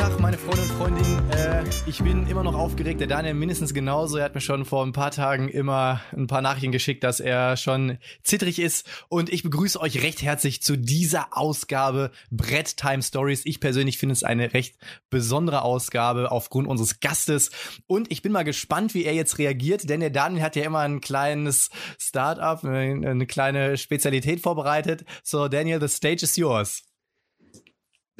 [0.00, 1.30] Tag, meine Freunde und Freundinnen.
[1.30, 3.00] Äh, ich bin immer noch aufgeregt.
[3.00, 4.16] Der Daniel mindestens genauso.
[4.16, 7.58] Er hat mir schon vor ein paar Tagen immer ein paar Nachrichten geschickt, dass er
[7.58, 8.88] schon zittrig ist.
[9.10, 13.42] Und ich begrüße euch recht herzlich zu dieser Ausgabe Brett Time Stories.
[13.44, 14.78] Ich persönlich finde es eine recht
[15.10, 17.50] besondere Ausgabe aufgrund unseres Gastes.
[17.86, 20.78] Und ich bin mal gespannt, wie er jetzt reagiert, denn der Daniel hat ja immer
[20.78, 25.04] ein kleines Startup, eine kleine Spezialität vorbereitet.
[25.22, 26.89] So, Daniel, the stage is yours.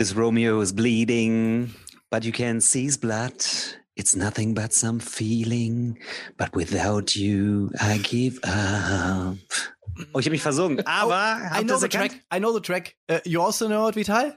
[0.00, 1.74] This Romeo is bleeding,
[2.10, 3.34] but you can't see his blood.
[3.96, 5.98] It's nothing but some feeling,
[6.38, 9.36] but without you, I give up.
[10.14, 12.12] Oh, ich habe mich versungen, aber oh, I know the track.
[12.30, 12.96] I know the track.
[13.10, 14.32] Uh, you also know it, Vital?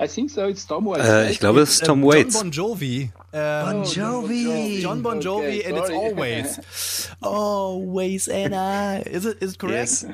[0.00, 0.48] I think so.
[0.48, 1.06] It's Tom Waits.
[1.06, 2.34] Äh, ich glaube, es ist Tom Waits.
[2.34, 3.12] John Bon Jovi.
[3.32, 4.80] Um, bon Jovi.
[4.80, 9.02] John Bon Jovi, okay, and it's always, always and I.
[9.06, 10.02] Is it is it correct?
[10.02, 10.04] Yes.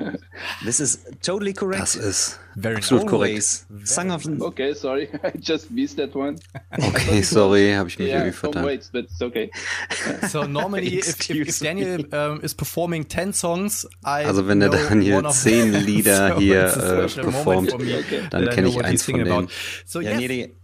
[0.63, 1.81] This is totally correct.
[1.81, 3.65] Das ist Very absolut nice.
[3.69, 3.87] korrekt.
[3.87, 6.37] Song of Okay, sorry, I just missed that one.
[6.73, 8.65] okay, sorry, habe ich mich yeah, irgendwie vertan.
[8.65, 9.49] Waits, but it's okay.
[10.29, 14.89] So normally, if, if, Daniel um, is performing 10 songs, I Also wenn der know
[14.89, 15.73] Daniel one of zehn.
[15.85, 19.23] Lieder So hier, moment performt, for me dann that I kenn know ich eins von
[19.23, 19.49] denen.
[19.85, 20.56] So Yeah, yes, nearly,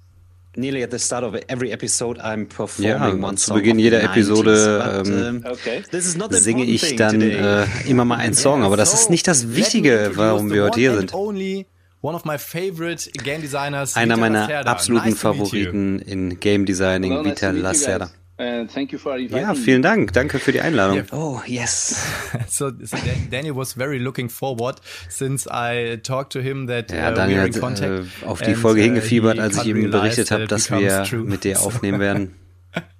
[0.55, 3.99] nearly at the start of every episode, I'm performing Ja, one zu song Beginn jeder
[3.99, 5.83] the Episode 90s, but, ähm, um, Okay.
[5.91, 7.63] this is not the singe important ich thing dann today.
[7.85, 10.79] äh, immer mal einen Song, aber das ist nicht das Wichtige, warum the wir heute
[10.79, 11.13] hier sind.
[11.13, 11.65] Only
[12.01, 14.71] one of my favorite game designers, Einer meiner Lacerda.
[14.71, 15.15] absoluten.
[15.15, 17.23] Favoriten in Game Designing, you
[17.61, 18.11] Lacerda.
[18.35, 19.55] And thank you for inviting Ja, me.
[19.55, 20.11] vielen Dank.
[20.13, 20.97] Danke für die Einladung.
[20.97, 21.03] Ja.
[21.11, 21.97] Oh, yes.
[22.49, 27.11] So, so Dan- Daniel was very looking forward since I talked to him that Ja,
[27.11, 27.91] uh, Daniel we're in hat contact.
[28.23, 31.03] äh, auf die and, Folge uh, hingefiebert, he als ich ihm berichtet habe, dass wir
[31.03, 31.23] true.
[31.23, 32.35] mit dir aufnehmen werden.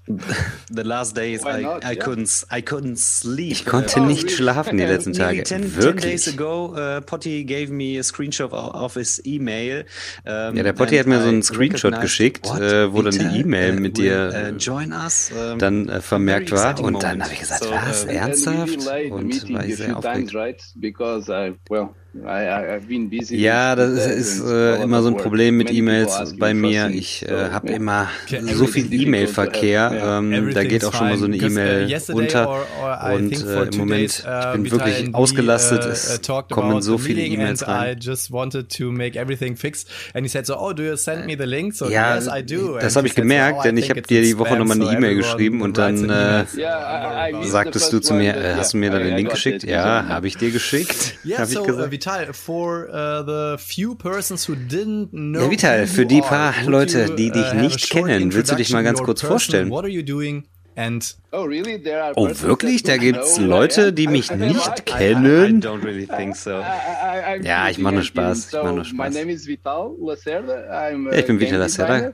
[0.05, 1.85] The last days I, not?
[1.85, 2.03] I Yeah.
[2.03, 3.51] couldn't I couldn't sleep.
[3.53, 4.35] Ich konnte Oh, nicht really?
[4.35, 5.43] schlafen die letzten Tage.
[5.43, 6.03] 10, 10 Wirklich.
[6.03, 9.85] days ago, uh, Potty gave me a screenshot of, his email.
[10.25, 13.19] Um, Ja, der Potti hat mir so einen Screenshot geschickt, what, äh, wo dann die
[13.19, 15.31] Vital, E-Mail uh, mit dir, uh, join us?
[15.31, 16.77] Um, dann äh, vermerkt war.
[16.81, 18.75] Und dann habe ich gesagt, So, was, uh, ernsthaft?
[19.09, 20.35] Und war ich sehr few times, aufgeregt.
[20.35, 20.61] right?
[20.75, 23.38] Because I, well, I've been busy.
[23.38, 25.18] Ja, das ist a äh, immer so ein.
[25.18, 26.90] Problem mit E-Mails bei mir.
[26.90, 28.07] Ich äh, habe immer
[28.53, 30.19] so viel E-Mail-Verkehr.
[30.22, 32.47] Ähm, da geht auch schon mal so eine uh, E-Mail yesterday unter.
[32.50, 35.16] or- or I Und think for äh, im two Moment, days, ich uh, bin wirklich
[35.16, 35.85] ausgelastet.
[35.85, 37.97] uh, uh, Es kommen so viele E-Mails rein.
[38.00, 39.90] just wanted to make everything fixed.
[40.13, 41.74] And he said so, oh, do you send me the link?
[41.74, 44.80] So Ja, das habe ich gemerkt, oh, I denn ich habe dir die Woche nochmal
[44.81, 48.78] eine E-Mail geschrieben und dann an äh, sagtest du zu mir, äh, yeah, hast du
[48.78, 49.63] mir dann I- den Link geschickt?
[49.63, 49.69] it.
[49.69, 51.18] Ja, habe ich dir geschickt.
[51.38, 52.02] Habe ich so uh, gesagt.
[52.05, 56.21] Vital, for uh, the few persons who didn't know Ja, Vital, who für you die
[56.21, 59.01] are, paar Leute, you, die dich uh, nicht short kennen, willst du dich mal ganz
[59.01, 59.69] kurz vorstellen?
[59.69, 60.45] What are you doing?
[60.75, 61.77] And Oh, really?
[61.81, 62.81] There are Oh, wirklich?
[62.81, 64.83] Da gibt's I Leute, die mich I- I- nicht I- I
[65.13, 65.61] kennen?
[65.61, 66.49] don't really think so.
[66.49, 69.13] I- I- I'm Ja, ich mache nur Spaß, ich mache nur So, Spaß.
[69.13, 70.53] My name is Vital Lacerda.
[70.71, 72.13] I'm Ja, ich bin Vital game Lacerda, designer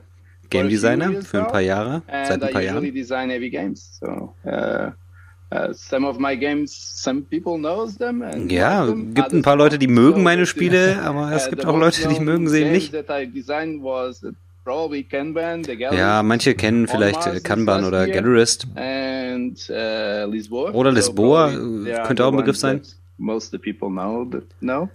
[0.50, 2.84] Game for a few Designer years für ein paar Jahre, seit ein I paar Jahren.
[5.50, 8.22] Uh, some of my games, some people knows them.
[8.22, 11.66] And Ja, them, gibt ein paar Leute, die mögen meine Spiele, aber es uh, gibt
[11.66, 12.94] auch Leute, die mögen sie nicht.
[12.94, 13.02] Uh,
[15.92, 18.06] Ja, manche kennen vielleicht äh, Kanban oder.
[18.06, 18.66] Gallerist.
[20.72, 22.82] Oder Lisboa, äh, könnte auch ein Begriff sein.
[23.18, 24.24] Most the people know
[24.60, 24.88] know,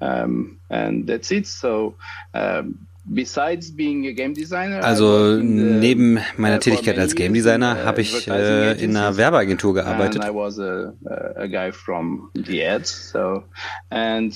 [0.00, 1.46] um, and that's it.
[1.46, 1.94] So.
[2.32, 8.00] Um, Besides being a game designer, Also neben meiner Tätigkeit als Game Designer uh, habe
[8.00, 9.16] ich äh, in einer.
[9.16, 10.24] Werbeagentur gearbeitet.
[10.24, 13.10] I was a, a, a guy from the ads.
[13.10, 13.44] So,
[13.90, 14.32] and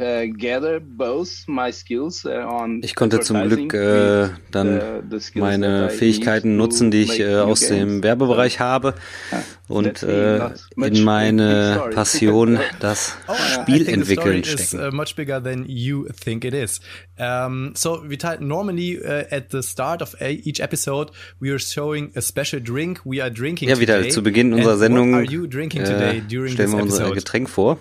[0.00, 2.80] uh, I could uh, gather both my skills uh, on.
[2.82, 4.80] Ich konnte zum Glück äh, dann the-
[5.10, 8.02] the skills meine Fähigkeiten nutzen, die ich äh, aus dem.
[8.02, 8.94] Werbebereich habe
[9.68, 10.38] und äh,
[10.76, 11.82] in meine.
[11.94, 13.34] Passion das Oh,
[14.04, 14.80] story is stecken.
[14.88, 16.80] uh, much bigger than you think it is.
[17.18, 21.10] Um, so, Vital, normally uh, at the start of a, each episode,
[21.40, 24.10] we are showing a special drink we are drinking Ja, wieder today.
[24.10, 26.82] zu Beginn unserer And Sendung What are you drinking today äh, during stellen this wir
[26.82, 27.10] unser?
[27.12, 27.78] Getränk vor.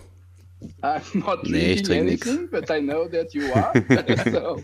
[0.82, 3.72] I'm not Nee, ich drinking trinke anything, but I know that you are.
[4.32, 4.60] so,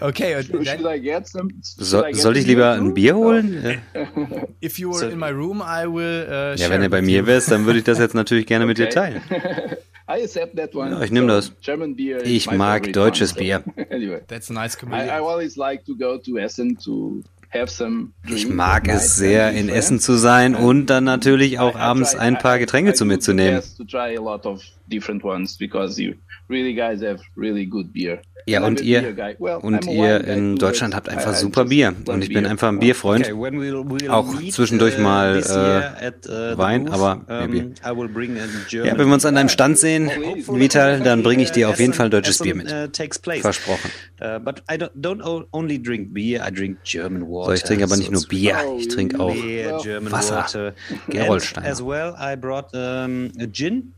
[0.08, 1.50] okay, I get some?
[1.50, 2.94] should So, I get soll ich some lieber ein?
[2.94, 3.80] Bier holen?
[4.60, 6.26] If you were So- in my room, I will.
[6.28, 7.26] Uh, Ja, wenn er bei mir you.
[7.26, 8.94] wärst, dann würde ich das jetzt natürlich gerne mit dir Okay.
[8.94, 9.22] teilen.
[10.06, 10.90] I accept that one.
[10.90, 11.50] Ja, ich nehm das.
[11.62, 13.64] German beer is Ich mag deutsches one, Bier.
[13.90, 15.08] anyway, That's a nice I, comedian.
[15.08, 17.22] I always like to go to Essen to.
[18.28, 22.58] Ich mag es sehr, in Essen zu sein und dann natürlich auch abends ein paar
[22.58, 23.62] Getränke zu mir zu nehmen.
[24.88, 26.14] Different ones because you
[26.48, 28.20] really guys have really good beer.
[28.46, 29.16] Ja, und ihr.
[29.38, 31.94] Well, und ihr in Deutschland habt einfach I super Bier.
[32.06, 33.24] Und ich bin einfach ein Bierfreund.
[33.24, 38.52] Okay, when we'll, we'll Auch zwischendurch uh, mal, äh, at, uh, Wein, aber um, German
[38.70, 40.10] Ja, wenn wir uns an deinem Stand sehen,
[40.46, 42.70] Vital, dann bringe ich dir auf jeden Fall deutsches Bier mit.
[42.70, 42.88] Uh.
[43.40, 43.90] Versprochen.
[44.20, 47.46] Uh, but I don't, don't o- only drink beer, I drink German water.
[47.46, 50.36] So, ich trinke aber nicht nur Bier, ich trinke auch Wasser.
[50.36, 50.74] water.
[51.08, 51.66] Gerolsteiner.
[51.66, 53.94] And as well, I brought um, a gin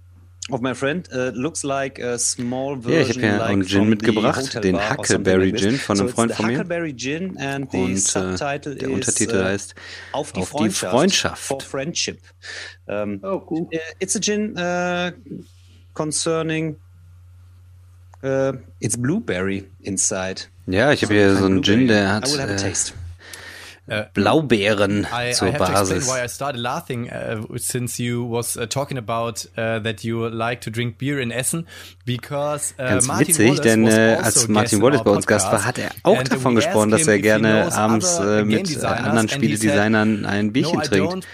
[0.51, 1.09] of my friend.
[1.13, 2.93] Uh, looks like a small version.
[2.95, 5.53] Ja, ich habe ja like einen Gin from mitgebracht, den Huckleberry.
[5.53, 6.53] Gin von so einem it's Freund the von mir.
[6.59, 9.75] Huckleberry Gin and the Und äh, subtitle der is, Untertitel uh, heißt
[10.13, 10.93] Auf die Auf die Freundschaft.
[10.93, 11.43] Freundschaft.
[11.43, 12.21] For friendship.
[12.87, 13.63] Um, Oh, cool.
[13.73, 15.11] uh, it's a gin uh,
[15.95, 16.77] concerning.
[18.23, 20.43] Uh, it's blueberry inside.
[20.67, 22.93] Ja, ich habe hier so einen Gin, der hat I will have a äh, taste.
[23.89, 26.09] Uh, Blaubeeren I, I zur have to explain Basis.
[26.09, 30.61] why I started laughing uh, since you was uh, talking about uh, that you like
[30.63, 31.69] to drink beer in Essen
[32.05, 35.27] because uh, Ganz Martin witzig, Wallace denn äh, also als Martin in Wallace bei uns
[35.29, 39.29] Gast war, hat er auch davon gesprochen, dass er gerne abends äh, mit äh, anderen
[39.29, 41.29] Spieledesignern ein Bierchen no, I trinkt.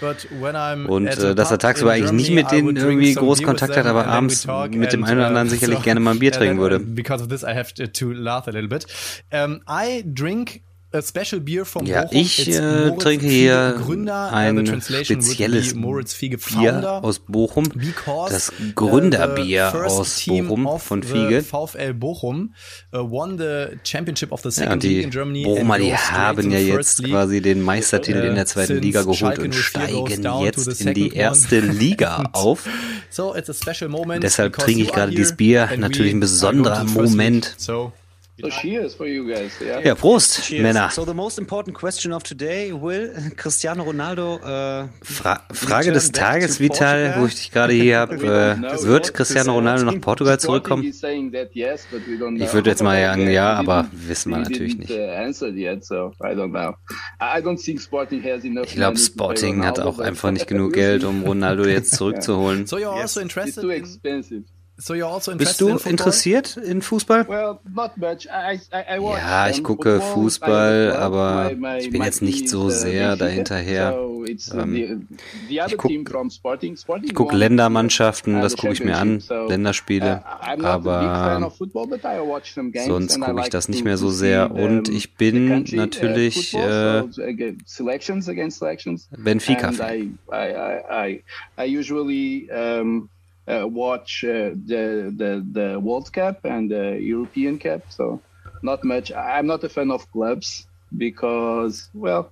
[0.90, 4.06] Und äh, dass er tagsüber eigentlich nicht mit I denen irgendwie groß Kontakt hat, aber
[4.06, 6.80] abends mit dem einen oder uh, anderen sicherlich gerne mal ein Bier trinken würde.
[6.80, 8.86] Because of this, I have to, to laugh a little bit.
[9.32, 10.60] Um, I drink
[10.92, 12.18] a special beer from Ja, Bochum.
[12.18, 14.30] ich äh, trinke hier Gründer.
[14.32, 21.02] Uh, ein spezielles Bier aus Bochum, Because das uh, the Gründerbier first aus Bochum von
[21.02, 21.42] Fiege.
[21.42, 22.54] VfL Bochum
[22.94, 25.42] uh, won the championship of the Ja, second und league die in Germany.
[25.44, 27.10] Bochumer, die haben ja jetzt league.
[27.12, 30.94] quasi den Meistertitel in der zweiten Liga geholt Schalke und 04 goes steigen jetzt in
[30.94, 31.60] die erste.
[31.60, 32.66] Liga auf.
[33.10, 34.22] So it's a special moment.
[34.24, 35.68] Deshalb trinke ich gerade dieses Bier.
[35.76, 37.46] Natürlich ein besonderer Moment.
[37.46, 37.54] league.
[37.58, 37.92] So
[38.40, 39.52] So cheers for you guys.
[39.60, 39.80] Yeah.
[39.84, 40.62] Ja, Prost, Cheers.
[40.62, 40.88] Männer.
[40.90, 46.58] So the most important question of today, will Cristiano Ronaldo uh, Fra Frage des Tages,
[46.58, 48.12] Vital, wo ich dich gerade hier habe.
[48.22, 50.82] Äh, wird Cristiano Ronaldo nach Portugal zurückkommen?
[50.84, 54.90] Ich würde jetzt mal sagen, ja, aber wissen wir natürlich nicht.
[54.90, 55.32] uh,
[58.64, 62.66] Ich glaube, Sporting hat auch einfach nicht genug Geld, um Ronaldo jetzt zurückzuholen.
[62.66, 64.44] So you're also interested too in, expensive.
[64.78, 65.90] So you're also Bist interested du in football?
[65.92, 67.28] interessiert in Fußball?
[67.28, 68.26] Well, not much.
[68.26, 70.14] I, I, I watch Ja, ich gucke football.
[70.24, 73.16] Fußball, aber My- my- ich bin jetzt nicht so uh, sehr Benfica.
[73.24, 73.92] dahinterher.
[73.92, 74.22] So uh,
[74.54, 75.16] Ähm, the,
[75.48, 76.76] the other guck- team from Sporting.
[76.76, 79.18] Sporting Ich gucke Ländermannschaften, uh, das gucke ich mir an.
[79.20, 81.88] So, Länderspiele, uh, big fan aber football,
[82.86, 84.48] sonst gucke ich das nicht mehr so sehr.
[84.54, 89.08] the, Und ich bin country, uh, natürlich football, äh, so, uh, selections against selections.
[89.16, 89.80] Benfica-Fan.
[89.80, 91.22] And I, I, I,
[91.58, 93.08] I, I usually um,
[93.46, 97.82] uh, watch uh, the, the the World Cup and the European Cup.
[97.90, 98.20] So
[98.62, 99.12] not much.
[99.12, 100.66] I'm not a fan of clubs
[100.96, 102.30] because, well,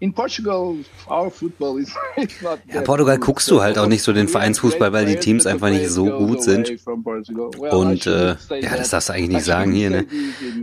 [0.00, 0.76] in Portugal,
[1.08, 1.94] our football is
[2.42, 2.60] not.
[2.72, 3.26] Ja, Portugal good.
[3.26, 6.42] guckst du halt auch nicht so den Vereinsfußball, weil die Teams einfach nicht so gut
[6.42, 6.72] sind.
[6.86, 10.06] Und äh, ja, das darfst du eigentlich nicht sagen hier, ne?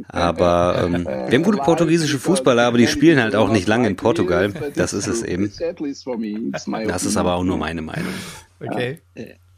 [0.07, 3.95] Aber ähm, wir haben gute portugiesische Fußballer, aber die spielen halt auch nicht lange in
[3.95, 4.51] Portugal.
[4.75, 5.51] Das ist es eben.
[5.67, 8.13] At least for me, it's my Das ist aber auch nur meine Meinung.
[8.59, 8.99] Okay.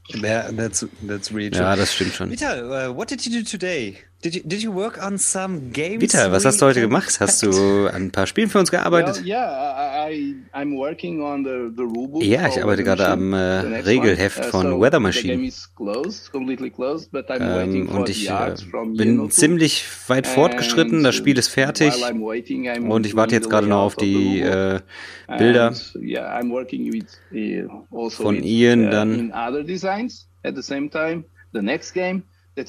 [0.09, 1.62] Yeah, that's that's really true.
[1.62, 2.30] Ja, das stimmt schon.
[2.31, 3.98] Vital, uh, what did you do today?
[4.23, 6.00] Did you, did you work on some games?
[6.00, 7.19] Vital, was hast du heute gemacht?
[7.19, 9.15] Hast du an ein paar Spielen für uns gearbeitet?
[9.15, 12.21] Well, yeah, I, I'm working on the, the rulebook.
[12.21, 14.38] Ja, ich for arbeite gerade am, äh, Regelheft.
[14.39, 15.51] Uh, von so Weather The Machine.
[15.75, 16.31] closed,
[16.69, 18.53] closed, Ähm, und the ich äh,
[18.96, 21.03] bin ziemlich weit fortgeschritten.
[21.03, 21.91] Das Spiel ist fertig.
[21.96, 24.84] I'm waiting, I'm Und ich warte jetzt the gerade noch auf die rulebook.
[25.29, 25.67] äh, Bilder.
[25.69, 29.31] And, yeah, I'm working with uh, also Von Ian uh, dann.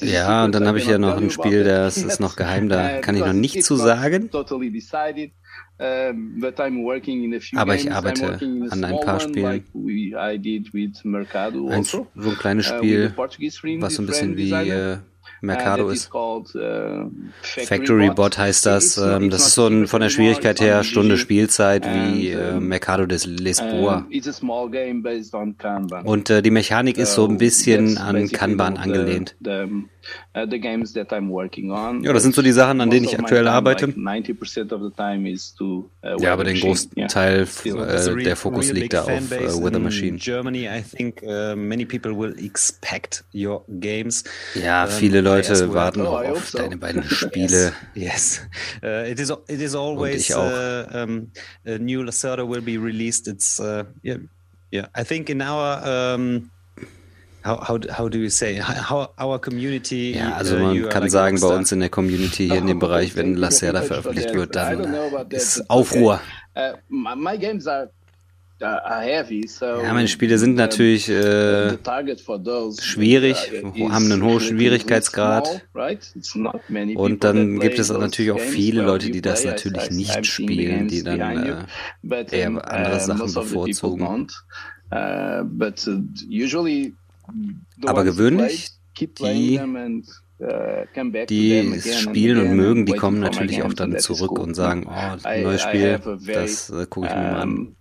[0.01, 3.17] Ja, und dann habe ich ja noch ein Spiel, das ist noch geheim, da kann
[3.17, 4.31] ich noch because nichts it's zu sagen.
[7.41, 8.39] Few Aber ich arbeite
[8.71, 9.65] an ein paar Spielen.
[11.67, 12.07] Ein, also.
[12.15, 13.13] so ein kleines with Spiel,
[13.81, 14.99] was so ein bisschen wie äh,
[15.43, 16.15] Mercado Uh, that ist.
[16.15, 17.11] uh,
[17.43, 18.97] Factory Bot heißt das.
[18.97, 21.19] Ähm, das ist so ein, von der Schwierigkeit her Stunde.
[21.19, 24.07] Spielzeit wie äh, Mercado des Lisboa.
[26.05, 29.37] Und äh, die Mechanik ist so ein bisschen an Kanban angelehnt.
[30.35, 32.03] The, um, uh, the games that I'm working on.
[32.03, 33.87] Ja, das sind so die Sachen, an denen ich aktuell time, arbeite.
[33.87, 37.09] Like 90% of the time is to, uh, Ja, aber den großen Yeah.
[37.09, 40.19] Teil äh, der Fokus real liegt da auf äh, Weather in Machine.
[40.19, 44.25] Germany, I think uh, many people will expect your games.
[44.55, 46.59] Ja, Um, viele as Leute warten Oh, auch hope auf so.
[46.59, 47.73] deine beiden Spiele.
[47.95, 48.41] Yes,
[48.83, 49.31] uh, it is.
[49.49, 50.45] It is always ich auch.
[50.51, 51.31] uh, um,
[51.67, 53.27] a new Lacerda will be released.
[53.29, 54.19] It's uh, yeah,
[54.71, 54.87] yeah.
[54.95, 55.83] I think in our
[56.15, 56.51] um,
[57.45, 60.15] how how how do you say how our community?
[60.17, 62.59] Ja, also uh, you man are kann like sagen, bei uns in der Community hier
[62.59, 66.21] in dem Bereich, wenn Lacerda much for veröffentlicht wird, dann that, ist but Aufruhr.
[66.55, 66.73] okay.
[66.73, 67.91] Uh, my, games are
[68.63, 71.77] Ja, meine Spiele sind natürlich äh,
[72.81, 73.51] schwierig,
[73.91, 75.63] haben einen hohen Schwierigkeitsgrad.
[76.95, 81.67] Und dann gibt es natürlich auch viele Leute, die das natürlich nicht spielen, die dann
[82.09, 84.29] äh, eher andere Sachen bevorzugen.
[87.87, 89.61] Aber gewöhnlich, die
[91.29, 95.63] die es spielen und mögen, die kommen natürlich auch dann zurück und sagen, oh, neues
[95.63, 97.77] Spiel, das äh, gucke ich mir mal an.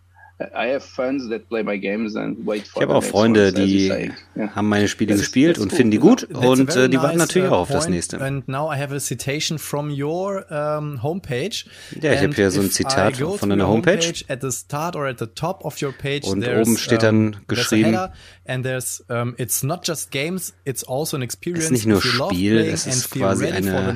[2.63, 6.89] Ich habe auch Freunde, die haben meine Spiele gespielt und finden die gut und äh,
[6.89, 8.19] die warten natürlich uh, auch auf das nächste.
[8.21, 11.65] And now I have a citation from your um, homepage.
[12.01, 14.13] Ja, ich habe hier so ein Zitat von deiner Homepage.
[14.27, 17.97] At the start or at the top of your page, und oben steht dann geschrieben.
[18.45, 21.65] And there's, um, it's not just games, it's also an experience.
[21.65, 23.93] Es ist nicht nur Spiel, es ist quasi eine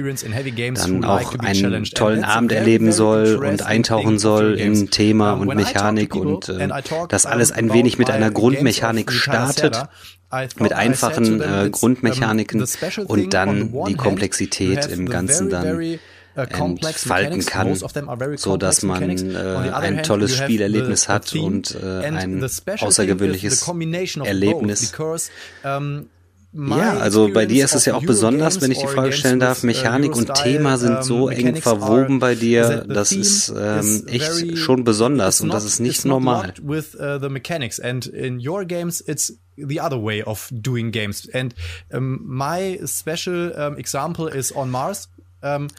[0.73, 6.49] dann auch einen tollen Abend erleben soll und eintauchen soll in Thema und Mechanik und
[6.49, 6.69] äh,
[7.09, 9.87] das alles ein wenig mit einer Grundmechanik startet
[10.59, 12.65] mit einfachen äh, Grundmechaniken
[13.07, 15.97] und dann die Komplexität im Ganzen dann uh,
[16.37, 17.75] entfalten kann,
[18.35, 19.37] so dass man äh,
[19.73, 23.67] ein tolles Spielerlebnis hat und äh, ein außergewöhnliches
[24.23, 24.93] Erlebnis.
[26.53, 29.63] Ja, also bei dir ist es ja auch besonders, wenn ich die Frage stellen darf,
[29.63, 34.83] uh, Mechanik und Thema sind so eng verwoben bei dir, das ist ähm, echt schon
[34.83, 36.53] besonders und das ist nicht normal.
[39.57, 41.27] the other way of doing games.
[41.33, 41.53] And
[41.91, 45.07] um, my special um, example is on Mars.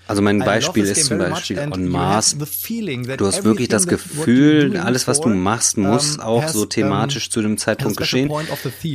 [0.07, 2.37] Also mein Beispiel ist zum Beispiel on Mars.
[2.39, 7.59] Du hast wirklich das Gefühl, alles was du machst, muss auch so thematisch zu dem
[7.59, 8.31] Zeitpunkt geschehen.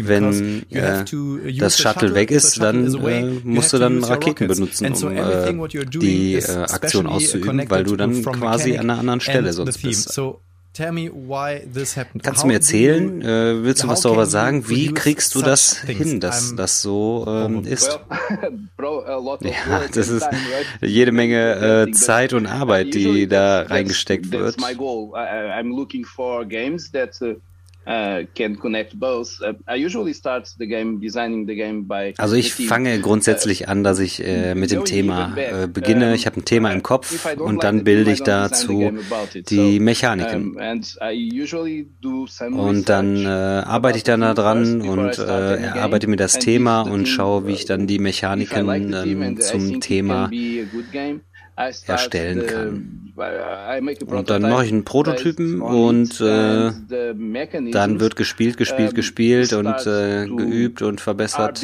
[0.06, 1.04] Wenn äh,
[1.60, 5.54] das Shuttle weg ist, dann äh, musst du dann Raketen benutzen, um äh,
[6.00, 10.20] die äh, Aktion auszuüben, weil du dann quasi an einer anderen Stelle sonst bist.
[12.24, 14.68] Kannst du mir erzählen, äh, willst du was darüber sagen?
[14.70, 18.00] Wie kriegst du das hin, dass das so ähm, ist?
[19.44, 20.28] Ja, das ist
[20.82, 24.58] jede Menge äh, Zeit und Arbeit, die da reingesteckt wird.
[24.60, 24.76] Uh,
[27.86, 29.42] can connect both.
[29.42, 32.14] Uh, I usually start the game designing the game by.
[32.18, 36.16] Also ich fange grundsätzlich an, dass ich äh, mit dem Thema äh, beginne.
[36.16, 38.92] Ich habe ein Thema im Kopf und dann bilde ich dazu
[39.50, 40.58] die Mechaniken.
[42.52, 47.48] Und dann äh, arbeite ich dann daran und äh, erarbeite mir das Thema und schaue,
[47.48, 50.30] wie ich dann die Mechaniken zum Thema
[51.56, 53.14] erstellen kann.
[54.08, 56.72] Und dann mache ich einen Prototypen und äh,
[57.72, 61.64] dann wird gespielt, gespielt, gespielt und äh, geübt und verbessert.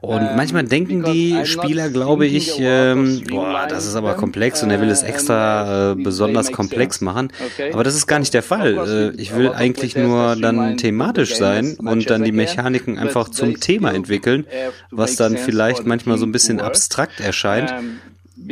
[0.00, 4.70] Und ähm, manchmal denken die Spieler, glaube ich, ähm, boah, das ist aber komplex und
[4.70, 7.32] er will es extra äh, besonders komplex machen.
[7.72, 9.12] Aber das ist gar nicht der Fall.
[9.16, 13.92] Äh, ich will eigentlich nur dann thematisch sein und dann die Mechaniken einfach zum Thema
[13.92, 14.46] entwickeln,
[14.90, 17.74] was dann vielleicht manchmal so ein bisschen abstrakt erscheint.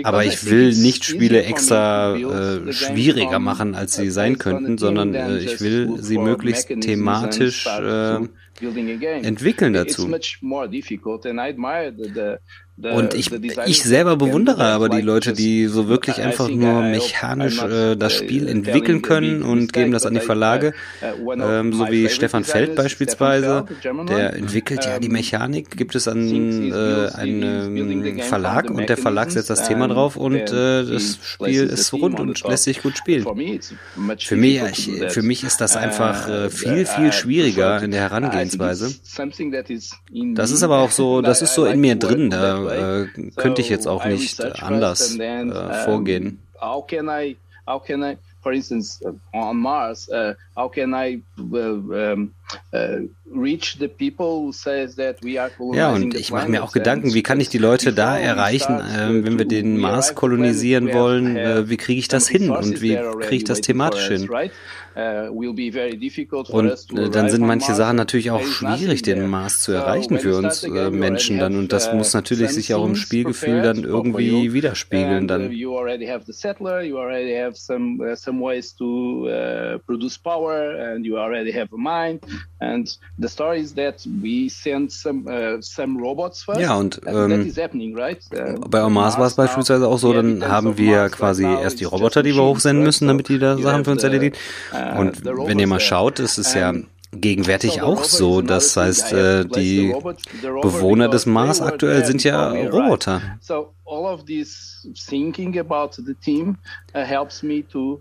[0.03, 5.39] Aber ich will nicht Spiele extra äh, schwieriger machen, als sie sein könnten, sondern äh,
[5.39, 8.19] ich will sie möglichst thematisch äh,
[9.25, 10.09] entwickeln dazu.
[12.79, 17.97] Und ich, ich selber bewundere aber die Leute, die so wirklich einfach nur mechanisch äh,
[17.97, 20.75] das Spiel entwickeln können und geben das an die Verlage,
[21.19, 23.65] uh, ähm, so wie Stefan Feld beispielsweise.
[24.09, 26.29] Der entwickelt ja die Mechanik, gibt es an
[26.71, 31.95] äh, einen Verlag und der Verlag setzt das Thema drauf und äh, das Spiel ist
[31.95, 33.25] rund und lässt sich gut spielen.
[34.19, 38.95] Für mich, ich, für mich ist das einfach äh, viel, viel schwieriger in der Herangehensweise.
[40.35, 42.29] Das ist aber auch so, das ist so in mir drin.
[42.29, 43.07] Da äh,
[43.37, 46.39] könnte ich jetzt auch nicht anders äh, vorgehen.
[46.61, 51.23] How can I, how can I, for instance, uh, on Mars, uh, how can I
[51.39, 52.33] uh, um,
[52.73, 53.09] uh,
[55.39, 58.81] are Ja, und ich mache mir auch Gedanken, wie kann ich die Leute da erreichen,
[58.81, 62.97] äh, wenn wir den Mars kolonisieren wollen, äh, wie kriege ich das hin und wie
[63.21, 64.29] kriege ich das thematisch hin?
[64.99, 70.39] Uh, und äh, dann sind manche Sachen natürlich auch schwierig, den Mars zu erreichen für
[70.39, 71.55] uns äh, Menschen dann.
[71.55, 75.51] Und das uh, muss natürlich sich auch im Spielgefühl dann irgendwie widerspiegeln dann.
[82.59, 86.61] And the story is that we send some uh, some robots first.
[86.61, 87.53] Ja, und ähm,
[87.95, 88.19] right?
[88.33, 92.23] uh, bei Mars war es beispielsweise auch so, dann haben wir quasi erst die Roboter,
[92.23, 94.37] die wir hochsenden müssen, damit die da Sachen für uns erledigen.
[94.73, 96.73] Uh, und wenn ihr mal schaut, ist es ja
[97.13, 98.43] gegenwärtig auch so.
[98.43, 99.95] Das heißt, äh, die
[100.43, 103.21] Bewohner des Mars aktuell sind ja Roboter.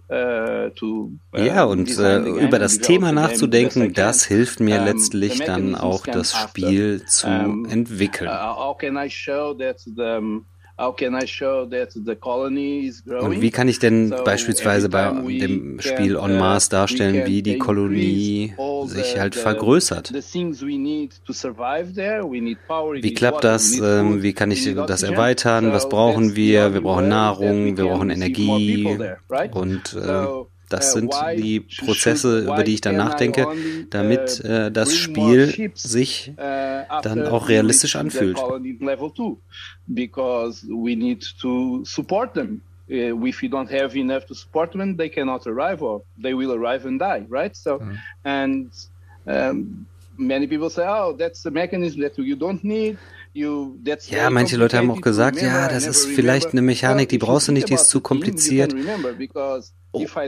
[0.09, 6.07] Uh, uh, ja, und äh, über das Thema nachzudenken, das hilft mir letztlich dann auch
[6.07, 8.29] das Spiel zu entwickeln.
[10.77, 11.01] Und
[13.41, 18.53] wie kann ich denn beispielsweise bei dem Spiel On Mars darstellen, wie die Kolonie
[18.86, 20.13] sich halt vergrößert?
[23.01, 23.79] Wie klappt das?
[23.79, 25.72] Ähm, wie kann ich das erweitern?
[25.72, 26.74] Was brauchen wir?
[26.74, 28.86] Wir brauchen Nahrung, wir brauchen Energie
[29.51, 30.25] und äh,
[30.69, 33.48] das sind die Prozesse, über die ich dann nachdenke,
[33.89, 38.39] damit äh, das Spiel sich dann auch realistisch anfühlt.
[39.88, 42.62] Because we need to support them.
[42.88, 46.88] If we don't have enough to support them, they cannot arrive or they will arrive
[46.88, 47.55] and die, right?
[47.55, 47.98] So, mhm.
[48.24, 48.72] and
[49.25, 52.98] um, many people say, oh, that's a mechanism that you don't need.
[53.34, 57.51] Ja, manche Leute haben auch gesagt, ja, das ist vielleicht eine Mechanik, die brauchst du
[57.51, 58.74] nicht, die ist zu kompliziert.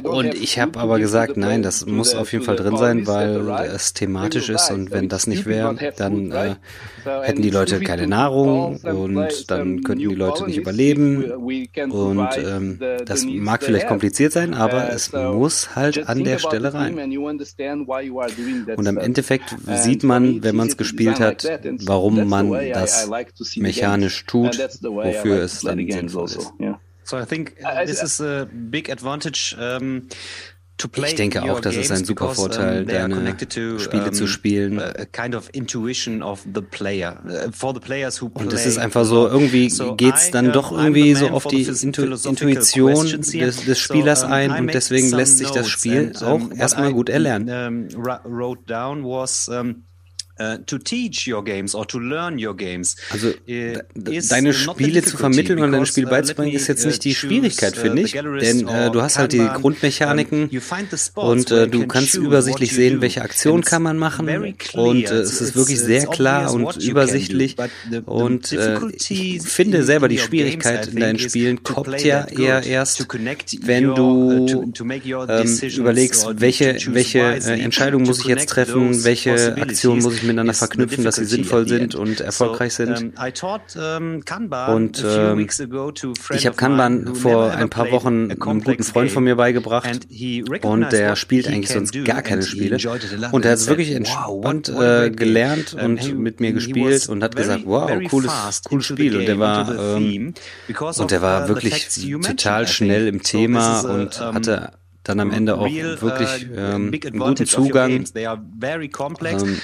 [0.03, 3.93] Und ich habe aber gesagt, nein, das muss auf jeden Fall drin sein, weil es
[3.93, 6.55] thematisch ist und wenn das nicht wäre, dann äh,
[7.23, 11.23] hätten die Leute keine Nahrung und dann könnten die Leute nicht überleben.
[11.89, 16.97] Und ähm, das mag vielleicht kompliziert sein, aber es muss halt an der Stelle rein.
[16.97, 21.47] Und im Endeffekt sieht man, wenn man es gespielt hat,
[21.85, 23.09] warum man das
[23.55, 26.53] mechanisch tut, wofür es dann sinnvoll ist.
[27.07, 29.55] So I think uh, this is a big advantage.
[29.57, 30.09] Um,
[30.95, 33.35] ich denke auch, das ist ein super Vorteil, deine
[33.79, 34.79] Spiele zu spielen.
[38.33, 43.07] Und es ist einfach so, irgendwie geht's dann doch irgendwie so auf die Intu Intuition
[43.07, 47.89] des, des Spielers ein und deswegen lässt sich das Spiel auch erstmal gut erlernen.
[50.39, 52.95] Uh, to teach your games or to learn your games.
[53.09, 57.15] Also uh, deine Spiele zu vermitteln und dein Spiel uh, beizubringen ist jetzt nicht die
[57.15, 60.51] Schwierigkeit, finde ich, denn äh, du hast halt die Grundmechaniken
[61.15, 64.27] und äh, du kannst übersichtlich sehen, welche Aktion kann man machen
[64.73, 67.55] und äh, es ist wirklich sehr klar und übersichtlich
[68.05, 73.07] und äh, ich finde selber die Schwierigkeit in deinen Spielen kommt ja eher erst,
[73.63, 74.71] wenn du
[75.27, 80.53] ähm, überlegst, welche welche äh, Entscheidung muss ich jetzt treffen, welche Aktion muss ich miteinander
[80.53, 83.13] verknüpfen, dass sie sinnvoll sind und erfolgreich sind.
[84.67, 85.41] Und äh,
[86.35, 90.07] ich habe Kanban vor ein paar Wochen einem guten Freund von mir beigebracht
[90.61, 92.77] und der spielt eigentlich sonst gar keine Spiele.
[93.31, 97.63] Und er hat es wirklich entspannt äh, gelernt und mit mir gespielt und hat gesagt,
[97.65, 99.17] wow, cooles, cooles Spiel.
[99.17, 100.33] Und der war ähm,
[100.97, 101.87] und der war wirklich
[102.21, 104.71] total schnell im Thema und hatte
[105.07, 108.05] dann am Ende auch wirklich ähm, einen guten Zugang.
[109.43, 109.61] Ähm,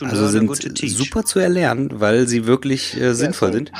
[0.00, 0.48] also sind
[0.96, 3.72] super zu erlernen, weil sie wirklich äh, sinnvoll sind.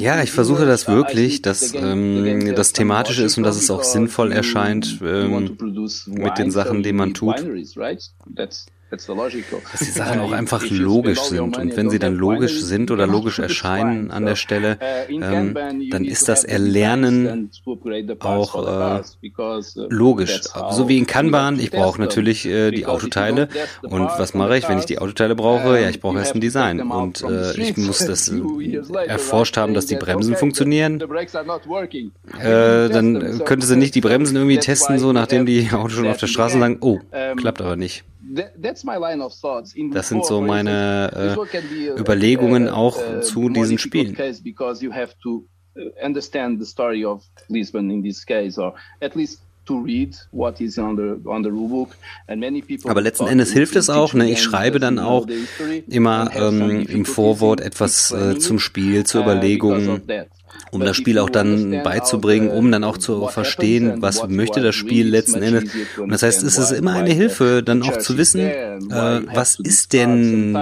[0.00, 4.32] Ja, ich versuche das wirklich, dass ähm, das thematisch ist und dass es auch sinnvoll
[4.32, 5.56] erscheint ähm,
[6.06, 7.36] mit den Sachen, die man tut
[8.90, 11.58] dass die Sachen auch einfach logisch sind.
[11.58, 14.78] Und wenn sie dann logisch sind oder logisch erscheinen an der Stelle,
[15.10, 15.54] uh, ähm,
[15.90, 17.50] dann ist das Erlernen
[18.20, 20.40] auch äh, uh, logisch.
[20.70, 23.48] So wie in Kanban, ich brauche natürlich äh, die Autoteile.
[23.82, 25.80] Und was mache ich, wenn ich die Autoteile brauche?
[25.80, 26.80] Ja, ich brauche erst ein Design.
[26.80, 28.32] Und äh, ich muss das
[29.06, 31.00] erforscht haben, dass die Bremsen funktionieren.
[31.00, 36.16] Äh, dann könnte sie nicht die Bremsen irgendwie testen, so nachdem die Autos schon auf
[36.16, 36.98] der Straße sagen, oh,
[37.36, 38.04] klappt aber nicht.
[38.30, 44.16] Das sind so meine äh, Überlegungen auch zu diesen Spielen.
[46.02, 49.40] understand the story of Lisbon in this case, or at least
[52.84, 54.14] aber letzten Endes hilft es auch.
[54.14, 54.30] Ne?
[54.30, 55.26] Ich schreibe dann auch
[55.88, 60.02] immer ähm, im Vorwort etwas äh, zum Spiel, zur uh, Überlegung
[60.70, 65.08] um das Spiel auch dann beizubringen, um dann auch zu verstehen, was möchte das Spiel
[65.08, 65.70] letzten Endes.
[65.96, 69.92] Und das heißt, es ist immer eine Hilfe, dann auch zu wissen, äh, was ist
[69.92, 70.56] denn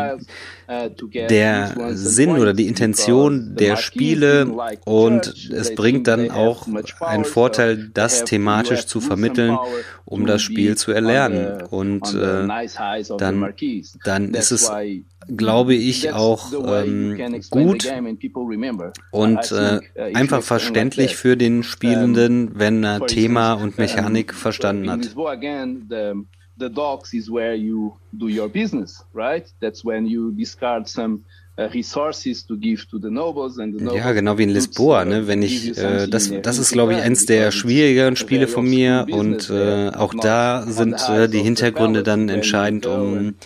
[0.68, 4.46] der Sinn oder die Intention der Spiele
[4.84, 6.66] und es bringt dann auch
[7.00, 9.58] einen Vorteil, das thematisch zu vermitteln,
[10.04, 11.62] um das Spiel zu erlernen.
[11.70, 12.46] Und äh,
[13.18, 13.54] dann,
[14.04, 14.70] dann ist es
[15.34, 17.86] glaube ich, auch ähm, gut
[19.10, 19.80] und äh,
[20.14, 25.14] einfach verständlich für den Spielenden, wenn er Thema und Mechanik verstanden hat.
[26.58, 29.46] The docks is where you do your business, right?
[29.60, 31.24] That's when you discard some
[31.58, 31.68] Uh,
[33.96, 35.26] ja, genau wie in Lisboa, ne?
[35.26, 39.48] Wenn ich, äh, das, das ist, glaube ich, eins der schwierigeren Spiele von mir und
[39.48, 43.36] äh, auch da sind äh, die Hintergründe dann entscheidend, um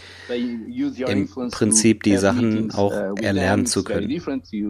[1.06, 4.10] im Prinzip die Sachen auch uh, erlernen zu können.
[4.10, 4.66] Uh,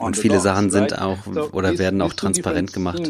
[0.00, 1.18] und viele Sachen sind auch
[1.52, 3.08] oder werden auch transparent gemacht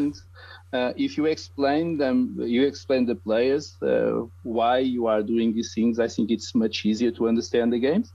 [0.74, 5.72] uh, if you explain them, you explain the players uh, why you are doing these
[5.72, 5.98] things.
[5.98, 8.12] I think it's much easier to understand the games,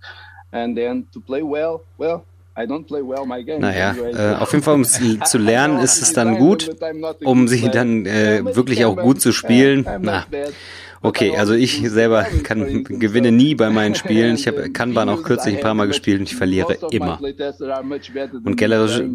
[0.51, 1.81] and then to play well.
[1.97, 3.61] Well, I don't play well my game.
[3.61, 6.69] Naja, äh, auf jeden Fall, um es zu lernen, ist es dann gut,
[7.23, 9.85] um sie dann äh, wirklich auch gut zu spielen.
[10.01, 10.25] Na,
[11.01, 14.35] Okay, also ich selber kann, gewinne nie bei meinen Spielen.
[14.35, 17.19] Ich habe Kanban auch kürzlich ein paar Mal gespielt und ich verliere immer.
[18.43, 18.57] Und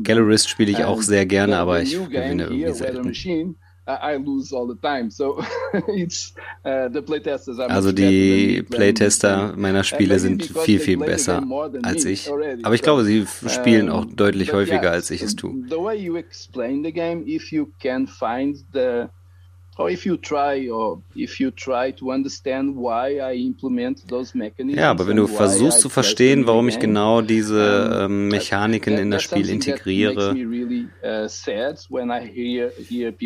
[0.04, 3.14] Gallerist spiele ich auch sehr gerne, aber ich gewinne irgendwie selten.
[7.68, 11.44] Also die Playtester meiner Spiele sind viel, viel besser
[11.82, 12.30] als ich.
[12.62, 15.54] Aber ich glaube, sie spielen auch deutlich häufiger, als ich es tue.
[19.76, 24.80] Or if you try or if you try to understand why I implement those mechanisms.
[24.80, 29.22] Ja, aber wenn du versuchst zu verstehen, warum ich genau diese ähm, Mechaniken in das
[29.22, 30.44] Spiel integriere, uh,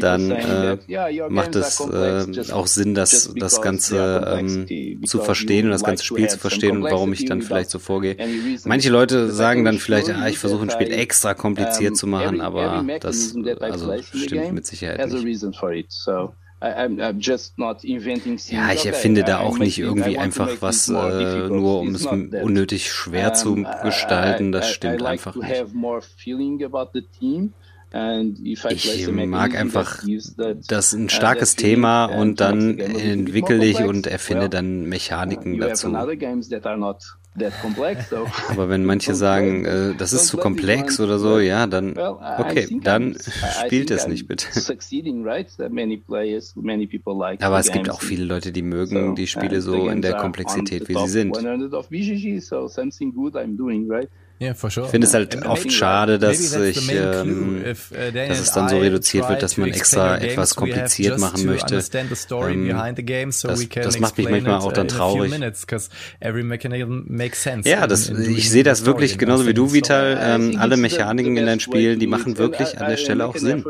[0.00, 0.78] dann äh,
[1.28, 6.28] macht es äh, auch Sinn, das, das Ganze ähm, zu verstehen und das ganze Spiel
[6.28, 8.16] zu verstehen und warum ich dann vielleicht so vorgehe.
[8.64, 12.84] Manche Leute sagen dann vielleicht, ah, ich versuche ein Spiel extra kompliziert zu machen, aber
[13.00, 16.37] das also stimmt mit Sicherheit nicht.
[18.50, 23.32] Ja, ich erfinde da auch nicht irgendwie einfach was, äh, nur um es unnötig schwer
[23.32, 24.50] zu gestalten.
[24.52, 25.64] Das stimmt einfach nicht.
[28.70, 30.02] Ich mag einfach
[30.68, 35.88] das ein starkes Thema und dann entwickle ich und erfinde dann Mechaniken dazu.
[38.48, 43.16] Aber wenn manche sagen, äh, das ist zu komplex oder so, ja, dann okay, dann
[43.64, 44.46] spielt es nicht bitte.
[47.40, 50.94] Aber es gibt auch viele Leute, die mögen die Spiele so in der Komplexität, wie
[50.94, 51.36] sie sind.
[54.40, 54.86] Yeah, sure.
[54.86, 58.68] Ich finde es halt oft maybe, schade, dass, ich, ähm, if, uh, dass es dann
[58.68, 61.74] so reduziert wird, dass man extra etwas kompliziert machen möchte.
[61.74, 65.32] Ähm, das, das macht mich manchmal auch dann traurig.
[67.64, 70.18] Ja, das, ich sehe das wirklich genauso wie du, Vital.
[70.20, 73.64] Ähm, alle Mechaniken in deinen Spielen, die machen wirklich an der Stelle auch Sinn.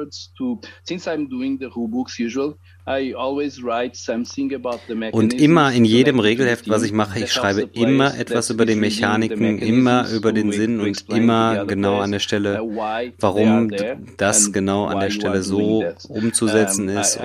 [5.12, 9.59] Und immer in jedem Regelheft, was ich mache, ich schreibe immer etwas über die Mechaniken,
[9.59, 12.61] immer über den Sinn und immer genau an der Stelle,
[13.20, 13.70] warum
[14.16, 17.18] das genau an der Stelle so umzusetzen ist.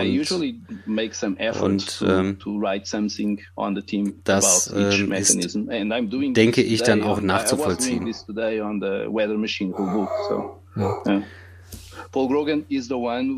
[1.62, 2.38] Und, und ähm,
[4.24, 5.58] das ähm, ist,
[6.36, 8.06] denke ich, dann auch nachzuvollziehen.
[10.76, 11.24] Ja.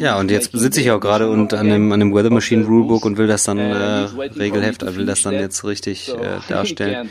[0.02, 3.06] Ja, und jetzt sitze ich auch gerade und an dem, an dem Weather Machine Rulebook
[3.06, 7.10] und will das dann äh, Regelheft, will das dann jetzt richtig äh, darstellen.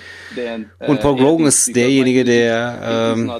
[0.86, 3.32] Und Paul Grogan ist derjenige, der ähm,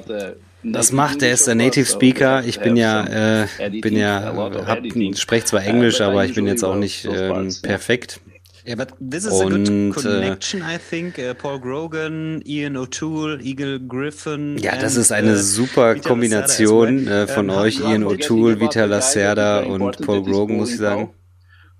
[0.67, 2.43] das macht, er ist der Native Speaker.
[2.43, 4.33] Ich bin ja, äh, bin ja,
[4.65, 4.79] hab,
[5.15, 8.19] spreche zwar Englisch, aber ich bin jetzt auch nicht ähm, perfekt.
[8.65, 11.19] Yeah, but this is und, a good connection, I think.
[11.19, 14.57] Uh, Paul Grogan, Ian O'Toole, Eagle Griffin.
[14.57, 17.23] Ja, das ist eine uh, super Kombination well.
[17.23, 21.13] äh, von um, euch, Ian O'Toole, Vita Lacerda und Paul Grogan, muss ich sagen.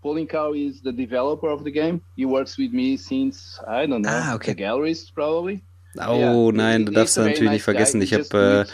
[0.04, 2.02] Pauline Cow is the developer of the game.
[2.16, 4.52] He works with me since, I don't know, ah, okay.
[4.52, 5.64] the galleries probably.
[5.98, 8.02] Oh nein, du darfst natürlich nicht vergessen.
[8.02, 8.68] Ich habe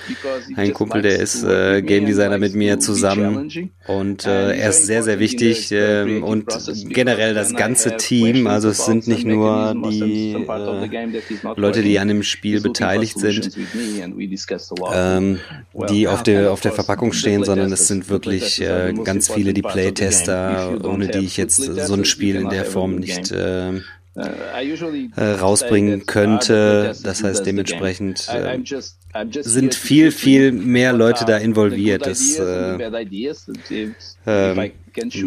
[0.55, 4.85] äh, einen Kumpel, der ist äh, Game Designer mit mir zusammen und äh, er ist
[4.85, 6.47] sehr, sehr wichtig äh, und
[6.89, 8.47] generell das ganze Team.
[8.47, 13.51] Also es sind nicht nur die äh, Leute, die an dem Spiel beteiligt sind,
[14.93, 15.39] ähm,
[15.89, 19.61] die auf der auf der Verpackung stehen, sondern es sind wirklich äh, ganz viele die
[19.61, 23.81] Playtester, ohne die ich jetzt so ein Spiel in der Form nicht äh,
[24.15, 26.93] rausbringen könnte.
[27.03, 28.59] Das heißt, dementsprechend äh,
[29.29, 32.05] sind viel, viel mehr Leute da involviert.
[32.05, 32.75] Das, äh,
[34.25, 34.71] äh,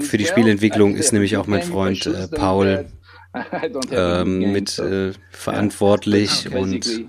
[0.00, 2.86] für die Spielentwicklung ist nämlich auch mein Freund äh, Paul
[3.90, 7.06] ähm, mit äh, verantwortlich und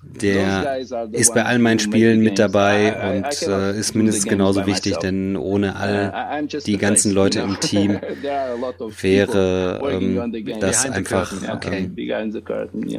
[0.00, 0.78] der
[1.12, 5.74] ist bei all meinen Spielen mit dabei und äh, ist mindestens genauso wichtig, denn ohne
[5.74, 7.98] all die ganzen Leute im Team
[9.00, 11.90] wäre ähm, das einfach okay.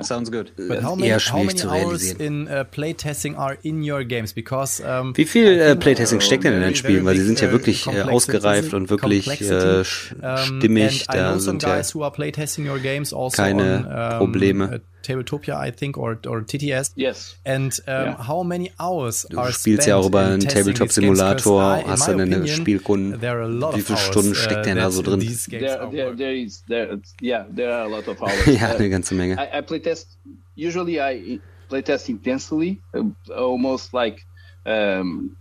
[0.02, 0.52] Sounds good.
[1.02, 2.48] eher schwierig zu realisieren.
[2.50, 2.66] Uh,
[4.80, 7.06] um, Wie viel äh, Playtesting steckt denn in deinen Spielen?
[7.06, 11.08] Weil sie sind ja wirklich äh, ausgereift und wirklich äh, stimmig.
[11.08, 12.06] Da sind ja also
[13.32, 14.82] keine Probleme.
[15.04, 16.92] Tabletopia, I think, or, or TTS.
[16.96, 17.38] Yes.
[17.46, 18.28] And um, yeah.
[18.28, 23.22] how many hours du spielst ja auch über einen Tabletop-Simulator, hast dann eine Spielkunden.
[23.22, 25.20] Wie viele Stunden steckt denn da so drin?
[25.20, 28.46] There, there, there is, there, yeah, there are a lot of hours.
[28.46, 29.36] ja, eine ganze Menge.
[29.36, 30.18] I, I playtest,
[30.56, 34.26] usually I playtest intensely, uh, almost like
[34.66, 35.36] um,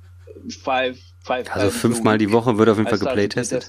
[0.49, 3.69] five, five Also fünfmal die Woche wird auf jeden Fall geplaytestet.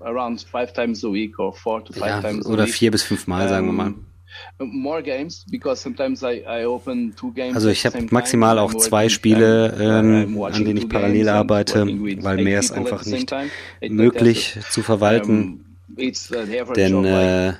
[0.00, 3.48] Around five times a week or four to five ja, times oder vier bis fünfmal,
[3.48, 3.94] sagen wir mal.
[7.54, 11.86] Also ich habe maximal auch zwei Spiele, ähm, an denen ich parallel arbeite,
[12.22, 13.32] weil mehr ist einfach nicht
[13.88, 15.64] möglich zu verwalten.
[16.76, 17.50] Denn äh,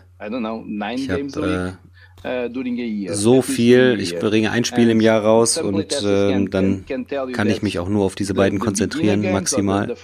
[0.95, 1.79] ich habe
[2.25, 6.85] äh, so viel, ich bringe ein Spiel im Jahr raus und äh, dann
[7.33, 9.95] kann ich mich auch nur auf diese beiden konzentrieren, maximal.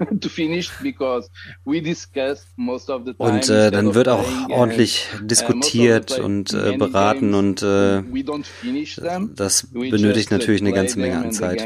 [3.18, 8.02] Und äh, dann wird auch ordentlich diskutiert und äh, beraten und äh,
[9.34, 11.60] das benötigt natürlich eine ganze Menge an Zeit.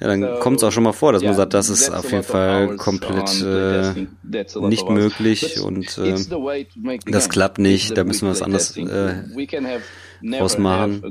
[0.00, 2.22] Ja, dann kommt es auch schon mal vor, dass man sagt, das ist auf jeden
[2.24, 4.06] Fall komplett äh,
[4.68, 6.14] nicht möglich und äh,
[7.06, 8.76] das klappt nicht, da müssen wir was anderes
[10.22, 11.02] draus machen.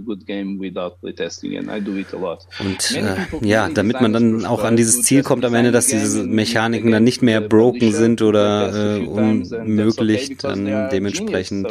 [2.60, 6.24] Und äh, ja, damit man dann auch an dieses Ziel kommt am Ende, dass diese
[6.24, 11.67] Mechaniken dann nicht mehr broken sind oder äh, unmöglich, dann dementsprechend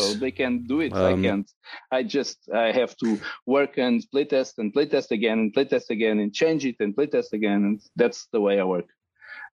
[0.93, 1.45] ähm,
[1.93, 6.33] I just I have to work and playtest and playtest again and playtest again and
[6.33, 8.89] change it and playtest again and that's the way I work.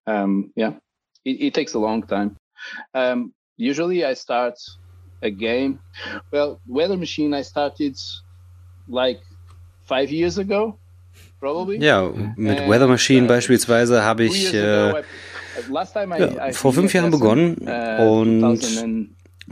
[0.06, 0.72] Um, yeah,
[1.24, 2.36] it, it takes a long time.
[2.94, 4.58] Um, usually I start
[5.22, 5.78] a game.
[6.30, 7.96] Well, Weather Machine I started
[8.88, 9.20] like
[9.84, 10.78] five years ago,
[11.40, 11.78] probably.
[11.78, 17.56] Ja, mit And, Weather Machine uh, beispielsweise habe ich äh, ja, vor fünf Jahren begonnen
[17.60, 18.62] uh, und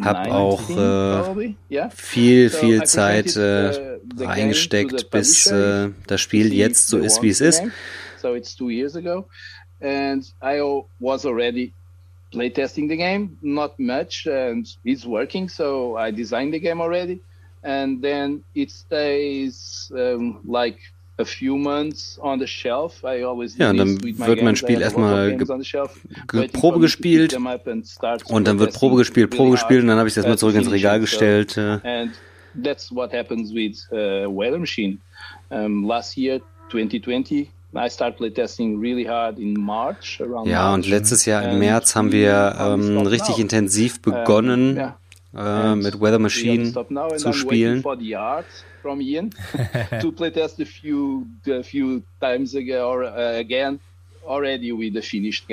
[0.01, 7.23] habe auch äh, viel, viel Zeit äh, reingesteckt, bis äh, das Spiel jetzt so ist,
[7.23, 7.63] wie es ist.
[8.21, 9.27] So it's two years ago,
[9.81, 10.61] and I
[10.99, 11.73] was already
[12.37, 15.49] playtesting the game, not much, and it's working.
[15.49, 17.21] So I designed the game already,
[17.63, 20.79] and then it stays um, like
[21.19, 23.03] a few months on the shelf.
[23.03, 25.47] I always ja, und dann wird mein Spiel erstmal ge
[26.29, 27.35] ge Probe gespielt
[28.29, 30.71] und dann wird Probe gespielt, Probe gespielt und dann habe ich es erstmal zurück ins
[30.71, 31.57] Regal gestellt.
[31.59, 32.13] And
[32.63, 34.99] that's what happens with uh, Weather Machine.
[35.49, 37.49] Um, last year, 2020,
[40.47, 44.79] ja, und letztes Jahr im März haben wir ähm, richtig intensiv begonnen,
[45.37, 46.73] äh, mit Weather Machine
[47.17, 47.83] zu spielen.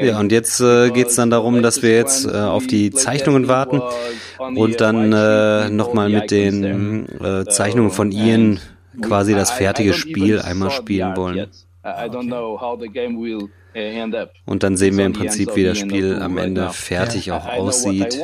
[0.08, 3.48] Ja, und jetzt äh, geht es dann darum, dass wir jetzt äh, auf die Zeichnungen
[3.48, 3.82] warten
[4.40, 8.60] und dann äh, nochmal mit den äh, Zeichnungen von Ian
[9.02, 11.48] quasi das fertige Spiel einmal spielen wollen.
[11.86, 11.89] Uh,
[14.46, 18.17] Und dann sehen wir im Prinzip, wie das Spiel am Ende fertig auch aussieht.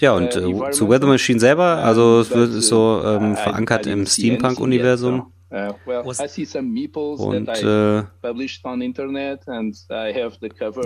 [0.00, 4.06] Ja, und uh, äh, zu Weather Machine selber, also es wird so ähm, verankert im
[4.06, 5.32] Steampunk-Universum.
[5.50, 8.02] Und äh,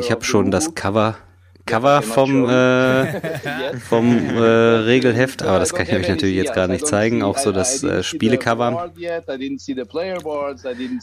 [0.00, 1.16] ich habe schon das Cover
[1.68, 6.86] Cover vom, äh, vom äh, Regelheft, aber das kann ich euch natürlich jetzt gerade nicht
[6.86, 7.22] zeigen.
[7.22, 8.90] Auch so das äh, Spielecover.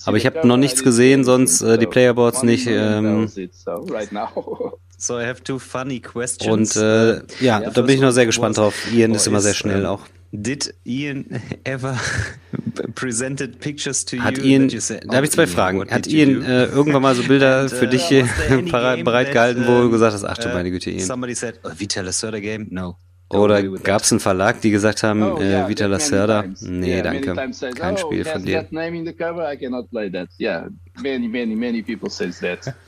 [0.05, 2.67] Aber ich habe noch nichts gesehen, sonst äh, die Playerboards nicht.
[2.67, 3.29] Ähm,
[4.97, 6.75] So I have two funny questions.
[6.75, 8.73] Und äh, ja, da bin ich noch sehr gespannt drauf.
[8.91, 10.01] Ian ist immer sehr schnell auch.
[10.31, 11.25] Did Ian
[11.63, 11.97] ever
[12.95, 15.89] presented pictures to Hat Ian, da habe ich zwei Fragen.
[15.89, 18.23] Hat Ian äh, irgendwann mal so Bilder für dich uh,
[19.03, 21.05] bereitgehalten, wo du gesagt hast, ach du meine Güte, Ian.
[21.05, 22.67] Somebody said, oh, Vita Lacerda game?
[22.69, 22.97] No.
[23.29, 26.45] Oder gab es einen Verlag, die gesagt haben, oh, äh, Vita Lacerda?
[26.61, 27.33] Nee, danke.
[27.73, 28.67] Kein oh, Spiel von dir.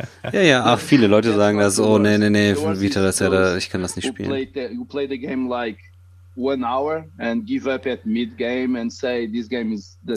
[0.31, 3.81] Ja, ja, ach, viele Leute sagen das, oh, nee, nee, nee, Vita Lacerda, ich kann
[3.81, 4.31] das nicht spielen.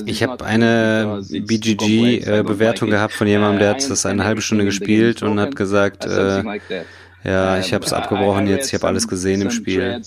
[0.07, 5.23] Ich habe eine BGG-Bewertung äh, gehabt von jemandem, der hat das eine halbe Stunde gespielt
[5.23, 6.43] und hat gesagt, äh,
[7.23, 10.01] ja, ich habe es abgebrochen jetzt, ich habe alles gesehen im Spiel.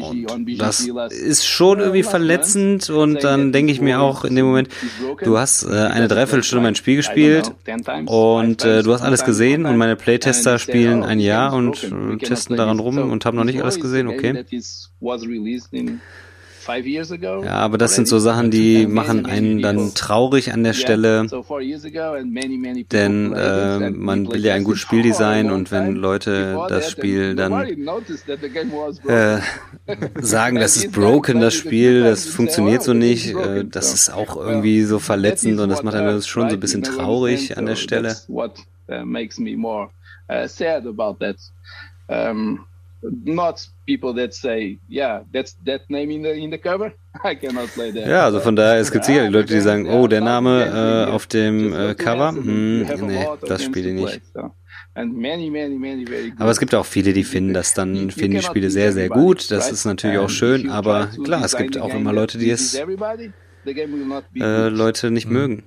[0.00, 4.68] Und das ist schon irgendwie verletzend und dann denke ich mir auch in dem Moment,
[5.22, 7.52] du hast äh, eine Dreiviertelstunde mein Spiel gespielt
[8.06, 12.56] und äh, du hast alles gesehen und meine Playtester spielen ein Jahr und äh, testen
[12.56, 14.44] daran rum und haben noch nicht alles gesehen, okay.
[17.44, 21.26] Ja, aber das sind so Sachen, die machen einen dann traurig an der Stelle,
[22.90, 27.52] denn äh, man will ja ein gutes Spieldesign und wenn Leute das Spiel dann
[29.06, 29.40] äh,
[30.20, 34.82] sagen, das ist broken, das Spiel, das funktioniert so nicht, äh, das ist auch irgendwie
[34.82, 38.16] so verletzend und das macht einen schon so ein bisschen traurig an der Stelle.
[42.08, 42.66] Um,
[43.02, 46.92] not people that say, yeah, that's that name in the in the cover.
[47.24, 48.06] I cannot play that.
[48.06, 51.26] Ja, also von daher, es gibt sicherlich Leute, die sagen, oh, der Name äh, auf
[51.26, 54.20] dem äh, Cover, hm, nee, das spiele ich nicht.
[56.38, 59.50] Aber es gibt auch viele, die finden das dann, finden die Spiele sehr, sehr gut.
[59.50, 64.68] Das ist natürlich auch schön, aber klar, es gibt auch immer Leute, die es äh,
[64.68, 65.62] Leute nicht uh, mögen.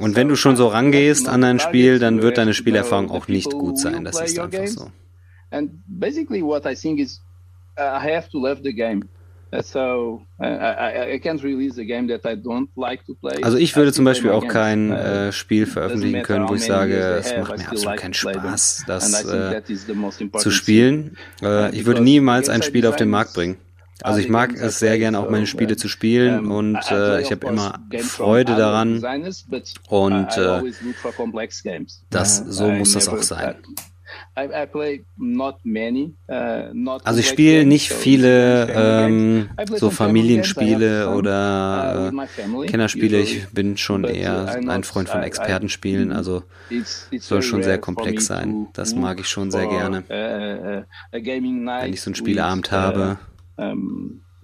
[0.00, 3.50] Und wenn du schon so rangehst an ein Spiel, dann wird deine Spielerfahrung auch nicht
[3.50, 4.04] gut sein.
[4.04, 4.90] Das ist einfach so.
[5.56, 7.20] And basically, what I think is
[7.78, 9.08] uh, I have to love the game.
[9.52, 13.42] Uh, so I, I can't release a game that I don't like to play.
[13.42, 16.96] Also ich würde zum Beispiel auch kein uh, äh, Spiel veröffentlichen können, wo ich sage,
[16.96, 19.62] es macht mir absolut keinen Spaß, das äh,
[20.38, 21.16] zu spielen.
[21.40, 23.56] Äh, ich würde niemals ein Spiel auf den Markt bringen.
[24.02, 27.46] Also ich mag es sehr gerne auch meine Spiele zu spielen und äh, ich habe
[27.46, 29.02] immer Freude daran
[29.88, 30.62] und äh,
[32.10, 33.56] das so muss das auch sein.
[34.36, 34.42] Uh,
[37.04, 43.20] also ich spiele nicht viele ähm, so Familienspiele oder uh, äh, Kennerspiele.
[43.20, 46.12] Ich bin schon eher ein Freund von Expertenspielen.
[46.12, 46.44] Also
[47.18, 48.68] soll schon sehr komplex sein.
[48.72, 50.04] Das mag ich schon sehr gerne.
[50.08, 53.18] Uh, Wenn ich so einen Spieleabend habe.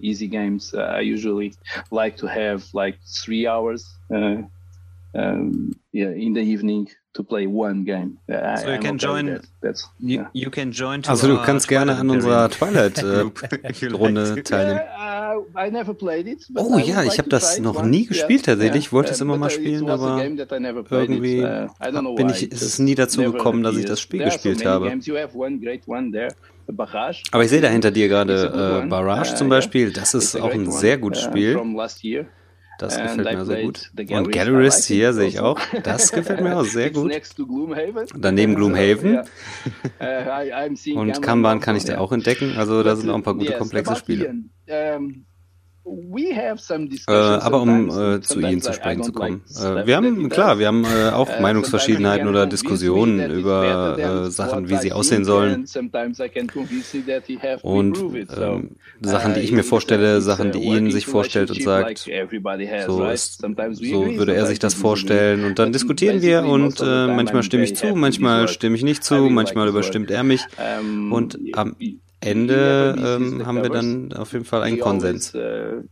[0.01, 0.73] easy games.
[0.73, 1.53] I usually
[1.89, 4.49] like to have like three hours in
[5.93, 8.17] the evening to play one game.
[8.27, 9.27] Uh, so you can join.
[9.27, 9.45] That.
[9.61, 10.29] That's, you, yeah.
[10.33, 11.03] you can join.
[11.05, 14.79] Also du kannst gerne an unserer Twilight-Runde äh, teilnehmen.
[14.79, 18.45] Yeah, uh, I never played it, oh ja, ich like habe das noch nie gespielt
[18.45, 18.85] tatsächlich.
[18.85, 23.21] Ich wollte es immer mal spielen, aber irgendwie uh, bin ich, ist es nie dazu
[23.21, 24.91] gekommen, dass ich das Spiel gespielt habe.
[27.31, 29.91] Aber ich sehe da hinter dir gerade äh, Barrage zum Beispiel.
[29.91, 31.59] Das ist auch ein sehr gutes Spiel.
[32.83, 33.91] Das gefällt mir sehr gut.
[34.11, 35.59] Und Gallerist hier sehe ich auch.
[35.83, 37.11] Das gefällt mir auch sehr gut.
[38.15, 39.19] Daneben Gloomhaven.
[39.99, 42.55] Uh, Und Kanban kann ich da auch entdecken.
[42.57, 44.35] Also da sind auch ein paar gute komplexe Spiele.
[45.85, 49.43] Äh, aber um äh, zu Ihnen zu sprechen zu kommen.
[49.57, 54.69] Äh, wir haben, klar, wir haben äh, auch uh, Meinungsverschiedenheiten oder Diskussionen über äh, Sachen,
[54.69, 55.65] wie sie aussehen sollen.
[57.63, 57.97] Und
[58.37, 58.69] ähm,
[59.01, 62.09] Sachen, die ich mir vorstelle, Sachen, die Ihnen sich vorstellt und sagt,
[62.85, 65.43] so, ist, so würde er sich das vorstellen.
[65.43, 69.15] Und dann diskutieren wir und äh, manchmal stimme ich zu, manchmal stimme ich nicht zu,
[69.29, 70.45] manchmal überstimmt er mich.
[71.11, 71.75] Und am
[72.25, 75.33] Ende ähm, haben wir dann auf jeden Fall einen Konsens.
[75.35, 75.83] Uh,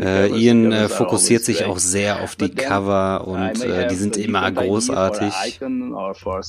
[0.00, 4.50] äh, Ian äh, fokussiert sich auch sehr auf die Cover und äh, die sind immer
[4.50, 5.60] großartig.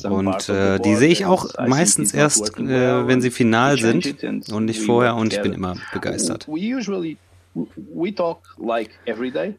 [0.10, 4.82] Und äh, die sehe ich auch meistens erst, äh, wenn sie final sind und nicht
[4.82, 6.48] vorher und ich bin immer begeistert.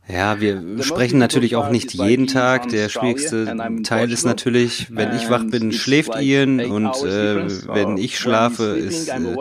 [0.09, 2.69] Ja, wir sprechen natürlich auch nicht jeden Tag.
[2.69, 8.19] Der schwierigste Teil ist natürlich, wenn ich wach bin, schläft Ian und äh, wenn ich
[8.19, 9.35] schlafe, ist äh,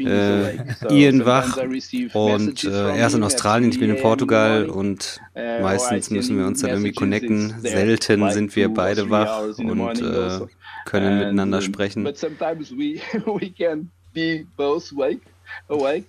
[0.00, 0.58] äh
[0.90, 1.58] Ian wach
[2.14, 6.46] und äh, er ist in Australien, ich bin in Portugal und uh, meistens müssen wir
[6.46, 7.60] uns dann irgendwie connecten.
[7.60, 10.40] Selten sind wir beide wach und äh,
[10.86, 12.04] können miteinander sprechen.
[15.68, 16.06] awake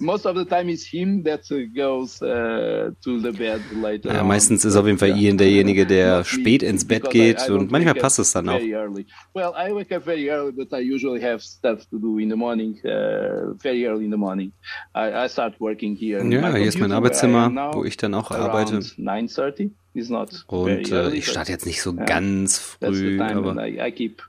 [0.00, 4.12] most of the time is him that uh, goes uh, to the bed later.
[4.12, 7.94] Ja, meistens ist auf jeden Fall Ian derjenige, der spät ins Bett geht und manchmal
[7.94, 8.60] passt es dann auch.
[9.34, 12.36] Well, I wake up very early, but I usually have stuff to do in the
[12.36, 14.52] morning, uh, very early in the morning.
[14.94, 16.24] I, I start working here.
[16.24, 18.78] Ja, hier ist mein Arbeitszimmer, wo ich dann auch arbeite.
[18.78, 23.90] 9:30 is not Und äh, ich starte jetzt nicht so ganz früh, aber I, I
[23.90, 24.22] keep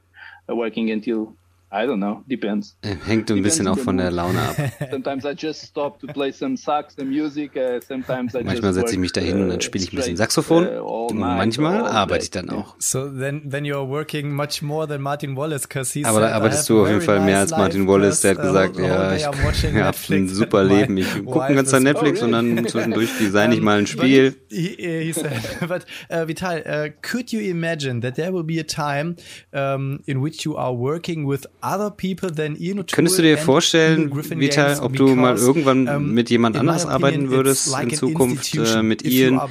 [0.48, 1.28] working until
[1.70, 2.78] I don't know, depends.
[3.06, 4.56] Hängt ein bisschen auch von der Laune ab.
[4.90, 7.58] sometimes I just stop to play some sax, some music.
[7.58, 10.16] Uh, sometimes I Manchmal setze ich mich da hin und dann spiele ich ein bisschen
[10.16, 10.66] Saxophon.
[10.66, 12.76] Uh, manchmal arbeite ich dann auch.
[12.80, 16.70] So then, then you're working much more than Martin Wallace, because he Aber da arbeitest
[16.70, 18.22] du auf jeden Fall mehr als Martin Wallace.
[18.22, 20.96] Der hat gesagt, ja, ich habe ein super Leben.
[20.96, 24.32] Ich gucke ganz ganzen Netflix und dann zwischendurch design ich mal ein Spiel.
[24.32, 25.34] But he, he said,
[25.68, 29.18] but uh, Vital, uh, could you imagine that there will be a time
[29.54, 34.12] um, in which you are working with other people than Ian Könntest du dir vorstellen,
[34.16, 39.42] Vital, ob du mal irgendwann mit jemand anders arbeiten würdest in Zukunft äh, mit Ian,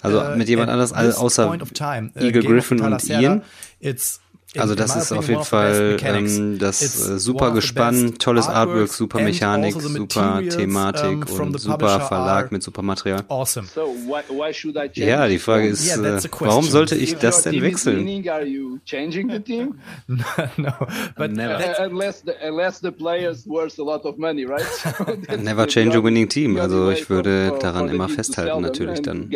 [0.00, 3.42] also uh, mit jemand anders außer uh, Eagle Griffin und Ian?
[4.56, 9.80] Also das ist auf jeden Fall ähm, das äh, super Gespann, tolles Artwork, super Mechanik,
[9.80, 13.24] super Thematik und super Verlag mit super Material.
[15.08, 17.98] Ja, die Frage ist, äh, warum sollte ich das denn wechseln?
[25.42, 25.66] Never.
[25.66, 26.56] change a winning team.
[26.58, 29.30] Also ich würde daran immer festhalten natürlich dann.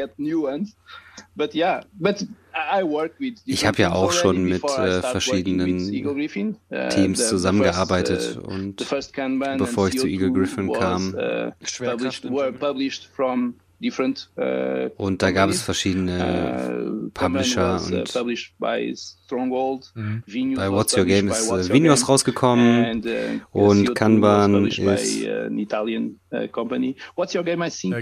[3.45, 8.77] Ich habe ja auch schon mit äh, verschiedenen uh, Teams zusammengearbeitet und
[9.59, 11.15] bevor ich zu Eagle Griffin kam,
[13.81, 19.93] Uh, und da gab es verschiedene uh, Publisher und Stronghold.
[19.95, 20.55] Mhm.
[20.57, 23.11] Bei What's Your Game ist äh, Vinios rausgekommen and, uh,
[23.53, 26.19] und Kanban ist by, Italian,
[27.15, 27.95] What's Your Game, I think,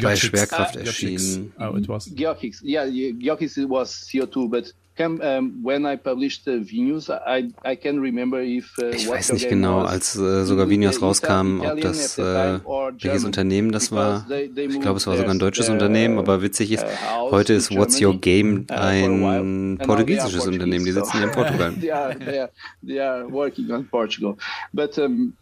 [0.00, 1.52] bei Schwerkraft erschienen.
[1.58, 2.14] Oh, it was.
[2.14, 7.74] Gyokix, yeah, Gyokix was CO2, but Can, um, when I published uh, Venus, I, I
[7.74, 12.16] can remember if, uh, ich weiß nicht genau, als äh, sogar Venus rauskam, ob das
[12.16, 12.60] äh,
[13.00, 14.24] welches Unternehmen das war.
[14.30, 16.86] Ich glaube, es war sogar ein deutsches Unternehmen, aber witzig ist,
[17.32, 20.84] heute ist What's Your Game uh, ein portugiesisches Unternehmen.
[20.84, 21.72] Die sitzen hier in Portugal.
[21.72, 22.50] they, are, they, are,
[22.86, 24.36] they are working on Portugal.
[24.72, 25.32] But um,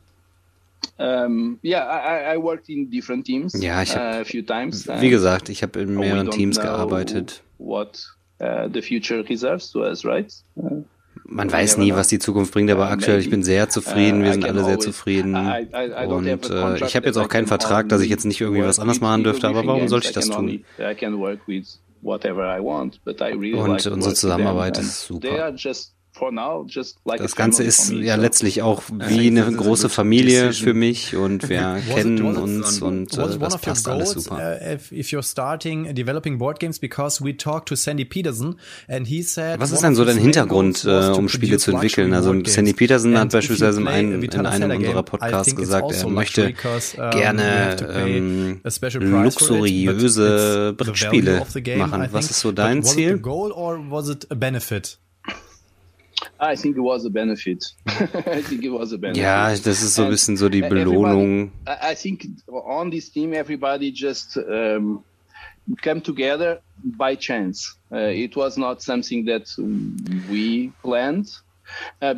[0.98, 4.88] um, yeah, I, I worked in different teams ja, ich hab, uh, a few times.
[4.88, 7.42] Wie gesagt, ich habe in mehreren Teams gearbeitet.
[7.58, 10.32] What Uh, the future reserves to us, right?
[10.56, 10.82] Uh,
[11.24, 14.44] man weiß nie, was die Zukunft bringt, aber aktuell, ich bin sehr zufrieden, wir sind
[14.44, 15.36] alle sehr zufrieden.
[15.36, 19.00] Und äh, ich habe jetzt auch keinen Vertrag, dass ich jetzt nicht irgendwie was anderes
[19.00, 20.64] machen dürfte, aber warum sollte ich das tun?
[23.54, 25.54] Und unsere Zusammenarbeit ist super.
[27.18, 32.36] Das Ganze ist ja letztlich auch wie eine große Familie für mich und wir kennen
[32.36, 34.36] uns und äh, das passt alles super.
[34.36, 34.76] Uh,
[39.58, 42.12] Was ist denn so dein Hintergrund, äh, um Spiele zu entwickeln?
[42.12, 46.52] Also Sandy Peterson hat beispielsweise in einem, in einem unserer Podcasts gesagt, er also möchte
[46.52, 48.60] gerne ähm,
[49.00, 51.44] luxuriöse Brettspiele
[51.76, 52.08] machen.
[52.12, 53.20] Was ist so dein Ziel?
[56.38, 57.64] I think it was a benefit.
[57.86, 59.22] I think it was a benefit.
[59.22, 61.52] Ja, das ist so ein bisschen so die Belohnung.
[61.66, 65.04] I think on this team everybody just um,
[65.80, 67.76] came together by chance.
[67.90, 69.48] Uh, it was not something that
[70.30, 71.28] we planned.
[72.02, 72.14] Uh,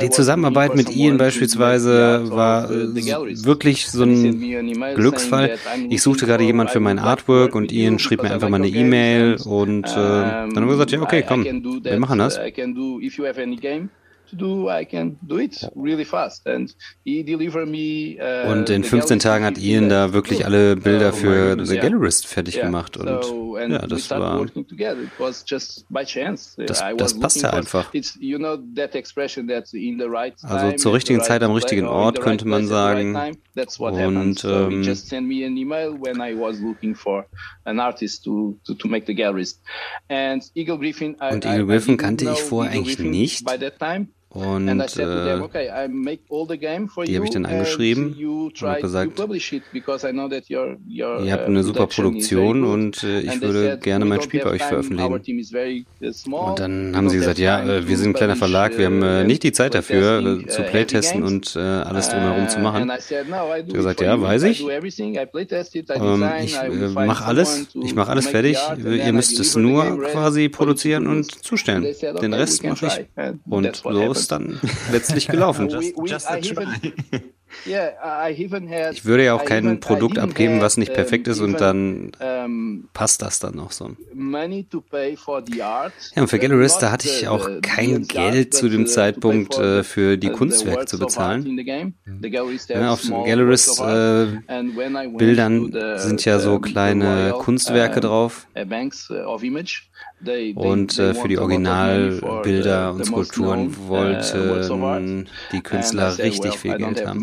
[0.00, 4.40] Die Zusammenarbeit mit Ian beispielsweise war wirklich so ein
[4.94, 5.58] Glücksfall.
[5.88, 9.36] Ich suchte gerade jemand für mein Artwork und Ian schrieb mir einfach mal eine E-Mail
[9.44, 12.38] und äh, dann haben wir gesagt, ja okay, komm, wir machen das
[14.26, 16.46] to do, I can do it really fast.
[16.46, 16.74] And
[17.04, 18.18] he delivered me.
[18.20, 22.60] Uh, und in 15 Tagen hat Ian da wirklich alle Bilder für The Gallerist fertig
[22.60, 23.08] gemacht und
[23.70, 24.46] ja, das war
[26.56, 27.92] das, das passte einfach.
[30.42, 33.16] Also zur richtigen Zeit am richtigen Ort könnte man sagen.
[33.56, 34.82] Und ähm,
[41.18, 43.44] und Eagle Griffin kannte ich vorher eigentlich nicht.
[44.28, 45.40] Und äh,
[47.06, 53.20] die habe ich dann angeschrieben und habe gesagt, ihr habt eine super Produktion und äh,
[53.20, 55.22] ich würde gerne mein Spiel bei euch veröffentlichen.
[56.26, 59.24] Und dann haben sie gesagt, ja, äh, wir sind ein kleiner Verlag, wir haben äh,
[59.24, 62.90] nicht die Zeit dafür zu Playtesten und alles drumherum zu machen.
[62.90, 64.60] Ich habe gesagt, ja, weiß ich.
[64.60, 64.84] Ähm,
[66.42, 66.58] ich
[66.94, 68.58] mache alles, ich mache alles fertig.
[68.84, 71.86] Ihr müsst es nur quasi produzieren und zustellen.
[72.20, 73.06] Den Rest mache ich.
[73.46, 74.60] Und so ist dann
[74.92, 75.68] letztlich gelaufen.
[75.76, 76.92] Just, just a try.
[77.64, 82.12] Ich würde ja auch kein Produkt abgeben, was nicht perfekt ist und dann
[82.92, 83.96] passt das dann auch so.
[86.14, 90.16] Ja, und für Gallerist, da hatte ich auch kein Geld zu dem Zeitpunkt äh, für
[90.16, 91.58] die Kunstwerke zu bezahlen.
[92.68, 94.26] Ja, auf Gallerist äh,
[95.16, 98.46] Bildern sind ja so kleine Kunstwerke drauf.
[100.54, 107.22] Und äh, für die Originalbilder und Skulpturen uh, wollten die Künstler richtig viel Geld haben.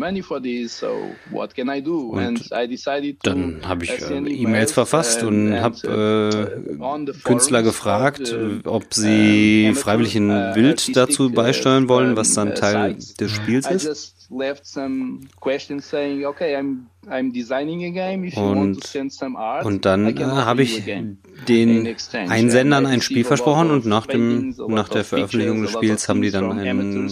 [3.22, 10.14] dann habe ich äh, E-Mails verfasst und habe äh, Künstler gefragt, uh, ob sie freiwillig
[10.14, 15.84] ein uh, Bild dazu beisteuern wollen, was dann Teil des Spiels ist left some questions
[15.84, 18.24] saying, okay, I'm I'm designing a game.
[18.24, 20.84] If you und, want to send some art, und dann äh, habe ich
[21.48, 26.30] den Einsendern ein Spiel versprochen und nach dem nach der Veröffentlichung des Spiels haben die
[26.30, 27.08] dann ein,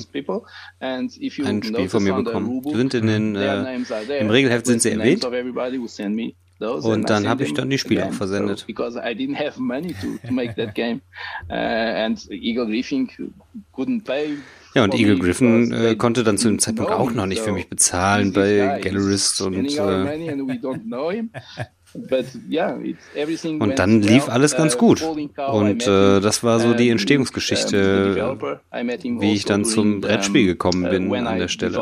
[0.80, 2.62] ein Spiel von mir bekommen.
[2.64, 3.76] Sind in den äh,
[4.20, 5.26] im Regelheft sind sie erwähnt.
[6.62, 8.66] Und dann habe ich dann die Spiele auch versendet.
[8.66, 11.00] Because I didn't have money to, to make that game.
[11.50, 13.08] Uh, and Eagle Griffin
[13.72, 14.36] couldn't pay
[14.74, 17.68] ja, und Eagle Griffin äh, konnte dann zu dem Zeitpunkt auch noch nicht für mich
[17.68, 20.32] bezahlen bei Gallerist und äh,
[23.58, 25.02] und dann lief alles ganz uh, gut.
[25.02, 28.40] Und äh, das war so die Entstehungsgeschichte,
[29.20, 31.78] wie ich dann also zum Brettspiel gekommen uh, bin an der Stelle.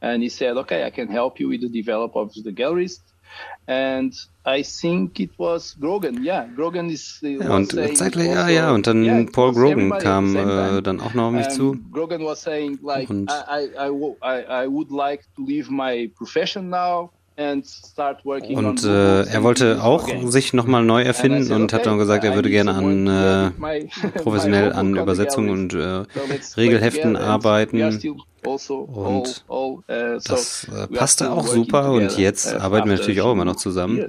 [0.00, 3.02] And he said, okay, I can help you with the development of the galleries.
[3.66, 4.12] And
[4.46, 6.46] I think it was Grogan, yeah.
[6.54, 7.18] Grogan is.
[7.22, 11.28] Ja, und zeitgleich, ja, ja, und dann yeah, Paul Grogan kam äh, dann auch noch
[11.28, 11.78] auf mich zu.
[11.90, 13.90] Grogan was saying like, und I, I,
[14.22, 17.10] I, I would like to leave my profession now.
[17.36, 22.48] Und äh, er wollte auch sich nochmal neu erfinden und hat dann gesagt, er würde
[22.48, 23.50] gerne an äh,
[24.22, 26.04] professionell an Übersetzungen und äh,
[26.56, 27.82] Regelheften arbeiten.
[27.82, 28.16] Also
[28.46, 33.56] und uh, das äh, passte auch super und jetzt arbeiten wir natürlich auch immer noch
[33.56, 34.06] zusammen.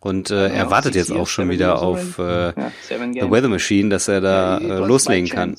[0.00, 2.52] Und äh, er wartet jetzt auch schon wieder auf äh,
[2.88, 5.56] The Weather Machine, dass er da loslegen kann.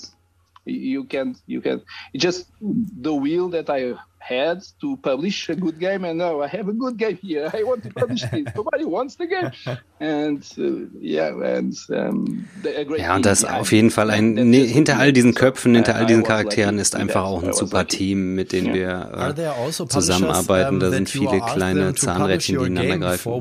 [0.66, 1.82] You can, you can.
[2.14, 3.95] Just the wheel that I
[4.28, 7.49] had to publish a good game, and now I have a good game here.
[7.53, 8.55] I want to publish it.
[8.55, 9.51] Nobody wants the game.
[9.99, 14.34] And uh, yeah, and um, a great ja, und das ist auf jeden Fall ein
[14.34, 18.36] ne, hinter all diesen Köpfen, hinter all diesen Charakteren ist einfach auch ein super Team,
[18.36, 20.80] mit dem wir äh, also zusammenarbeiten.
[20.80, 23.32] Da sind viele kleine Zahnrädchen, die ineinander greifen.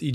[0.00, 0.12] E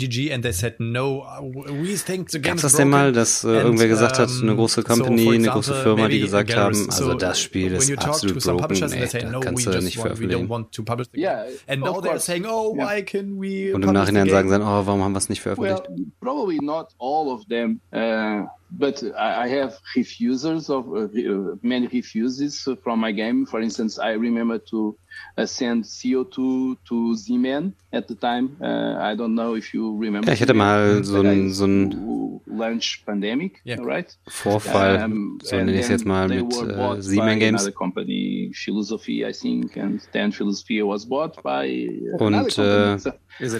[2.39, 5.73] Gab es das denn mal, dass äh, irgendwer gesagt hat, eine große Company, eine große
[5.75, 9.99] Firma, die gesagt haben, also das Spiel ist absolut broken, ey, da kannst du nicht
[9.99, 11.07] für veröffentlichen.
[11.15, 13.73] Yeah, and now they're saying, oh, why can we?
[13.73, 15.89] Und im Nachhinein sagen sie dann, oh, warum haben wir es nicht veröffentlicht?
[15.89, 17.81] Well, probably not all of them.
[17.91, 18.47] Uh,
[18.77, 23.45] but I have refusers of uh, uh many refuses from my game.
[23.45, 24.97] For instance, I remember to
[25.37, 28.57] uh, send CO2 to Z-Man at the time.
[28.61, 30.27] Uh, I don't know if you remember.
[30.27, 33.81] Ja, ich hatte mal so ein so ein launch pandemic, yeah.
[33.81, 34.15] right?
[34.27, 37.71] Vorfall, um, so nenne ich es jetzt mal mit uh, Z-Man Games.
[37.73, 42.95] Company, Philosophy, I think, and then Philosophy was bought by Und äh,
[43.39, 43.53] mit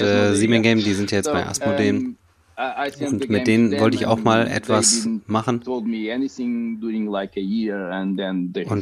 [0.00, 1.90] äh, Z-Man Game, die sind ja jetzt so, bei Asmodee.
[1.90, 2.16] Um,
[2.56, 5.62] und mit denen wollte ich auch mal etwas machen.
[5.66, 5.90] Und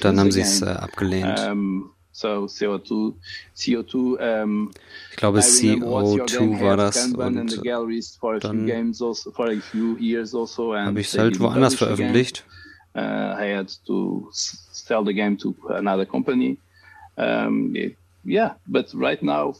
[0.04, 1.40] dann haben sie es äh, abgelehnt.
[5.10, 7.06] ich glaube, CO2 war das.
[7.06, 7.94] Und dann habe
[11.00, 12.44] ich es halt woanders veröffentlicht.
[12.94, 13.00] Uh,
[16.04, 16.58] company.
[17.16, 17.74] Um,
[18.24, 19.54] yeah, but right now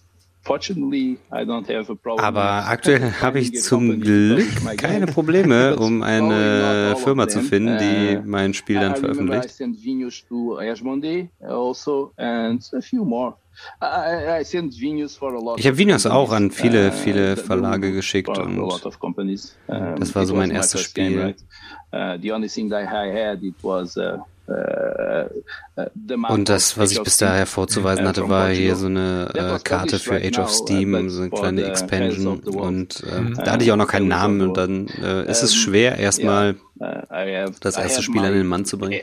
[2.19, 8.23] aber aktuell habe ich zum Glück keine Probleme, um eine Firma zu finden, die uh,
[8.25, 9.45] mein Spiel dann veröffentlicht.
[9.45, 9.65] Also,
[15.57, 18.59] ich habe Videos auch an viele, uh, viele Verlage geschickt und
[19.97, 21.35] das war so mein erstes Spiel.
[26.29, 30.17] Und das, was ich bis daher vorzuweisen hatte, war hier so eine äh, Karte für
[30.17, 32.41] Age of Steam, so eine kleine Expansion.
[32.41, 34.41] Und äh, da hatte ich auch noch keinen Namen.
[34.41, 36.57] Und dann äh, ist es schwer, erstmal
[37.61, 39.01] das erste Spiel an den Mann zu bringen.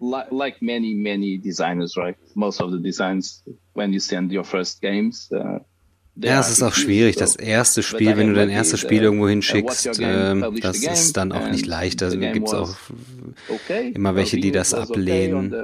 [0.00, 2.16] Like many, many designers, right?
[2.34, 3.42] Most of the designs,
[3.74, 5.60] when you send your first games, uh,
[6.16, 7.16] ja, es ist auch schwierig.
[7.16, 11.50] Das erste Spiel, wenn du dein erstes Spiel irgendwo hinschickst, äh, das ist dann auch
[11.50, 12.02] nicht leicht.
[12.02, 12.74] Da gibt es auch
[13.94, 15.54] immer welche, die das ablehnen.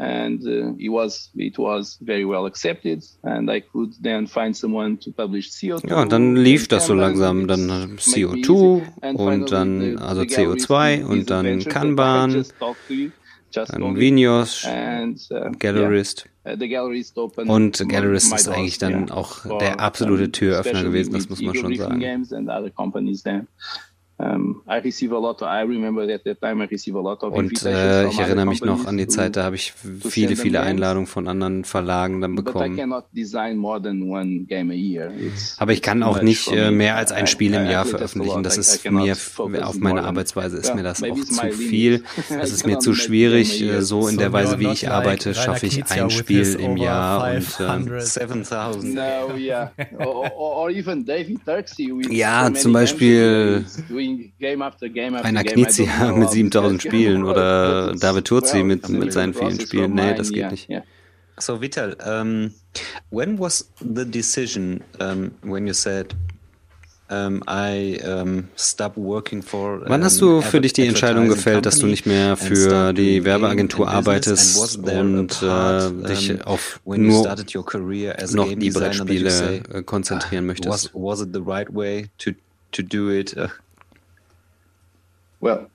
[0.00, 4.96] and uh, it was it was very well accepted and I could then find someone
[5.00, 5.90] to publish CO2.
[5.90, 12.46] Ja, dann lief das so langsam, dann CO2 und dann also CO2 und dann Kanban
[13.52, 16.29] dann Vinyos, uh, Gallerist.
[16.42, 21.76] Uh, und Gallerist ist eigentlich dann auch der absolute Türöffner gewesen, das muss man schon
[21.76, 22.00] sagen.
[27.36, 31.06] Und äh, ich erinnere mich noch an die Zeit, da habe ich viele, viele Einladungen
[31.06, 32.76] von anderen Verlagen dann bekommen.
[35.58, 38.42] Aber ich kann auch nicht äh, mehr als ein Spiel im Jahr veröffentlichen.
[38.42, 39.16] Das ist mir
[39.62, 42.04] auf meine Arbeitsweise ist mir das auch zu viel.
[42.28, 43.64] Es ist mir zu schwierig.
[43.80, 48.00] So in der Weise, wie ich arbeite, schaffe ich ein Spiel im Jahr und äh,
[48.00, 48.94] 7000.
[52.10, 53.64] Ja, zum Beispiel
[54.40, 59.94] Rainer Knizia mit 7000 Spielen oder David Turzi mit, mit seinen vielen Spielen.
[59.94, 60.68] Nee, das geht nicht.
[61.38, 62.52] So, Vital, um,
[63.10, 66.14] when was the decision um, when you said
[67.10, 71.78] um, I, um, stop working for, Wann hast du für dich die Entscheidung gefällt, dass
[71.78, 79.62] du nicht mehr für die Werbeagentur arbeitest und äh, dich auf nur noch die Brettspiele
[79.72, 80.68] äh, konzentrieren möchtest?
[80.68, 82.30] Was, was it the right way to,
[82.72, 83.34] to do it?
[85.40, 85.66] Well,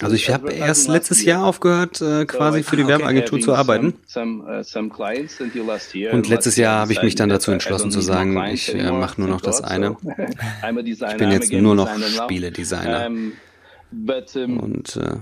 [0.00, 3.94] also ich habe erst letztes Jahr aufgehört, äh, quasi für die Werbeagentur zu arbeiten.
[4.14, 4.62] Uh,
[6.12, 9.28] Und letztes Jahr habe ich mich dann dazu entschlossen zu sagen, ich äh, mache nur
[9.28, 9.96] noch das eine.
[10.78, 13.10] Ich bin jetzt nur noch Spieledesigner.
[13.90, 15.16] Und äh,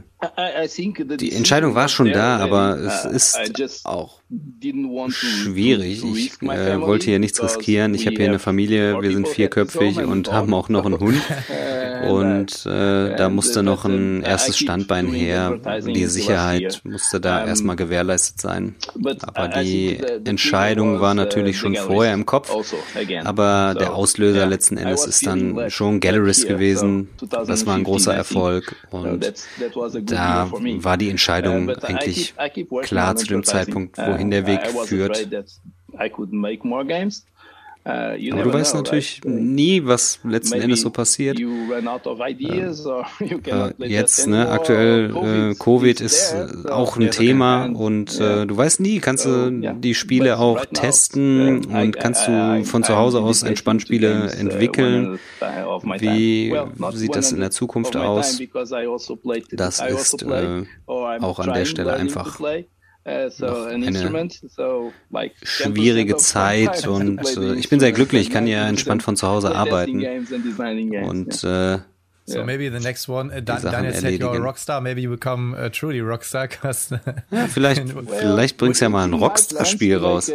[1.19, 4.21] die Entscheidung war schon da, aber es ist auch
[5.09, 6.03] schwierig.
[6.05, 7.95] Ich äh, wollte hier nichts riskieren.
[7.95, 11.21] Ich habe hier eine Familie, wir sind vierköpfig und haben auch noch einen Hund.
[12.09, 15.59] Und äh, da musste noch ein erstes Standbein her.
[15.85, 18.75] Die Sicherheit musste da erstmal gewährleistet sein.
[19.23, 22.55] Aber die Entscheidung war natürlich schon vorher im Kopf.
[23.25, 27.09] Aber der Auslöser letzten Endes ist dann schon Galleries gewesen.
[27.31, 28.77] Das war ein großer Erfolg.
[28.91, 29.33] Und
[30.15, 32.35] da war die Entscheidung eigentlich
[32.83, 35.29] klar zu dem Zeitpunkt, wohin der Weg führt.
[37.87, 41.39] Uh, Aber du weißt natürlich nie, was letzten Endes so passiert.
[43.45, 45.14] Äh, jetzt, ne, aktuell
[45.51, 49.95] äh, Covid ist äh, auch ein Thema und äh, du weißt nie, kannst du die
[49.95, 55.18] Spiele auch testen und kannst du von zu Hause aus entspannt Spiele uh, entwickeln.
[55.99, 56.55] Wie
[56.93, 58.41] sieht das in der Zukunft aus?
[58.41, 59.18] Also
[59.51, 62.41] das ist äh, auch an der Stelle einfach
[63.05, 63.30] äh,
[63.70, 63.92] eine
[65.42, 69.55] schwierige Zeit und äh, ich bin sehr glücklich, ich kann ja entspannt von zu Hause
[69.55, 70.05] arbeiten
[71.05, 71.78] und äh,
[72.26, 72.44] So yeah.
[72.46, 75.68] maybe the next one, uh, Dan Daniel said you're a rockstar, maybe you become a
[75.68, 76.48] truly rockstar.
[77.30, 80.30] Ja, vielleicht, well, vielleicht bringst du ja mal ein Rockstar-Spiel raus.
[80.30, 80.34] A,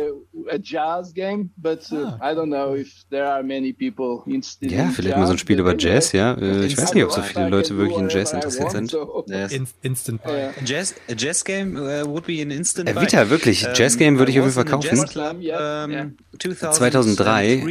[0.50, 2.32] a jazz game, but uh, ah.
[2.32, 5.60] I don't know if there are many people interested Ja, vielleicht mal so ein Spiel
[5.60, 6.34] über Jazz, ja.
[6.34, 8.96] Äh, ich weiß nicht, ob so viele Leute wirklich in Jazz interessiert sind.
[9.28, 9.52] Yes.
[9.52, 10.32] In, instant Buy.
[10.32, 10.54] Yeah.
[10.66, 13.68] Jazz, a Jazz game uh, would be an instant äh, Vita, wirklich.
[13.68, 14.98] Um, Jazz game würde ich auf jeden Fall kaufen.
[14.98, 17.64] Um, 2003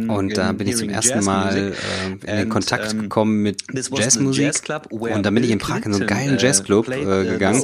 [0.10, 1.74] uh, und da bin ich zum ersten Mal
[2.26, 4.54] in den Kontakt gekommen mit Jazzmusik
[5.16, 7.64] und dann bin ich in Prag in so einen geilen Jazzclub äh, gegangen.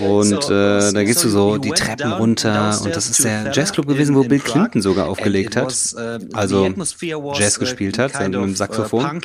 [0.00, 4.14] und äh, da gehst du so die Treppen runter und das ist der Jazzclub gewesen,
[4.14, 5.74] wo Bill Clinton sogar aufgelegt hat,
[6.32, 6.68] also
[7.34, 9.20] Jazz gespielt hat mit dem Saxophon.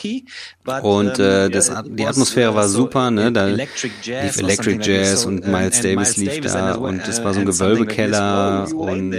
[0.82, 6.18] und äh, das, die Atmosphäre war super, ne, da lief Electric Jazz und Miles Davis
[6.18, 9.16] lief da und es war so ein Gewölbekeller und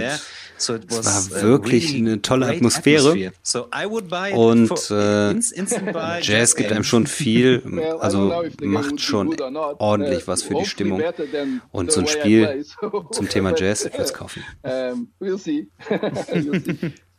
[0.69, 3.31] es war wirklich eine tolle Atmosphäre.
[4.33, 5.33] Und äh,
[6.21, 7.61] Jazz gibt einem schon viel,
[7.99, 9.35] also macht schon
[9.79, 11.01] ordentlich was für die Stimmung.
[11.71, 12.65] Und so ein Spiel
[13.11, 14.43] zum Thema Jazz, ich würde es kaufen.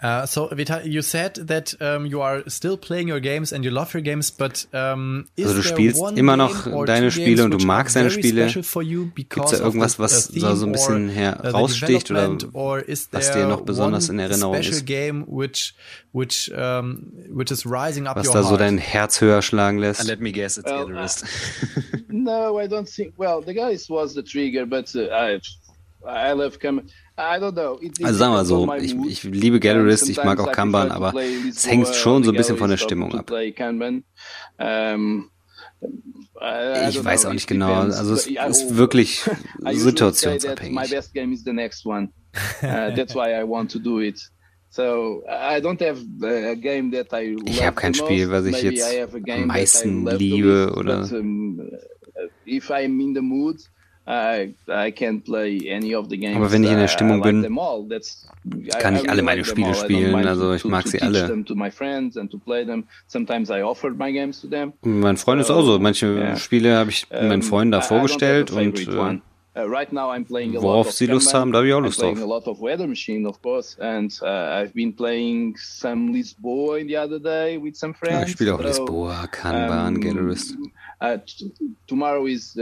[0.05, 3.71] Uh, so Vital, you said that um, you are still playing your games and you
[3.71, 7.97] love your games, but um, also du spielst immer noch deine Spiele und du magst
[7.97, 8.47] deine Spiele.
[8.53, 13.63] Gibt es da irgendwas, was so, so ein bisschen heraussticht uh, oder was dir noch
[13.63, 14.85] besonders in Erinnerung ist?
[14.85, 15.75] Game which,
[16.13, 20.07] which, um, which is rising up was da so dein Herz höher schlagen lässt?
[20.07, 21.23] Let me guess, it's well, Gallerist.
[21.23, 23.15] Uh, no, I don't think.
[23.17, 25.41] Well, the guys was the trigger, but uh, I,
[26.07, 26.91] I love coming.
[28.05, 31.15] Also sagen wir so, ich, ich liebe Gallerist, ich mag auch Kanban, aber
[31.49, 33.31] es hängt schon so ein bisschen von der Stimmung ab.
[36.89, 39.23] Ich weiß auch nicht genau, also es ist wirklich
[39.73, 40.75] situationsabhängig.
[47.47, 48.83] Ich habe kein Spiel, was ich jetzt
[49.31, 51.05] am meisten liebe oder.
[52.47, 53.57] If I'm in the mood,
[56.37, 57.59] Aber wenn ich in der Stimmung bin,
[58.79, 60.15] kann ich alle meine Spiele spielen.
[60.27, 61.45] Also ich mag sie alle.
[64.83, 65.79] Mein Freund ist auch so.
[65.79, 69.19] Manche Spiele habe ich meinen Freunden da vorgestellt und äh,
[69.57, 72.03] Uh, right now I'm playing a Worauf Sie Lust haben, da habe ich auch Lust
[72.03, 72.21] drauf.
[72.21, 76.89] a lot of Weather Machine, of course, and uh, I've been playing some Lisboa in
[76.89, 78.15] the other day with some friends.
[78.21, 80.57] Ja, ich spiele auch Lisboa, Kanban, Gallerist.
[81.01, 81.19] Uh,
[81.87, 82.55] tomorrow is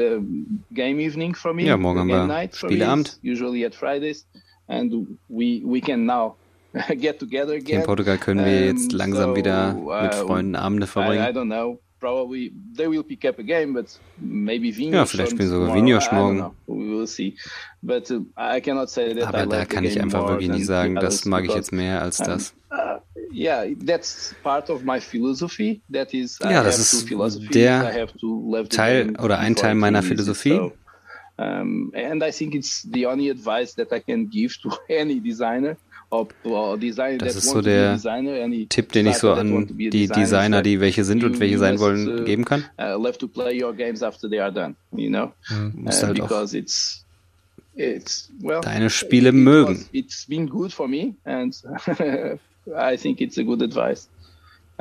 [0.74, 1.64] game evening for me.
[1.64, 3.18] Ja, morgen haben wir Spieleabend.
[3.22, 4.26] Usually at Fridays,
[4.68, 6.36] and we we can now
[7.00, 7.80] get together again.
[7.80, 9.72] in Portugal können wir jetzt langsam wieder
[10.02, 11.24] mit Freunden Abende verbringen.
[14.92, 16.50] Ja, vielleicht spielen sogar Vinius morgen.
[16.66, 17.36] We will see.
[17.80, 21.44] But I cannot say that Aber da kann ich einfach wirklich nicht sagen, das mag
[21.44, 22.54] ich jetzt mehr als das.
[23.34, 25.80] Yeah, that's part of my philosophy.
[25.90, 27.10] That is, ja, das ist
[27.54, 28.08] der
[28.68, 30.56] Teil oder ein Teil meiner Philosophie.
[30.56, 30.72] So,
[31.38, 35.76] um, and I think it's the only advice that I can give to any designer.
[36.12, 37.98] Das ist so der
[38.68, 42.24] Tipp, den ich so an die Designer, die welche sind und welche sein wollen, uh,
[42.24, 42.66] geben kann.
[42.78, 43.04] Uh, mhm.
[45.74, 46.46] Musst halt auch
[48.60, 49.86] deine Spiele mögen.
[49.92, 51.56] It's been good for me and
[52.66, 54.10] I think it's a good advice.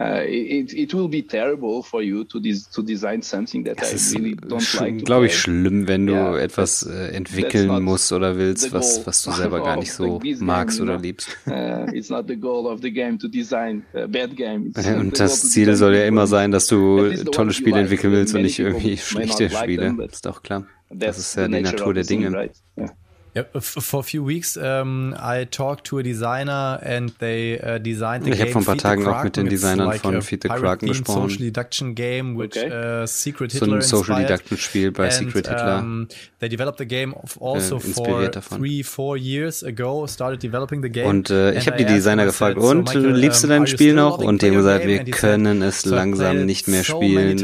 [0.02, 4.14] Uh, it, it will be terrible for you to, des to design something that es
[4.14, 5.06] I really don't like.
[5.06, 9.32] Glaube ich schlimm, wenn du yeah, etwas äh, entwickeln musst oder willst, was was du
[9.32, 11.38] selber gar nicht so magst game, oder liebst.
[11.52, 14.68] Uh, it's not the goal of the game to design a bad game.
[14.68, 18.42] It's und das Ziel soll ja immer sein, dass du tolle Spiele entwickeln willst und
[18.42, 19.96] nicht irgendwie schlechte Spiele.
[20.10, 20.66] Ist doch klar.
[20.90, 22.32] Das ist ja die Natur der Dinge.
[22.32, 22.56] Right?
[22.78, 22.92] Yeah.
[23.34, 28.26] Yeah, for a few weeks um, I talked to a designer and they uh, designed
[28.26, 30.50] the ich habe vor ein paar Tagen auch mit den Designern like von Feed the
[30.50, 31.30] Kraken gesprochen.
[31.30, 33.04] Social deduction game which okay.
[33.04, 35.80] uh, Secret Hitler so ein Social Deduction Spiel bei and, Secret Hitler.
[35.80, 36.10] Um,
[36.40, 38.58] they developed the game also äh, for davon.
[38.58, 40.06] three, four years ago.
[40.08, 41.08] Started developing the game.
[41.08, 43.94] Und äh, ich habe die Designer gefragt, said, und so Michael, liebst du dein Spiel
[43.94, 44.18] noch?
[44.18, 47.38] Und die haben gesagt, wir können es langsam nicht mehr spielen.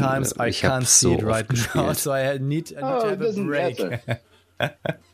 [0.46, 1.86] Ich habe so oft right gespielt.
[1.86, 4.00] Now, so I need, I need oh, to have a break.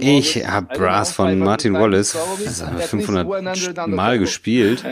[0.00, 2.14] Ich habe Brass von Martin Wallace.
[2.62, 3.26] also 500
[3.96, 4.84] Mal gespielt.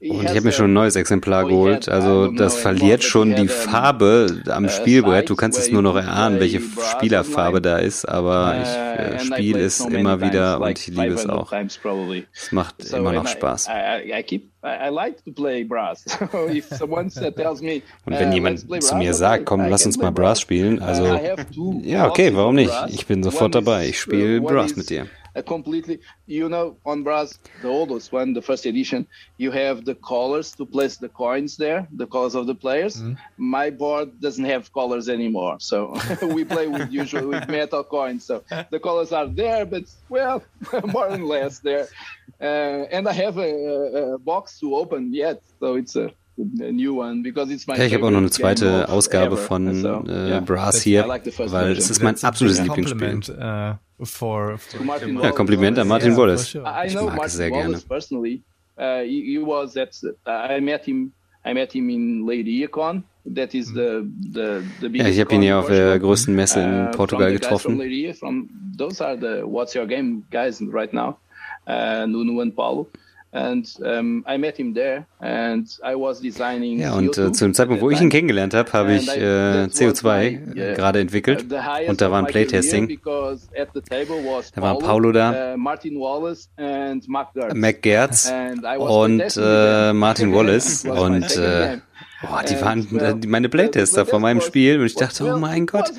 [0.00, 1.88] Und ich habe mir schon ein neues Exemplar geholt.
[1.88, 5.28] Also das verliert schon die Farbe am uh, Spielbrett.
[5.28, 9.60] Du kannst es nur noch erahnen, welche Spielerfarbe da ist, aber uh, ich äh, spiele
[9.60, 11.52] es immer wieder und ich liebe es auch.
[11.52, 13.68] Es macht immer noch Spaß.
[18.04, 21.18] Und wenn uh, jemand zu mir sagt, komm, lass uns mal Brass spielen, also
[21.82, 22.74] ja, okay, warum nicht?
[22.88, 23.88] Ich bin sofort dabei.
[23.88, 25.06] Ich spiele Brass mit dir
[25.42, 30.52] completely you know on brass the oldest one the first edition you have the colors
[30.52, 33.14] to place the coins there the colors of the players mm-hmm.
[33.36, 38.42] my board doesn't have colors anymore so we play with usually with metal coins so
[38.70, 40.42] the colors are there but well
[40.86, 41.86] more or less there
[42.40, 47.94] uh, and i have a, a box to open yet so it's a ja, ich
[47.94, 50.40] habe auch noch eine zweite Ausgabe von so, äh, yeah.
[50.40, 53.20] Brass hier, like weil es ist mein absolutes Lieblingsspiel.
[53.36, 53.74] Uh,
[54.04, 56.50] for, for ja, Kompliment an Martin yeah, Wallace.
[56.50, 56.64] Sure.
[56.86, 57.78] Ich mag es sehr gerne.
[58.78, 59.92] Uh, he was at,
[60.24, 61.12] uh, I met him,
[61.44, 63.02] I met him in Lady Econ.
[63.26, 66.86] That is the, the, the ja, ich habe ihn ja auf der größten Messe in
[66.86, 67.76] uh, Portugal getroffen.
[67.76, 71.18] Lady, from, those are the What's Your Game guys right now,
[71.66, 72.86] uh, Nuno and Paulo.
[73.38, 77.54] And, um, I met him there and I was designing ja, und äh, zu dem
[77.54, 81.46] Zeitpunkt, wo ich ihn kennengelernt habe, habe ich äh, CO2 äh, gerade entwickelt.
[81.88, 82.98] und da war ein Playtesting.
[83.04, 85.56] Da waren Paulo da, uh,
[87.54, 88.32] Mac Gertz.
[88.78, 91.36] Und äh, Martin Wallace und
[92.20, 95.92] Boah, die waren meine Playtester von meinem Spiel und ich dachte, oh mein Gott.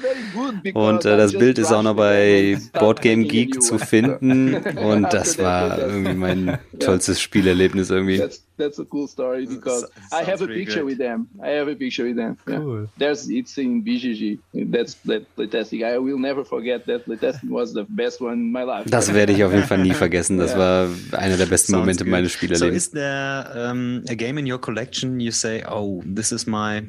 [0.73, 4.55] Und äh, das Bild ist auch noch bei Boardgame Geek zu finden.
[4.79, 8.23] Und das war irgendwie mein tollstes Spielerlebnis irgendwie
[8.59, 10.91] that's a cool story because I have a picture great.
[10.91, 11.27] with them.
[11.41, 12.37] I have a picture with them.
[12.47, 12.57] Yeah.
[12.57, 12.87] Cool.
[12.97, 14.39] There's it's in BGG.
[14.69, 15.83] That's that playtesting.
[15.83, 18.85] I will never forget that playtesting was the best one in my life.
[18.89, 20.37] Das werde ich auf jeden Fall nie vergessen.
[20.37, 20.59] Das yeah.
[20.59, 22.11] war einer der besten Sounds Momente good.
[22.11, 22.85] meines Spielerlebens.
[22.85, 26.83] So is there um, a game in your collection you say, oh, this is my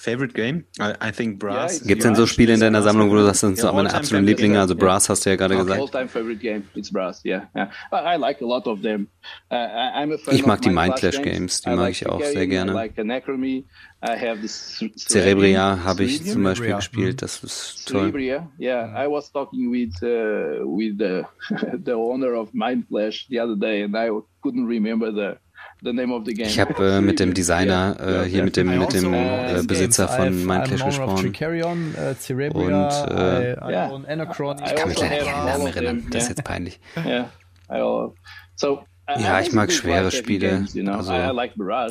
[0.00, 0.64] Favorite Game?
[0.80, 1.82] I, think Brass.
[1.82, 3.92] Gibt es denn so Spiele in deiner Sammlung, wo du sagst, das sind so meine
[3.92, 4.58] absoluten Lieblinge?
[4.58, 5.78] Also Brass hast du ja gerade gesagt.
[5.78, 7.48] All-time favorite game, it's Brass, yeah.
[7.54, 7.70] yeah.
[7.92, 9.08] I like a lot of them.
[9.50, 12.46] Uh, I'm a fan ich mag die Mind Clash Games, die mag ich auch sehr
[12.46, 12.72] gerne.
[14.96, 18.10] Cerebria habe ich zum Beispiel gespielt, das ist toll.
[18.10, 19.04] Cerebria, yeah.
[19.04, 21.26] I was talking with uh, with the
[21.84, 24.08] the owner of Mind Clash the other day, and I
[24.40, 25.36] couldn't remember the
[25.82, 30.44] Ich habe äh, mit dem Designer, äh, hier mit dem, mit dem äh, Besitzer von
[30.44, 31.28] Mindclash gesprochen.
[31.28, 31.40] Und
[33.10, 36.06] äh, ich kann mich leider nicht an den Namen erinnern.
[36.10, 36.80] Das ist jetzt peinlich.
[39.18, 41.12] Ja, ich mag schwere Spiele, also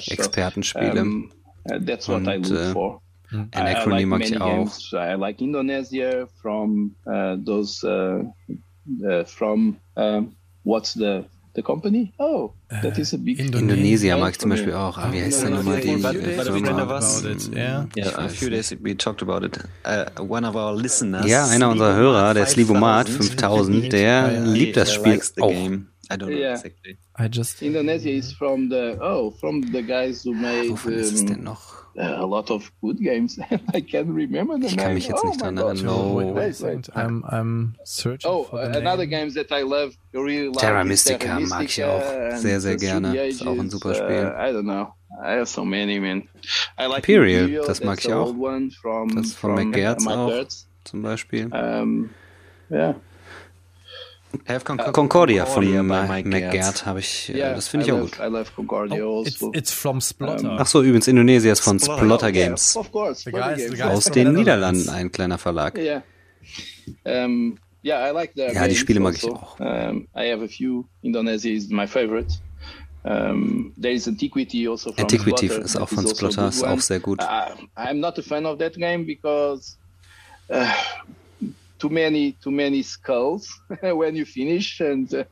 [0.08, 1.02] Expertenspiele.
[1.02, 1.32] Und
[1.66, 4.70] äh, Anachrony mag ich auch.
[4.94, 8.24] I like Indonesia from uh, those uh,
[9.06, 11.26] uh, from um, what's the
[11.56, 12.14] the company?
[12.20, 14.98] Oh, that is a big Indonesia mag ich zum Beispiel auch.
[14.98, 16.12] Aber wie heißt denn nochmal die Firma?
[16.12, 19.58] Yeah, yeah, a few days we talked about it.
[19.86, 21.26] Uh, one of our listeners.
[21.26, 25.52] Ja, einer unserer Hörer, der Slivomat 5000, der liebt das Spiel auch.
[26.12, 26.54] I don't know yeah.
[26.54, 26.98] exactly.
[27.20, 30.70] I just Indonesia is from the oh from the guys who made.
[30.70, 31.79] Wovon ist es denn noch?
[32.00, 33.40] A lot of good games.
[33.74, 35.86] I can't remember the ich kann mich jetzt oh nicht dran erinnern.
[35.86, 36.16] No.
[36.16, 36.90] Wait, wait, wait.
[36.96, 39.10] I'm, I'm searching oh, for the another name.
[39.10, 42.02] games that I love, really love Terra Mystica mag ich auch
[42.38, 43.16] sehr, sehr gerne.
[43.28, 44.26] Ist auch ein super Spiel.
[44.26, 44.94] Uh, I don't know.
[45.22, 46.28] I have so many, man.
[46.78, 48.34] I like Imperial, Imperial das mag ich auch.
[48.82, 50.32] From, das von McGertz auch,
[50.86, 51.50] zum Beispiel.
[51.54, 52.10] Um,
[52.72, 52.96] yeah.
[54.94, 58.20] Concordia von McGert habe ich, yeah, das finde ich auch gut.
[58.20, 60.58] I love Concordia oh, it's, it's, from Splotter.
[60.60, 62.76] Ach so, übrigens Indonesia ist von Splotter Games.
[62.76, 65.78] Yeah, of course, guys, the guys Aus den Niederlanden, ein kleiner Verlag.
[65.78, 66.04] Yeah.
[67.04, 69.30] Um, yeah, I like ja, die Spiele mag also.
[69.30, 69.60] ich auch.
[69.60, 70.86] Um, I have a few.
[71.02, 72.32] Indonesia is my favorite.
[73.04, 77.00] Um, there is Antiquity also from Antiquity Splotter, ist auch von Splotter, ist auch sehr
[77.00, 77.24] gut.
[77.24, 79.78] Uh, I'm not a fan of that game because
[80.50, 80.66] uh,
[81.80, 85.24] too many too many skulls when you finish and uh,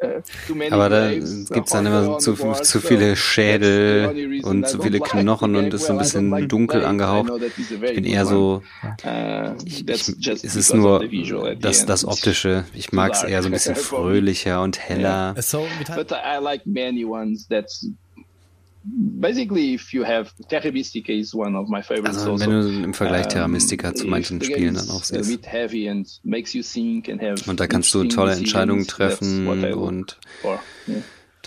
[0.47, 5.55] too many Aber da gibt's dann immer zu, zu viele Schädel und zu viele Knochen
[5.55, 7.31] und ist so ein bisschen dunkel angehaucht.
[7.57, 8.63] Ich bin eher so,
[9.05, 11.07] uh, ich, ich, es ist nur
[11.59, 12.65] das, das Optische.
[12.73, 15.35] Ich mag es eher so ein bisschen fröhlicher und heller.
[15.95, 17.87] But I like many ones that's
[18.87, 22.93] basically if you have Terra Mystica is one of my favorites also, wenn du im
[22.93, 25.47] Vergleich Terra Mystica um, zu manchen Spielen dann auch siehst.
[27.47, 30.17] Und da kannst du tolle Entscheidungen treffen und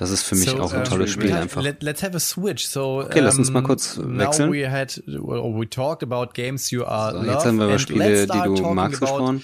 [0.00, 1.60] das ist für mich so, auch ein tolles Spiel einfach.
[1.60, 2.66] Let, let's have a switch.
[2.66, 4.50] So, okay, lass uns mal kurz wechseln.
[4.50, 8.38] We had, we talked about games you are so, jetzt haben wir über Spiele, die
[8.42, 9.42] du magst, gesprochen.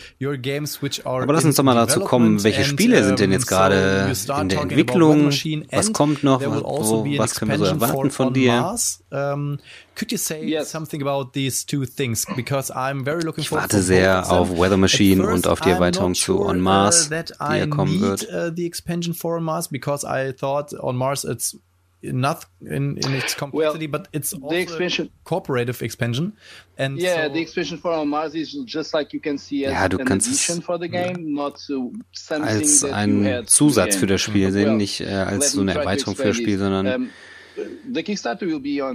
[1.05, 4.49] Aber lass uns doch mal dazu kommen, welche Spiele sind denn jetzt gerade so in
[4.49, 5.31] der Entwicklung?
[5.71, 6.41] Was kommt noch?
[6.41, 8.75] Also wo, was können wir so erwarten von dir?
[9.11, 9.59] Um,
[9.95, 10.71] could you say yes.
[10.71, 12.27] something about these two things?
[12.35, 16.41] Because I'm very looking ich warte sehr auf Weather Machine und auf die Erweiterung zu
[16.41, 17.15] On Mars, uh,
[17.51, 18.25] die ja kommen wird.
[18.25, 21.57] Uh, the expansion for On Mars because I thought on Mars it's
[22.03, 26.33] not in, in its complexity, well, but it's also the expansion, cooperative expansion.
[26.79, 29.73] And yeah, so, the expansion for On Mars is just like you can see as
[29.73, 33.31] ja, du an kannst addition for the game, not so something als that ein you
[33.31, 36.37] had Zusatz für das Spiel sehen, well, nicht äh, als so eine Erweiterung für das
[36.37, 37.11] Spiel, sondern um,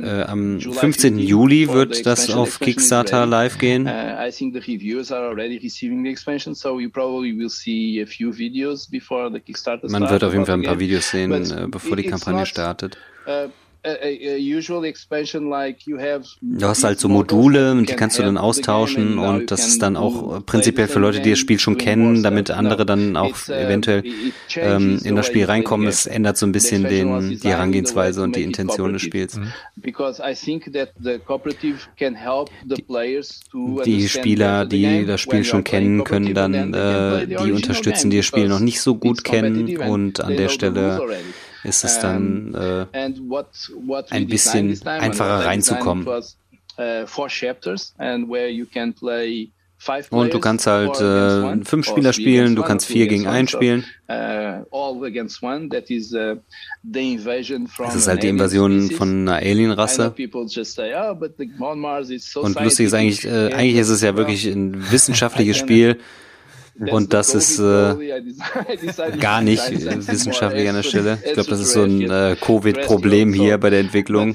[0.04, 1.20] äh, am 15.
[1.20, 3.86] Juli wird das auf Kickstarter live gehen.
[3.86, 3.90] Uh,
[9.90, 12.98] Man wird auf jeden Fall ein paar Videos sehen, äh, bevor die Kampagne startet.
[16.42, 19.98] Du hast halt so Module und die kannst du dann austauschen und das ist dann
[19.98, 24.04] auch prinzipiell für Leute, die das Spiel schon kennen, damit andere dann auch uh, eventuell
[24.56, 25.88] ähm, in das Spiel reinkommen.
[25.88, 29.38] Es ändert so ein bisschen den, die Herangehensweise und die Intention des Spiels.
[29.38, 29.52] Mhm.
[33.86, 38.48] Die Spieler, die das Spiel schon kennen, können dann äh, die unterstützen, die das Spiel
[38.48, 41.02] noch nicht so gut kennen und an der Stelle
[41.64, 42.86] ist es dann äh,
[44.10, 46.08] ein bisschen einfacher reinzukommen.
[46.08, 47.06] Uh,
[50.12, 53.84] Und du kannst halt äh, fünf Spieler spielen, du kannst vier gegen einen spielen.
[54.08, 55.16] Uh, uh, es
[57.96, 60.14] ist halt die Invasion von einer Alienrasse.
[60.16, 60.22] Oh,
[62.42, 65.98] Und lustig ist eigentlich, äh, eigentlich ist es ja wirklich ein wissenschaftliches Spiel.
[66.90, 67.96] Und das ist äh,
[69.20, 69.62] gar nicht
[70.08, 71.20] wissenschaftlich an der Stelle.
[71.24, 74.34] Ich glaube, das ist so ein äh, Covid-Problem hier bei der Entwicklung.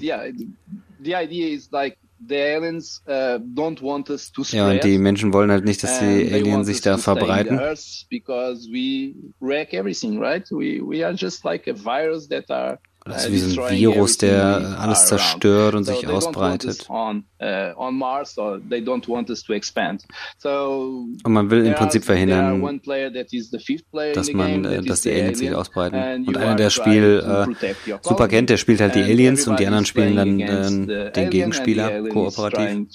[4.58, 7.58] Ja, und die Menschen wollen halt nicht, dass die Aliens sich da verbreiten.
[13.06, 16.86] Das ist wie so ein Virus, der alles zerstört und sich ausbreitet.
[21.24, 22.80] Und man will im Prinzip verhindern,
[24.14, 26.26] dass man, äh, dass die Aliens sich ausbreiten.
[26.26, 27.68] Und einer, der Spiel äh,
[28.02, 32.02] super kennt, der spielt halt die Aliens und die anderen spielen dann äh, den Gegenspieler
[32.08, 32.86] kooperativ.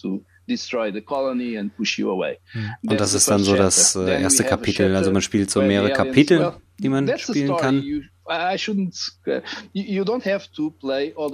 [2.88, 4.96] Und das ist dann so das äh, erste Kapitel.
[4.96, 7.84] Also man spielt so mehrere Kapitel, die man spielen kann.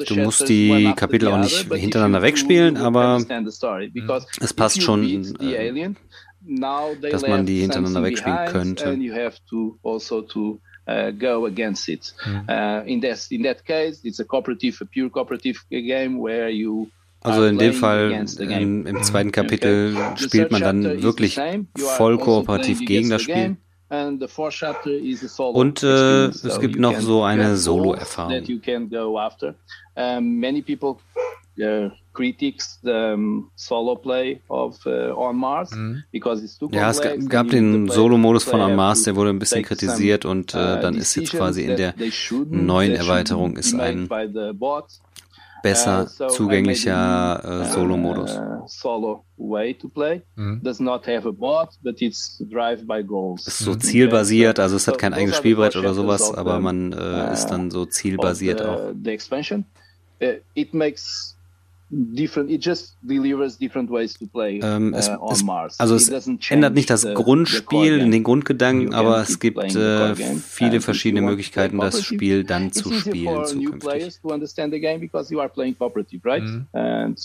[0.07, 3.23] Du musst die Kapitel auch nicht hintereinander wegspielen, aber
[4.41, 5.03] es passt schon,
[5.39, 5.73] äh,
[7.09, 8.97] dass man die hintereinander wegspielen könnte.
[10.89, 12.13] Uh, go against it.
[12.25, 12.49] Mm.
[12.49, 16.89] Uh, in that in that case, it's a cooperative, a pure cooperative game where you
[17.21, 21.35] also in dem Fall im, im zweiten Kapitel spielt man dann wirklich
[21.75, 23.57] voll also kooperativ gegen das Spiel.
[25.55, 28.33] Und äh, es gibt noch so eine Solo-Erfahrung.
[31.59, 36.03] Uh, critics the um, solo play of uh, On Mars mhm.
[36.11, 39.63] because it's too Ja, es gab den Solo-Modus von On Mars, der wurde ein bisschen
[39.63, 41.95] kritisiert und äh, uh, dann ist jetzt quasi in der
[42.51, 44.07] neuen Erweiterung ist ein
[45.67, 48.39] besser uh, zugänglicher äh, Solo-Modus.
[48.67, 50.61] Solo way to play mhm.
[50.63, 53.47] does not have a bot, but it's drive by goals.
[53.47, 57.47] Ist so zielbasiert, also es hat kein eigenes Spielbrett oder sowas, aber man äh, ist
[57.47, 58.93] dann so zielbasiert auch.
[59.03, 59.65] The expansion,
[60.55, 61.36] it makes
[61.89, 65.79] different it just delivers different ways to play ähm, es, uh, on Mars.
[65.79, 66.09] Also es
[66.49, 71.77] ändert nicht das the, Grundspiel, the den Grundgedanken, aber es gibt äh, viele verschiedene Möglichkeiten,
[71.77, 74.13] das Spiel dann zu spielen zukünftig.
[76.73, 77.15] Mhm.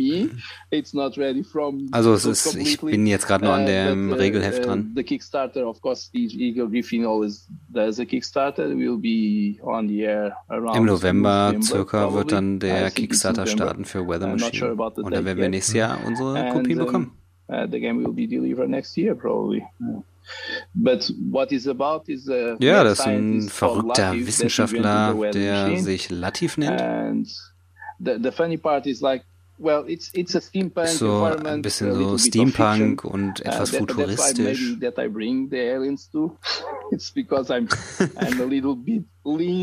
[0.71, 1.93] das ist fertig.
[1.93, 4.93] Also es ist, ich bin jetzt gerade noch an uh, dem uh, Regelheft dran.
[4.95, 8.69] The Kickstarter, of course, Eagle Griffin always does a Kickstarter.
[8.77, 14.07] Will be on the air around Im November circa wird dann der Kickstarter starten für
[14.07, 14.75] Weather Machine.
[14.75, 17.13] Und dann werden wir nächstes Jahr unsere Kopie bekommen.
[17.49, 19.63] The game will be delivered next year probably.
[22.61, 26.81] Ja, das ist ein verrückter Wissenschaftler, der sich Latif nennt.
[30.99, 34.77] So ein bisschen so Steampunk und uh, etwas futuristisch.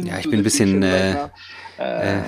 [0.07, 1.30] ja, ich bin ein bisschen äh,
[1.78, 2.22] äh,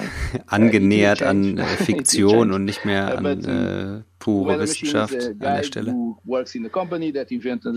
[0.48, 5.94] angenähert an äh, Fiktion und nicht mehr an äh, pure Wissenschaft an der Stelle.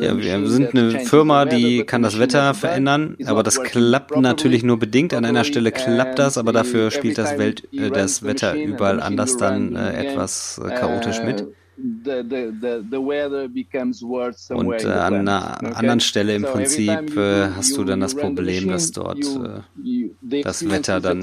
[0.00, 4.78] Ja, wir sind eine Firma, die kann das Wetter verändern, aber das klappt natürlich nur
[4.78, 5.12] bedingt.
[5.14, 9.36] An einer Stelle klappt das, aber dafür spielt das, Welt, äh, das Wetter überall anders
[9.36, 11.44] dann äh, etwas äh, chaotisch mit.
[11.76, 12.06] Und
[14.84, 19.18] äh, an einer anderen Stelle im Prinzip äh, hast du dann das Problem, dass dort
[19.18, 21.20] äh, das Wetter dann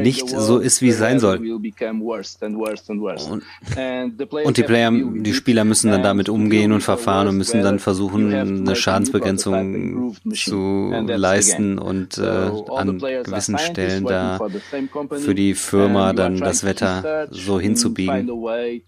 [0.00, 1.40] nicht so ist, wie es sein soll.
[4.44, 8.32] Und, die Player, die Spieler müssen dann damit umgehen und verfahren und müssen dann versuchen,
[8.32, 14.38] eine Schadensbegrenzung zu leisten und äh, an gewissen Stellen da
[15.18, 18.82] für die Firma dann das Wetter so hinzubiegen und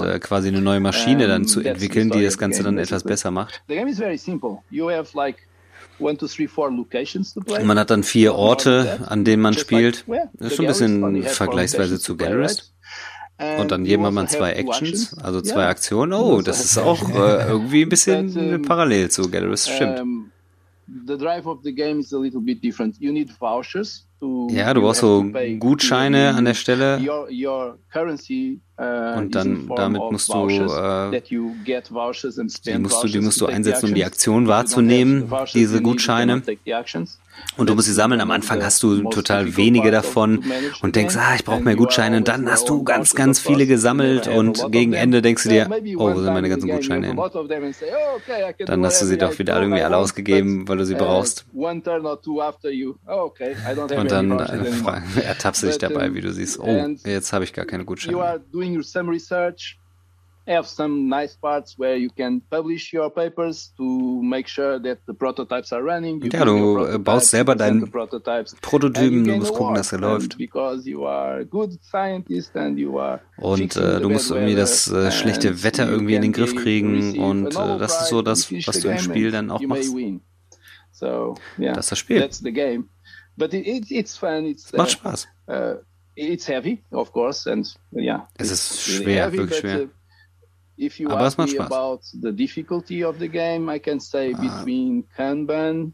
[0.00, 3.62] äh, quasi eine neue Maschine dann zu entwickeln, die das Ganze dann etwas besser macht.
[7.64, 10.04] Man hat dann vier Orte, an denen man spielt.
[10.34, 12.74] Das ist schon ein bisschen vergleichsweise zu Gallerist.
[13.58, 16.12] Und dann jedem hat man zwei Actions, also zwei Aktionen.
[16.12, 20.02] Oh, das ist auch äh, irgendwie ein bisschen parallel zu Gallerist, stimmt.
[21.06, 22.96] The drive of the game is a little bit different.
[22.98, 24.08] You need vouchers
[24.50, 25.24] ja, du brauchst so
[25.58, 27.00] Gutscheine an der Stelle.
[28.80, 33.94] Uh, Und dann damit musst du, äh, die musst du, die musst du einsetzen, um
[33.94, 36.42] die Aktion wahrzunehmen, diese Gutscheine.
[37.56, 38.20] Und du musst sie sammeln.
[38.20, 40.44] Am Anfang hast du total wenige davon
[40.82, 42.18] und denkst, ah, ich brauche mehr Gutscheine.
[42.18, 45.66] Und dann hast du ganz, ganz viele gesammelt und gegen Ende denkst du dir,
[45.96, 47.18] oh, wo sind meine ganzen Gutscheine hin?
[48.66, 51.46] Dann hast du sie doch wieder irgendwie alle ausgegeben, weil du sie brauchst.
[51.52, 52.04] Und dann
[54.38, 58.40] äh, ertappst du dich dabei, wie du siehst, oh, jetzt habe ich gar keine Gutscheine
[60.50, 65.14] have some nice parts where you can publish your papers to make sure that the
[65.14, 66.20] prototypes are running.
[66.22, 70.36] You ja, du baust selber deinen Prototypen, du musst gucken, dass er läuft.
[73.36, 77.54] Und äh, du musst irgendwie das äh, schlechte Wetter irgendwie in den Griff kriegen und
[77.54, 79.94] äh, das ist so das, was du im Spiel dann auch machst.
[81.74, 82.18] das ist das Spiel.
[84.66, 85.28] es macht Spaß.
[85.48, 85.76] Uh,
[86.16, 88.28] it's heavy, of course, and yeah.
[88.38, 89.82] Es ist schwer, wirklich schwer.
[89.82, 89.88] Uh,
[90.80, 91.66] If you Aber ask me Spaß.
[91.66, 94.40] about the difficulty of the game, I can say ah.
[94.40, 95.92] between Kanban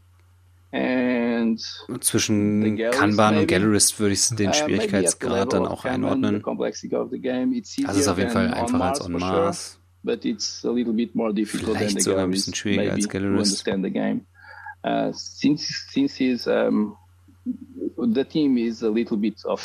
[0.71, 1.59] and
[1.99, 6.41] Zwischen Kanban und Gallerist würde ich den uh, Schwierigkeitsgrad dann auch einordnen.
[6.45, 6.63] Also
[7.99, 9.77] ist auf jeden Fall einfacher als On Mars.
[10.03, 13.67] Vielleicht sogar ein bisschen schwieriger als Gallerist.
[14.85, 16.95] Uh, since since he's um,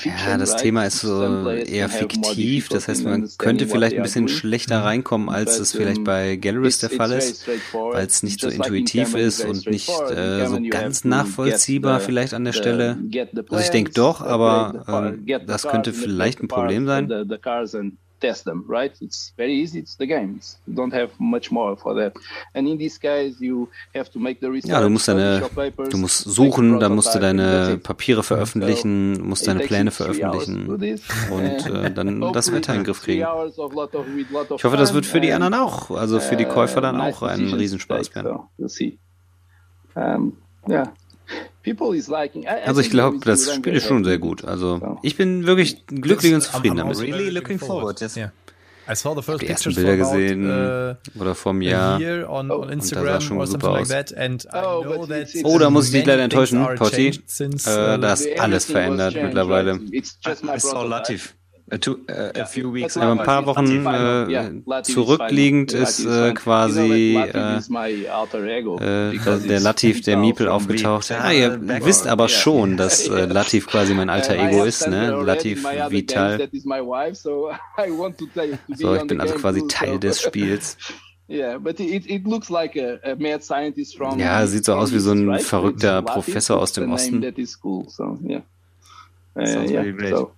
[0.04, 4.84] ja, das Thema ist so eher fiktiv, das heißt, man könnte vielleicht ein bisschen schlechter
[4.84, 9.44] reinkommen, als es vielleicht bei Galleries der Fall ist, weil es nicht so intuitiv ist
[9.44, 12.98] und nicht äh, so ganz nachvollziehbar vielleicht an der Stelle.
[13.50, 17.08] Also ich denke doch, aber äh, das könnte vielleicht ein Problem sein
[18.22, 18.92] test them, right?
[19.00, 19.80] It's very easy.
[19.80, 20.36] It's the game.
[20.38, 22.14] It's, you don't have much more for that.
[22.54, 24.70] And in this case, you have to make the research.
[24.70, 25.42] Ja, du musst deine,
[25.90, 31.90] du musst suchen, dann musst du deine Papiere veröffentlichen, musst deine Pläne veröffentlichen und äh,
[31.90, 33.22] dann das Wetter in den Griff kriegen.
[33.22, 37.22] Ich hoffe, das wird für die anderen auch, also für die Käufer dann uh, auch
[37.22, 38.38] ein Riesenspaß werden.
[40.68, 40.92] Ja.
[42.64, 44.44] Also ich glaube, das Spiel ist schon sehr gut.
[44.44, 46.98] Also ich bin wirklich glücklich und zufrieden damit.
[47.00, 48.00] Really looking forward.
[48.00, 48.16] Yes.
[48.16, 48.32] Yeah.
[48.88, 53.06] I saw the first die ersten Bilder gesehen uh, oder vom Jahr on, on Instagram
[53.06, 53.88] und das sah schon super aus.
[53.88, 54.12] Like
[54.52, 55.06] oh,
[55.44, 57.08] oh, da muss ich dich leider enttäuschen, Potti.
[57.08, 59.76] Äh, da ist alles verändert mittlerweile.
[59.76, 60.02] I
[60.58, 61.34] saw Latif.
[61.70, 61.96] Uh, uh,
[62.96, 70.48] Aber ein paar Wochen äh, zurückliegend ist äh, quasi äh, äh, der Latif, der Miepel
[70.48, 71.10] aufgetaucht.
[71.12, 75.22] Ah, ihr wisst aber schon, dass äh, Latif quasi mein alter Ego ist, ne?
[75.22, 76.48] Latif Vital.
[78.74, 80.76] So, ich bin also quasi Teil des Spiels.
[84.18, 87.22] Ja, sieht so aus wie so ein verrückter Professor aus dem Osten.
[89.46, 90.12] Sounds really great.
[90.12, 90.30] Uh,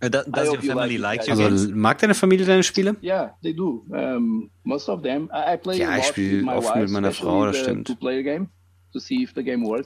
[0.00, 2.96] does your family like also mag deine Familie deine Spiele?
[3.02, 3.84] Yeah, they do.
[3.88, 5.30] Um, most of them.
[5.32, 7.96] I play ja, ich spiele oft mit meiner Frau, das stimmt.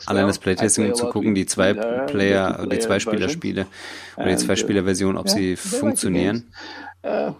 [0.06, 3.66] Allein das Playtesting, um zu gucken, die zwei Player, die zwei Spieler-Spiele
[4.16, 6.52] oder die zwei Spieler-Version, ob sie funktionieren.
[7.02, 7.32] Uh,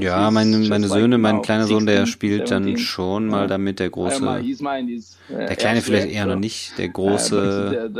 [0.00, 4.22] ja, meine, meine Söhne, mein kleiner Sohn, der spielt dann schon mal damit, der große,
[4.22, 7.90] uh, der kleine vielleicht eher noch nicht, der uh, große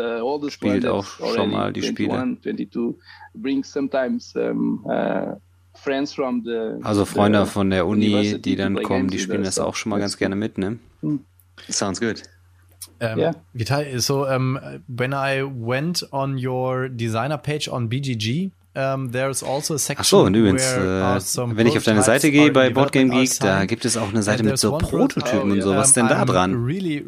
[0.49, 2.37] spielt auch schon mal die Spiele.
[6.83, 10.17] Also Freunde von der Uni, die dann kommen, die spielen das auch schon mal ganz
[10.17, 10.79] gerne mit, ne?
[11.01, 11.21] Hmm.
[11.69, 12.23] Sounds good.
[13.01, 13.33] Um, yeah.
[13.53, 19.47] Vital, so um, when I went on your designer page on BGG, Um, also
[19.97, 23.67] Ach so, und übrigens, äh, wenn ich auf deine Seite gehe bei Boardgame Geek, da
[23.67, 25.77] gibt es auch eine Seite mit so Prototypen und so.
[25.77, 26.67] Was ist denn da dran?
[26.67, 27.05] ich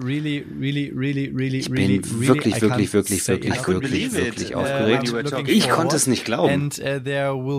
[1.69, 1.81] bin
[2.21, 3.27] wirklich, wirklich, wirklich, wirklich,
[3.67, 5.13] wirklich, wirklich aufgeregt.
[5.49, 6.71] Ich konnte es nicht glauben.
[6.71, 7.51] Uh,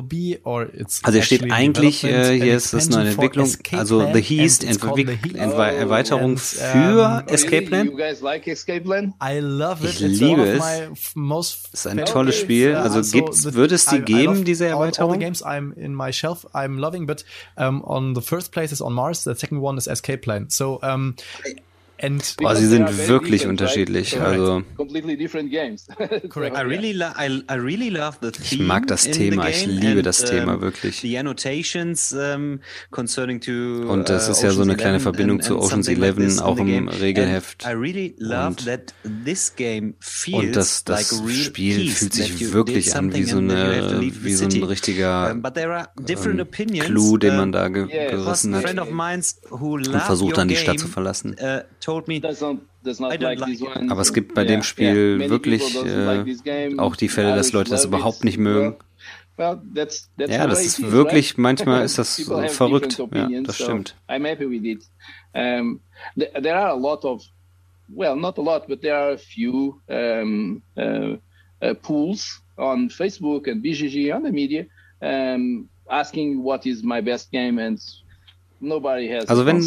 [1.03, 7.25] also hier steht eigentlich, äh, hier ist das eine Entwicklung, also The Heast, Erweiterung für
[7.27, 7.91] Escape Plan.
[9.83, 10.63] Ich liebe es.
[11.73, 12.75] Es ist ein tolles Spiel.
[12.75, 15.09] Also gibt, wird es die sie geben, diese Erweiterung?
[15.09, 17.23] All, all the games I'm in my shelf I'm loving, but
[17.57, 20.49] um, on the first place is on Mars, the second one is Escape Plan.
[20.49, 21.15] So um,
[21.99, 24.19] And oh, sie sind wirklich unterschiedlich.
[24.21, 24.63] Also
[28.43, 31.01] ich mag das Thema, ich liebe das Thema wirklich.
[33.89, 37.65] Und das ist ja so eine kleine Verbindung zu Ocean's Eleven, auch im Regelheft.
[38.33, 38.65] Und,
[40.33, 41.09] und das, das
[41.45, 45.41] Spiel fühlt sich wirklich an wie so, eine, wie so ein richtiger ähm,
[46.79, 48.63] Clou, den man da ge gerissen hat.
[49.87, 51.35] Und versucht dann die Stadt zu verlassen.
[51.41, 51.61] Uh,
[53.89, 58.23] aber es gibt bei dem Spiel wirklich äh, auch die Fälle, dass Leute das überhaupt
[58.23, 58.75] nicht mögen.
[59.37, 63.01] Ja, das ist wirklich, manchmal ist das verrückt.
[63.13, 63.95] Ja, das stimmt.
[66.15, 67.23] there are a lot of,
[67.87, 71.17] well, not a lot, but there are a few um, uh,
[71.61, 74.65] uh, pools on Facebook and BGG on the media
[75.01, 77.79] um, asking what is my best game and
[79.27, 79.61] also wenn,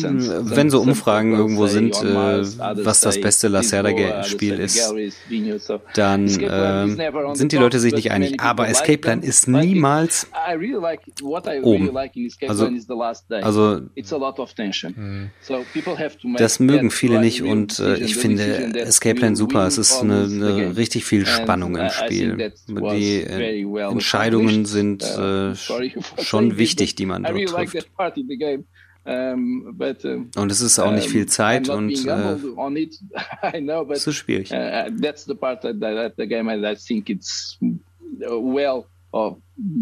[0.51, 2.43] wenn so Umfragen irgendwo sind, äh,
[2.85, 4.93] was das beste Lacerda-Spiel ist,
[5.95, 8.41] dann äh, sind die Leute sich nicht einig.
[8.41, 10.27] Aber Escape Plan ist niemals
[11.63, 11.97] oben.
[12.49, 12.69] Also,
[13.43, 13.81] also
[16.37, 18.43] das mögen viele nicht und äh, ich finde
[18.81, 19.67] Escape Plan super.
[19.67, 22.53] Es ist eine, eine richtig viel Spannung im Spiel.
[22.69, 23.23] Die
[23.91, 25.55] Entscheidungen sind äh,
[26.23, 27.37] schon wichtig, die man dort
[27.71, 27.89] trifft.
[29.03, 32.01] Um, but, uh, und es ist auch nicht viel Zeit und äh,
[33.61, 34.53] know, but, es ist schwierig.
[34.53, 37.59] Uh, that's the part that, that the game I think it's
[38.19, 39.39] well or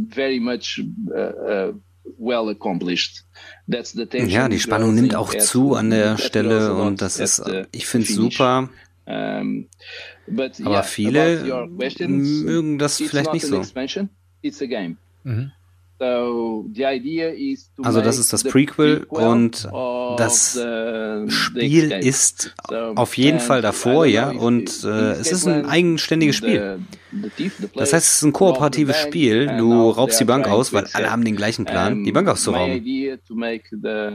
[0.08, 0.80] very much
[1.12, 1.72] uh,
[2.16, 3.24] well accomplished.
[3.66, 7.42] That's the ja, die Spannung nimmt auch zu an der Stelle und das ist,
[7.72, 8.70] ich finde es super.
[9.04, 9.68] Um,
[10.28, 11.66] aber yeah, viele
[12.08, 13.62] mögen das vielleicht nicht so.
[15.24, 15.52] Mhm.
[17.82, 19.68] Also das ist das Prequel und
[20.16, 20.60] das
[21.28, 22.54] Spiel ist
[22.94, 26.80] auf jeden Fall davor, ja, und äh, es ist ein eigenständiges Spiel.
[27.74, 29.46] Das heißt, es ist ein kooperatives Spiel.
[29.58, 32.74] Du raubst die Bank aus, weil alle haben den gleichen Plan, die Bank auszurauben.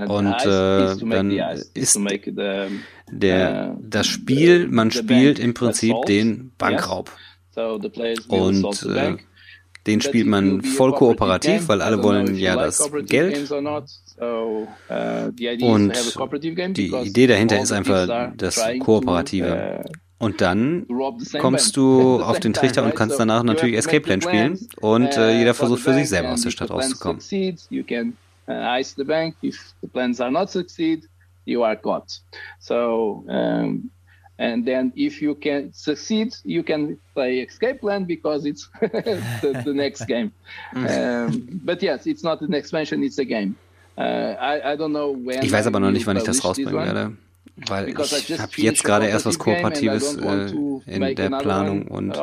[0.07, 1.31] Und äh, dann
[1.73, 1.99] ist
[3.11, 7.11] der, uh, das Spiel, man spielt im Prinzip den Bankraub.
[8.27, 9.18] Und äh,
[9.85, 13.51] den spielt man voll kooperativ, weil alle wollen ja das Geld.
[14.22, 14.68] Uh,
[15.61, 15.93] Und
[16.77, 19.84] die Idee dahinter ist einfach das Kooperative.
[19.84, 20.85] Uh, und dann
[21.39, 25.53] kommst du auf den Trichter und kannst danach natürlich Escape Plan spielen und äh, jeder
[25.53, 27.19] versucht für sich selber aus der Stadt rauszukommen.
[31.45, 32.22] You are caught.
[32.60, 33.91] So um,
[34.39, 39.73] and then if you can succeed you can play escape plan because it's the, the,
[39.73, 40.31] next game.
[40.76, 43.55] Um, but yes it's not an expansion it's a game.
[43.97, 46.73] Uh, I, I don't know when ich weiß aber noch nicht wann ich das rausbringen
[46.73, 47.18] werde
[47.68, 50.51] weil ich habe jetzt gerade erst was Kooperatives äh,
[50.88, 52.18] in der Planung und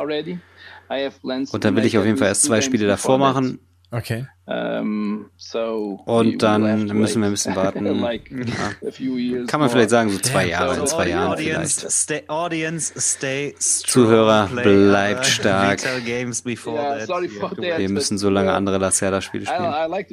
[1.51, 3.59] und dann will ich auf jeden Fall erst zwei Spiele davor machen.
[3.91, 4.25] Okay.
[4.43, 7.85] Um, so und dann müssen wir ein bisschen warten.
[8.01, 9.45] like ja.
[9.45, 11.91] Kann man vielleicht sagen, so zwei Jahre, in zwei Jahren vielleicht.
[11.91, 15.81] Stay, audience, stay Zuhörer, bleibt stark.
[16.03, 19.63] Wir müssen so lange andere Lacerda-Spiele spielen.
[19.63, 20.09] I, I like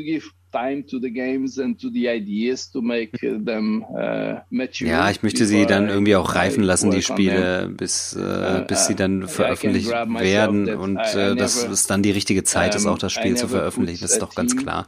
[0.53, 4.89] time to the games and to the ideas to make them uh, mature.
[4.89, 8.87] Ja, ich möchte sie dann irgendwie auch reifen lassen, die Spiele, bis, äh, uh, bis
[8.87, 12.99] sie dann uh, veröffentlicht werden und äh, dass es dann die richtige Zeit ist, auch
[12.99, 14.03] das Spiel zu veröffentlichen.
[14.03, 14.87] Das ist doch ganz klar.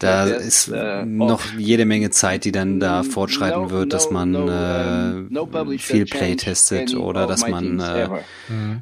[0.00, 5.78] Da ist uh, noch jede Menge Zeit, die dann da fortschreiten wird, dass man äh,
[5.78, 8.08] viel Play testet oder dass man äh,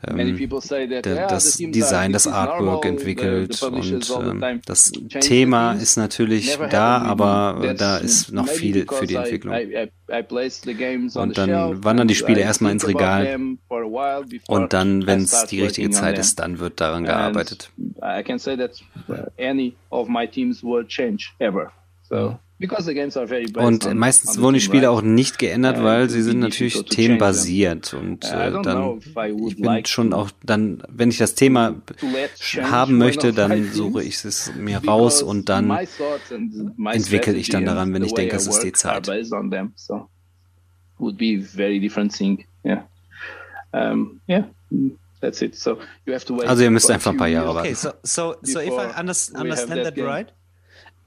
[0.09, 0.49] ähm,
[1.05, 4.11] das Design, das Artwork entwickelt und
[4.43, 9.55] äh, das Thema ist natürlich da, aber da ist noch viel für die Entwicklung.
[11.23, 11.49] Und dann
[11.85, 13.25] wandern die Spiele erstmal ins Regal.
[14.49, 17.71] und dann, wenn es die richtige Zeit ist, dann wird daran gearbeitet.
[22.59, 27.93] Und meistens wurden die Spiele auch nicht geändert, weil sie sind natürlich themenbasiert.
[27.93, 29.01] Und äh, dann,
[29.47, 31.75] ich bin schon auch dann, wenn ich das Thema
[32.63, 38.03] haben möchte, dann suche ich es mir raus und dann entwickle ich dann daran, wenn
[38.03, 39.07] ich denke, es ist die Zeit.
[40.99, 42.47] Would be very different thing.
[42.65, 42.87] Yeah.
[43.73, 44.45] Um, yeah.
[45.21, 45.57] That's it.
[45.57, 46.49] So you have to wait.
[46.49, 47.69] Also ihr müsst einfach ein paar Jahre warten.
[47.69, 50.33] Okay, so so so if I understand that right,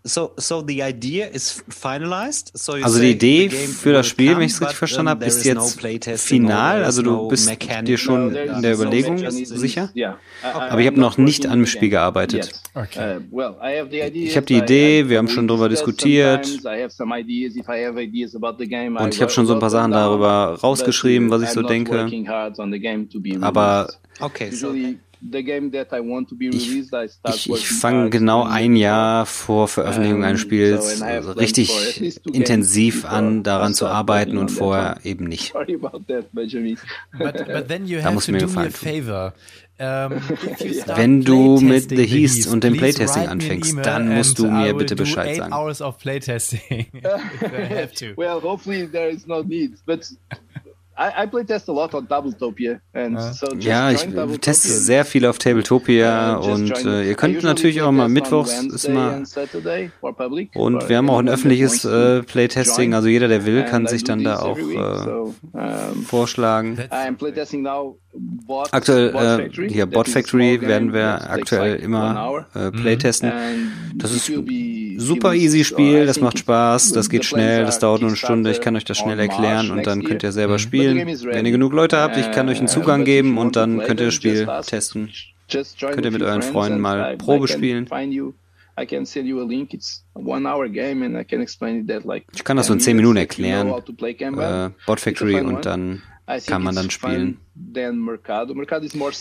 [0.10, 2.52] So, so the idea is finalized.
[2.56, 5.80] So also die Idee für das Spiel, wenn ich es richtig verstanden habe, ist jetzt
[6.19, 6.84] final.
[6.84, 7.48] Also du bist
[7.84, 9.91] dir schon in der Überlegung sicher.
[10.41, 12.60] Aber ich habe noch nicht an dem Spiel gearbeitet.
[12.73, 13.18] Okay.
[13.31, 13.53] Uh,
[14.14, 16.48] ich habe die Idee, wir haben schon darüber diskutiert.
[16.48, 16.65] Und
[19.14, 22.10] ich habe schon so ein paar Sachen darüber rausgeschrieben, was ich so denke.
[23.41, 24.73] Aber okay, so
[26.53, 26.85] ich,
[27.25, 33.73] ich, ich fange genau ein Jahr vor Veröffentlichung eines Spiels also richtig intensiv an, daran
[33.73, 35.53] zu arbeiten und vorher eben nicht.
[38.01, 38.73] da muss mir gefallen.
[39.81, 40.11] Um,
[40.95, 45.37] Wenn du mit The Heast und dem Playtesting anfängst, dann musst du mir bitte Bescheid
[45.37, 45.53] sagen.
[48.17, 50.05] well, hopefully there is no need, but
[50.99, 52.81] I, I play test a lot on Tabletopia.
[52.93, 53.31] And ja.
[53.31, 54.05] so ja, ich
[54.41, 59.23] teste sehr viel auf Tabletopia und äh, ihr könnt natürlich auch mal mittwochs ist immer
[60.55, 64.26] und wir haben auch ein öffentliches äh, Playtesting, also jeder, der will, kann sich dann
[64.26, 66.77] da auch äh, vorschlagen.
[68.71, 73.31] Aktuell äh, hier Bot Factory werden wir aktuell immer äh, Playtesten.
[73.95, 74.31] Das ist
[74.97, 78.61] super easy Spiel, das macht Spaß, das geht schnell, das dauert nur eine Stunde, ich
[78.61, 80.97] kann euch das schnell erklären und dann könnt ihr selber spielen.
[81.07, 84.07] Wenn ihr genug Leute habt, ich kann euch einen Zugang geben und dann könnt ihr
[84.07, 85.09] das Spiel testen.
[85.81, 87.87] Könnt ihr mit euren Freunden mal Probe spielen.
[92.33, 93.67] Ich kann das so in 10 Minuten erklären.
[93.67, 96.01] Äh, Bot Factory und dann
[96.45, 97.39] kann man dann spielen.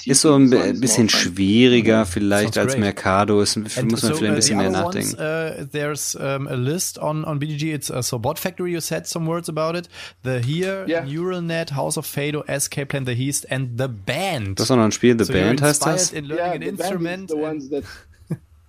[0.05, 3.41] Ist so ein bisschen schwieriger vielleicht als Mercado.
[3.41, 5.15] Ist, muss man vielleicht ein bisschen mehr nachdenken.
[5.15, 7.75] Uh, there's um, a list on on BGG.
[7.75, 8.73] It's uh, so Bot Factory.
[8.73, 9.89] You said some words about it.
[10.23, 11.05] The Here, yeah.
[11.05, 14.59] Neural Net, House of Fado, Escape Plan, The Heast, and The Band.
[14.59, 15.19] Das ist auch noch ein Spiel.
[15.19, 16.13] The so Band heißt das.
[16.13, 17.33] In learning yeah, an instrument.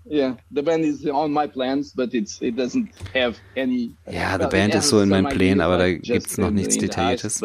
[0.09, 3.95] Yeah, the band is on my plans, but it's it doesn't have any.
[4.11, 7.41] Ja, the band ist so in meinen Plänen, aber da gibt's noch nichts Detailliertes.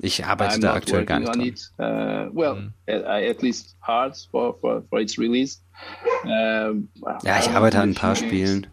[0.00, 2.28] Ich arbeite da aktuell gar nicht dran.
[2.28, 2.72] Uh, well, mm.
[2.86, 5.60] at least hard for for for its release.
[6.24, 6.88] Um,
[7.22, 8.66] ja, ich arbeite an ein paar Spielen.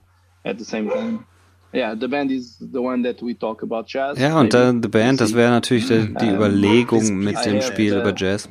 [0.46, 1.26] At the same time.
[1.74, 4.18] Yeah, the band is the one that we talk about jazz.
[4.20, 8.14] Ja, und uh, The Band, das wäre natürlich die, die Überlegung mit dem Spiel über
[8.16, 8.48] Jazz.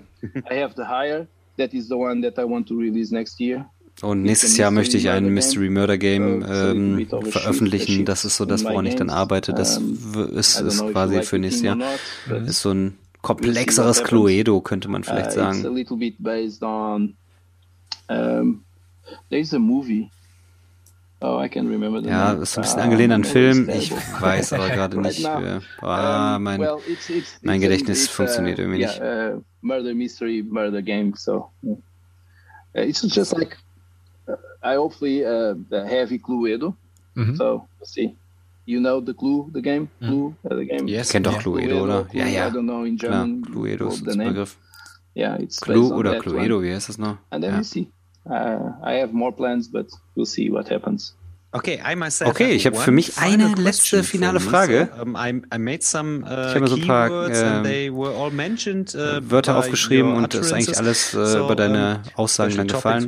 [0.50, 1.28] I have the hire.
[1.56, 3.64] That is the one that I want to release next year.
[4.00, 8.04] Und nächstes Jahr möchte ich ein Mystery Murder Game ähm, veröffentlichen.
[8.04, 9.52] Das ist so das, woran ich dann arbeite.
[9.52, 11.78] Das ist, ist quasi für nächstes Jahr.
[12.46, 15.64] Ist so ein komplexeres Cluedo, könnte man vielleicht uh, sagen.
[21.24, 21.40] Oh,
[22.04, 23.68] ja, ist ein bisschen angelehnt an Film.
[23.68, 25.24] Ich weiß aber gerade nicht.
[25.24, 26.66] Äh, ah, mein,
[27.42, 29.00] mein Gedächtnis funktioniert irgendwie nicht.
[29.00, 31.14] Uh, murder mystery, murder game.
[31.16, 31.76] So uh,
[32.74, 33.71] it's just like uh,
[34.62, 36.74] I hopefully uh, the heavy Cluedo.
[37.16, 37.36] Mhm.
[37.36, 38.16] So let's see.
[38.64, 40.08] You know the Clue, the game, mhm.
[40.08, 40.88] Clue, uh, the game.
[40.88, 42.06] Yes, kennt doch Cluedo, oder?
[42.12, 42.46] Ja, ja.
[42.46, 43.42] I don't know in German.
[43.42, 44.56] Klar, Cluedo ist ein Begriff.
[45.14, 47.18] Yeah, it's Clue oder Cluedo, wie heißt das noch?
[47.30, 47.58] And then ja.
[47.58, 47.88] we see.
[48.24, 51.14] Uh, I have more plans, but we'll see what happens.
[51.52, 51.80] Okay,
[52.24, 54.88] okay ich habe für mich eine letzte finale Frage.
[54.98, 58.02] Uh, ich habe mir so ein paar äh, uh,
[59.30, 63.06] Wörter aufgeschrieben und das ist eigentlich alles äh, bei deiner Aussagen dann gefallen.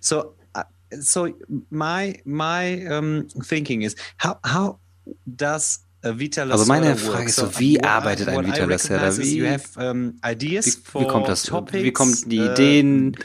[0.00, 0.62] So, uh,
[1.00, 1.28] so
[1.70, 4.78] my my um, thinking is how how
[5.24, 9.16] does also meine Frage ist so, wie arbeitet ein Vita Lacerda?
[9.18, 11.52] Wie, wie, wie, kommt das?
[11.72, 13.16] Wie kommen die uh, Ideen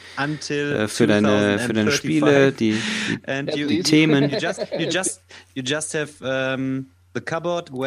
[0.49, 2.79] äh, für deine für deine Spiele, die
[3.27, 4.31] die, die Themen?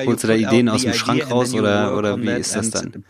[0.06, 3.04] Holst du da Ideen aus dem Schrank raus oder, oder wie ist das dann?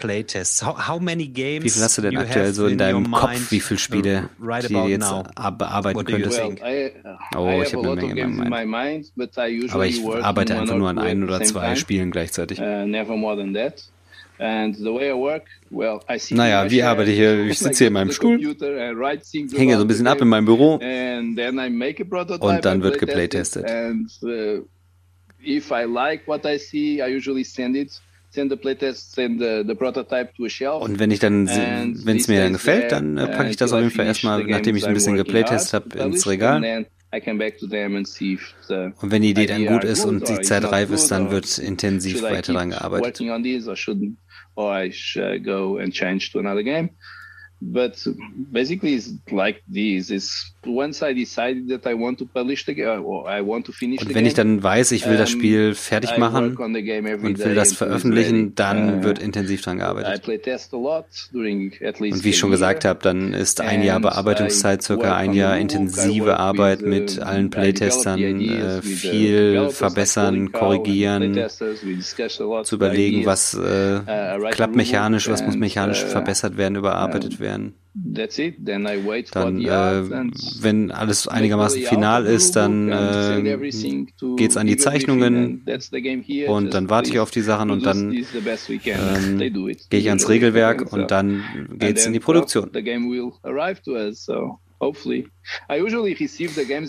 [1.62, 4.28] Wie viel hast du denn aktuell so in deinem Kopf, wie viele Spiele,
[4.62, 5.08] die du jetzt
[5.58, 6.38] bearbeiten könntest?
[7.36, 8.66] Oh, ich habe eine Menge in meinem Mind.
[9.70, 12.58] Aber ich arbeite einfach nur an ein oder zwei Spielen gleichzeitig.
[12.60, 12.86] Uh,
[16.30, 17.44] naja, wie arbeite ich hier?
[17.50, 18.38] Ich sitze hier in meinem Stuhl,
[19.54, 20.80] hänge so ein bisschen ab in meinem Büro
[22.40, 23.66] und dann wird geplaytestet.
[25.40, 28.00] Uh, if I like what I see, I usually send it.
[28.32, 30.82] Send the playtest, send the, the prototype to a shelf.
[30.82, 33.80] Und wenn ich dann, wenn es mir dann gefällt, dann äh, packe ich das auf
[33.80, 36.86] jeden Fall erstmal, nachdem ich ein bisschen geplaytestet habe, ins Regal.
[37.12, 37.22] Und
[39.10, 42.52] wenn die Idee dann gut ist und die Zeit reif ist, dann wird intensiv weiter
[42.52, 43.20] daran gearbeitet.
[44.54, 46.90] Or I should go and change to another game.
[47.60, 48.02] but
[48.50, 53.04] basically it's like this is once I decided that I want to publish the game
[53.04, 56.18] or I want to finish und wenn ich dann weiß, ich will das Spiel fertig
[56.18, 60.26] machen und will das veröffentlichen, dann wird intensiv dran gearbeitet.
[60.26, 66.38] Und wie ich schon gesagt habe, dann ist ein Jahr Bearbeitungszeit, circa ein Jahr intensive
[66.38, 71.48] Arbeit mit allen Playtestern, äh, viel verbessern, korrigieren,
[72.64, 77.74] zu überlegen, was äh, uh, klappt mechanisch, was muss mechanisch uh, verbessert werden, überarbeitet werden
[79.34, 79.60] werden.
[79.62, 80.30] Dann, äh,
[80.60, 84.06] wenn alles einigermaßen final ist, dann äh,
[84.36, 85.64] geht's an die Zeichnungen
[86.48, 89.38] und dann warte ich auf die Sachen und dann ähm,
[89.90, 91.42] gehe ich ans Regelwerk und dann
[91.78, 92.70] geht's in die Produktion.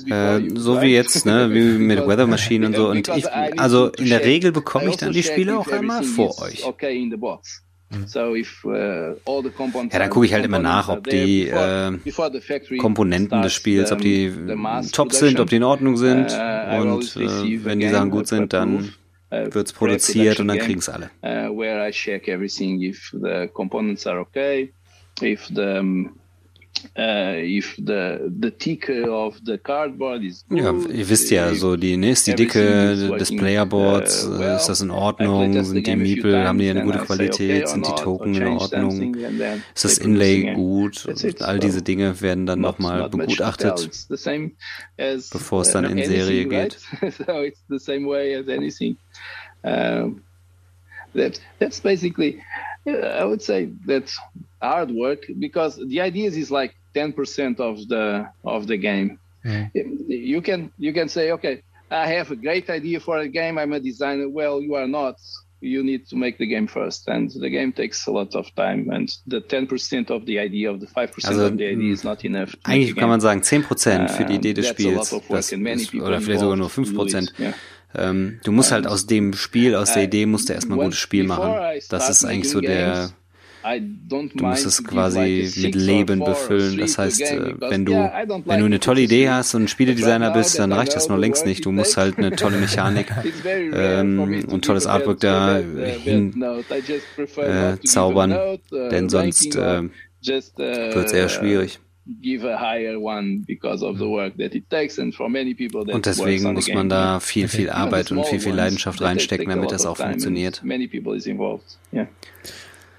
[0.09, 2.89] Äh, so wie jetzt, ne, wie mit Weather Machine und so.
[2.91, 3.29] Und ich,
[3.59, 6.63] also in der Regel bekomme ich dann die Spiele auch einmal vor euch.
[7.91, 8.05] Mhm.
[8.15, 8.35] Uh,
[9.91, 11.91] ja, dann gucke ich halt immer nach, ob die äh,
[12.77, 14.31] Komponenten des Spiels, ob die
[14.93, 16.31] top sind, ob die in Ordnung sind.
[16.31, 18.93] Uh, und äh, wenn die Sachen gut sind, dann
[19.31, 21.11] uh, wird es produziert und dann kriegen es alle.
[22.27, 22.81] everything
[25.21, 26.09] if the
[26.97, 31.75] Uh, if the, the thick of the cardboard is good, ja, ihr wisst ja, so
[31.75, 35.95] die, ne, ist die Dicke des Playerboards, uh, well, ist das in Ordnung, sind die
[35.95, 40.53] Miepel, haben die eine gute Qualität, okay sind die Token in Ordnung, ist das Inlay
[40.53, 43.89] gut, und all diese Dinge werden dann nochmal begutachtet,
[44.97, 46.79] bevor es dann in Serie geht.
[47.27, 48.97] so it's the same way as anything.
[49.63, 50.23] Um,
[51.13, 52.41] that, that's basically,
[52.87, 54.19] I would say that's
[54.61, 59.19] hard work because the idea is like 10% of the of the game.
[59.45, 59.71] Mm.
[60.07, 63.57] You can you can say, okay, I have a great idea for a game.
[63.57, 64.29] I'm a designer.
[64.29, 65.15] Well, you are not.
[65.63, 68.89] You need to make the game first, and the game takes a lot of time.
[68.89, 72.25] And the 10% of the idea of the 5% also, of the idea is not
[72.25, 72.57] enough.
[72.63, 76.57] Eigentlich kann man sagen 10% für die Idee des Spiels, das ist, oder vielleicht sogar
[76.57, 77.39] nur 5%.
[77.39, 77.53] Yeah.
[77.93, 80.99] Ähm, du musst halt aus dem Spiel, aus der Idee, musst du erstmal ein gutes
[80.99, 81.53] Spiel machen.
[81.89, 83.11] Das ist eigentlich so der
[83.63, 86.77] Du musst es quasi mit Leben befüllen.
[86.77, 90.71] Das heißt, äh, wenn du, wenn du eine tolle Idee hast und Spieledesigner bist, dann
[90.71, 91.65] reicht das nur längst nicht.
[91.65, 93.07] Du musst halt eine tolle Mechanik
[93.45, 96.43] ähm, und tolles Artwork da hin
[97.37, 99.83] äh, zaubern, denn sonst äh,
[100.23, 101.79] wird es eher schwierig.
[102.05, 102.23] Und
[106.05, 109.97] deswegen muss man da viel, viel Arbeit und viel, viel Leidenschaft reinstecken, damit das auch
[109.97, 110.63] funktioniert.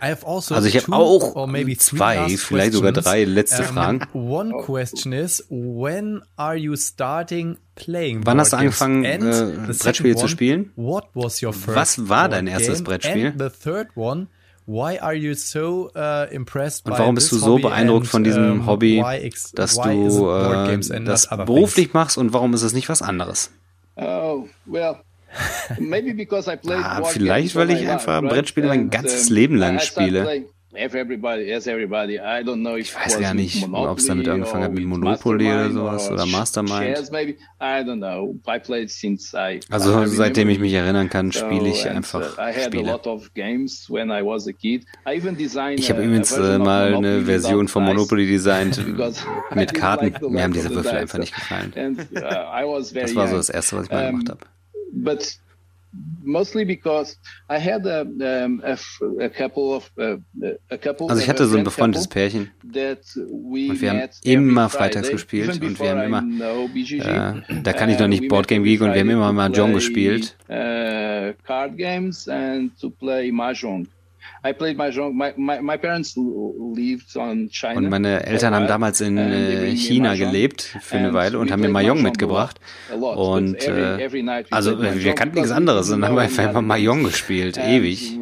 [0.03, 1.47] Also, also ich habe auch
[1.79, 4.05] zwei, vielleicht sogar drei letzte Fragen.
[4.13, 10.27] One question is, when are you starting playing Wann hast du angefangen, äh, Brettspiele zu
[10.27, 10.73] spielen?
[10.75, 13.29] What was your first Was war dein erstes Brettspiel?
[13.29, 14.27] And the third one,
[14.67, 19.03] Why are you so, uh, impressed Und warum bist du so beeindruckt von diesem Hobby,
[19.55, 23.53] dass du äh, das beruflich machst und warum ist es nicht was anderes?
[23.97, 24.97] Oh, well,
[26.85, 30.45] ah, vielleicht, weil ich einfach Brettspiele mein ganzes Leben lang spiele.
[30.75, 30.91] Ich
[32.97, 36.97] weiß gar nicht, ob es damit angefangen hat mit Monopoly oder sowas oder Mastermind.
[39.71, 42.85] Also seitdem ich mich erinnern kann, spiele ich einfach Spiele.
[45.77, 48.83] Ich habe übrigens äh, mal eine Version von Monopoly designt
[49.55, 50.15] mit Karten.
[50.33, 51.73] Mir haben diese Würfel einfach nicht gefallen.
[51.77, 54.41] Uh, das war so das Erste, was ich mal gemacht habe
[56.23, 57.17] mostly because
[57.49, 58.79] I had a, um, a,
[59.21, 60.17] a couple of uh,
[60.71, 65.61] a couple Also ich hatte so ein befreundetes Pärchen und wir haben immer freitags gespielt
[65.61, 66.23] und wir haben immer
[66.75, 70.37] äh, da kann ich noch nicht Boardgame Geek und wir haben immer Mahjong gespielt.
[70.49, 73.87] Uh, card games and to play Mahjong.
[77.75, 81.69] Und meine Eltern haben damals in äh, China gelebt für eine Weile und haben mir
[81.69, 82.61] Mahjong mitgebracht.
[82.91, 84.09] Und äh,
[84.51, 88.19] also wir kannten nichts anderes und haben einfach immer Mahjong gespielt, ewig.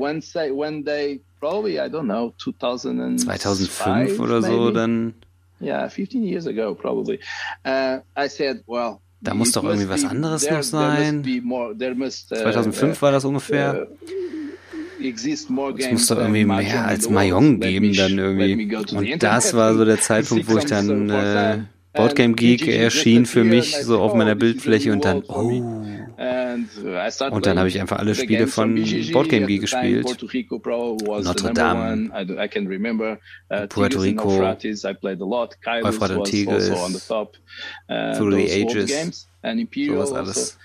[3.16, 5.14] 2005 oder so dann.
[5.62, 7.20] Yeah, 15 years ago probably.
[7.66, 11.22] Uh, I said, well, da muss doch irgendwie was anderes noch sein.
[11.22, 13.88] 2005 uh, war das ungefähr.
[15.00, 18.74] Uh, es muss doch irgendwie mehr als Mahjong geben dann irgendwie.
[18.94, 21.58] Und das war so der Zeitpunkt, wo ich dann äh,
[21.92, 25.50] Boardgame Geek erschien für mich so auf meiner Bildfläche und dann, oh.
[27.30, 28.74] Und dann habe ich einfach alle Spiele von
[29.12, 30.06] Boardgame Geek gespielt.
[31.22, 32.10] Notre Dame,
[33.50, 34.28] uh, Puerto Rico,
[35.82, 36.68] Euphrat und Tigris,
[37.88, 39.28] Through the Ages,
[39.86, 40.58] sowas alles.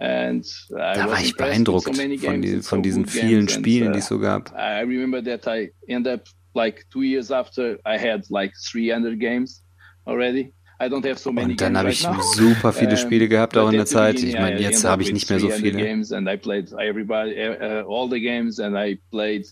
[0.00, 4.50] Da war ich beeindruckt von, die, von diesen vielen Spielen, die es so gab.
[4.52, 6.22] I remember that I end up
[6.54, 9.62] like two years after I had like 300 games
[10.06, 10.54] already.
[10.80, 14.22] Und dann habe ich super viele Spiele gehabt auch in der Zeit.
[14.22, 15.78] Ich meine, jetzt habe ich nicht mehr so viele.
[15.78, 15.92] Uh,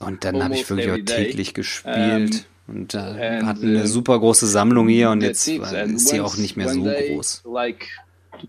[0.00, 2.46] und dann habe ich wirklich auch täglich gespielt.
[2.66, 6.70] Und äh, hatten eine super große Sammlung hier und jetzt ist sie auch nicht mehr
[6.70, 7.42] so groß.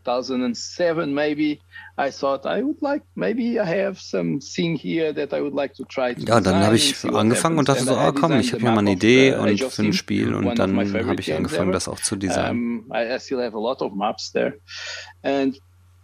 [0.03, 1.59] 2007 maybe
[1.99, 5.73] I thought I would like maybe I have some thing here that I would like
[5.73, 8.61] to try to Ja, dann habe ich angefangen und dachte so, ah komm, ich habe
[8.61, 11.99] hier mal eine Idee und für ein Spiel und dann habe ich angefangen, das auch
[11.99, 12.85] zu designen.
[12.87, 14.53] Um, I, I still have a lot of maps there.
[15.23, 15.59] And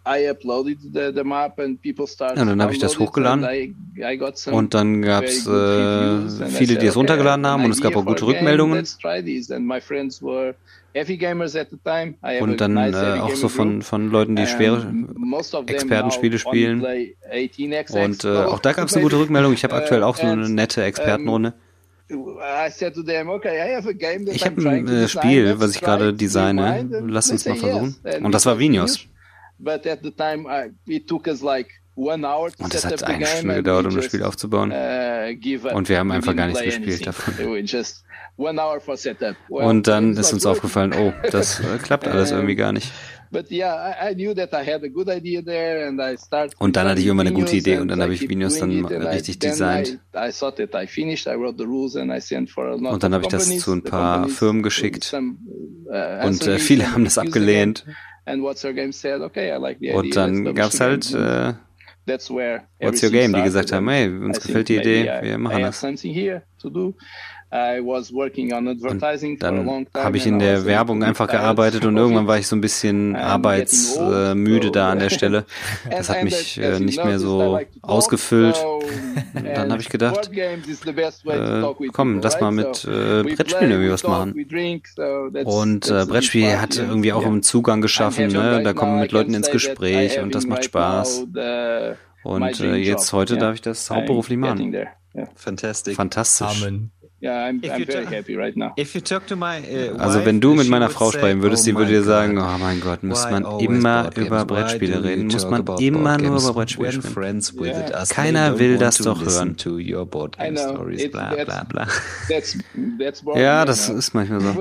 [0.06, 3.74] I uploaded the, the map and people started ja, dann habe ich das hochgeladen I,
[3.96, 8.04] I und dann gab es äh, viele, die es runtergeladen haben und es gab auch
[8.04, 8.86] gute Rückmeldungen.
[12.40, 14.92] Und dann äh, auch so von, von Leuten, die schwere
[15.66, 16.82] Expertenspiele spielen.
[16.82, 19.52] Und äh, auch da gab es eine gute Rückmeldung.
[19.52, 21.54] Ich habe uh, aktuell auch so eine nette Expertenrunde.
[22.08, 22.16] Ich
[24.46, 26.88] habe ein äh, Spiel, was ich gerade designe.
[27.06, 27.96] Lass uns mal versuchen.
[28.22, 29.06] Und das war Vinios.
[32.58, 34.70] Und es hat eine Stunde gedauert, um das Spiel aufzubauen.
[34.70, 35.34] Uh,
[35.74, 37.34] Und wir haben einfach gar nichts gespielt davon.
[39.48, 42.92] Und dann ist uns aufgefallen, oh, das äh, klappt alles irgendwie gar nicht.
[46.58, 49.38] Und dann hatte ich immer eine gute Idee und dann habe ich Videos dann richtig
[49.38, 49.98] designt.
[50.12, 50.16] Und
[53.02, 57.18] dann habe ich das zu ein paar Firmen geschickt uh, und äh, viele haben das
[57.18, 57.84] abgelehnt.
[58.26, 61.54] Und dann gab es halt äh,
[62.80, 65.88] What's Your Game, die gesagt haben, hey, uns gefällt die Idee, wir machen das.
[69.58, 72.60] Und dann habe ich in der Werbung einfach gearbeitet und irgendwann war ich so ein
[72.60, 75.44] bisschen arbeitsmüde da an der Stelle.
[75.90, 78.56] Das hat mich äh, nicht mehr so ausgefüllt.
[79.34, 81.62] Und dann habe ich gedacht, äh,
[81.92, 84.34] komm, lass mal mit äh, Brettspielen irgendwie was machen.
[85.44, 88.28] Und äh, Brettspiel hat irgendwie auch einen Zugang geschaffen.
[88.28, 88.62] Ne?
[88.62, 91.26] Da kommen wir mit Leuten ins Gespräch und das macht Spaß.
[92.24, 94.74] Und äh, jetzt heute darf ich das hauptberuflich machen.
[95.34, 95.94] Fantastic.
[95.96, 96.62] Fantastisch.
[96.66, 96.90] Amen.
[97.26, 98.72] Yeah, I'm, I'm very happy right now.
[98.76, 101.74] If you talk to my, uh, also wenn du mit meiner Frau sprechen würdest, sie
[101.76, 106.18] würde dir sagen, oh mein Gott, muss man immer über Brettspiele reden, muss man immer
[106.18, 107.42] nur über Brettspiele sprechen.
[108.10, 109.56] Keiner will das doch hören.
[110.56, 111.86] Stories, bla, bla, bla.
[112.28, 112.58] That's,
[112.98, 114.54] that's ja, das ist manchmal so.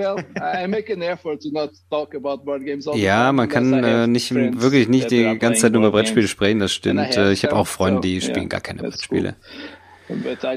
[2.96, 7.16] Ja, man kann äh, nicht wirklich nicht die ganze Zeit über Brettspiele sprechen, das stimmt.
[7.16, 9.36] Äh, ich habe auch Freunde, die spielen gar keine Brettspiele.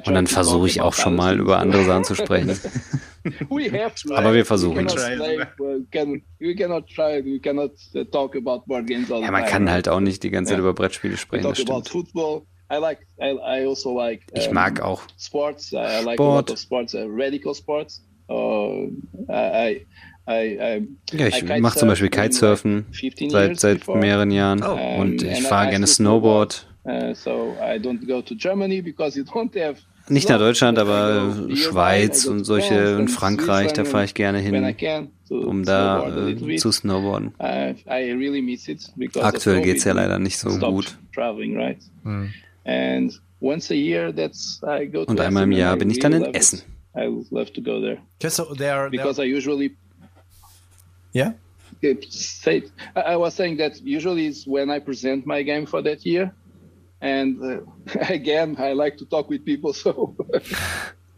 [0.07, 2.59] Und dann versuche ich auch schon mal über andere Sachen zu sprechen.
[4.17, 4.95] Aber wir versuchen es.
[9.23, 11.71] Ja, man kann halt auch nicht die ganze Zeit über Brettspiele sprechen, das stimmt.
[14.33, 15.03] Also ich mag auch
[16.15, 16.51] Sport.
[21.13, 22.87] Ja, ich mache zum Beispiel Kitesurfen
[23.31, 24.63] seit, seit mehreren Jahren
[25.01, 26.68] und ich fahre gerne Snowboard.
[26.89, 27.15] Uh,
[30.09, 34.75] Nicht nach Deutschland, aber Schweiz und solche und Frankreich, da fahre ich gerne hin,
[35.29, 37.35] um da äh, zu snowboarden.
[39.21, 40.97] Aktuell geht es ja leider nicht so gut.
[42.05, 42.33] Hm.
[45.07, 46.63] Und einmal im Jahr bin ich dann in Essen.
[46.95, 49.77] Okay, so there, because I usually
[51.15, 51.35] yeah.
[52.09, 52.65] Say,
[52.97, 56.33] I was saying that usually is when I present my game for that year.
[57.01, 57.61] And uh,
[58.09, 60.17] again, I like to talk with people, so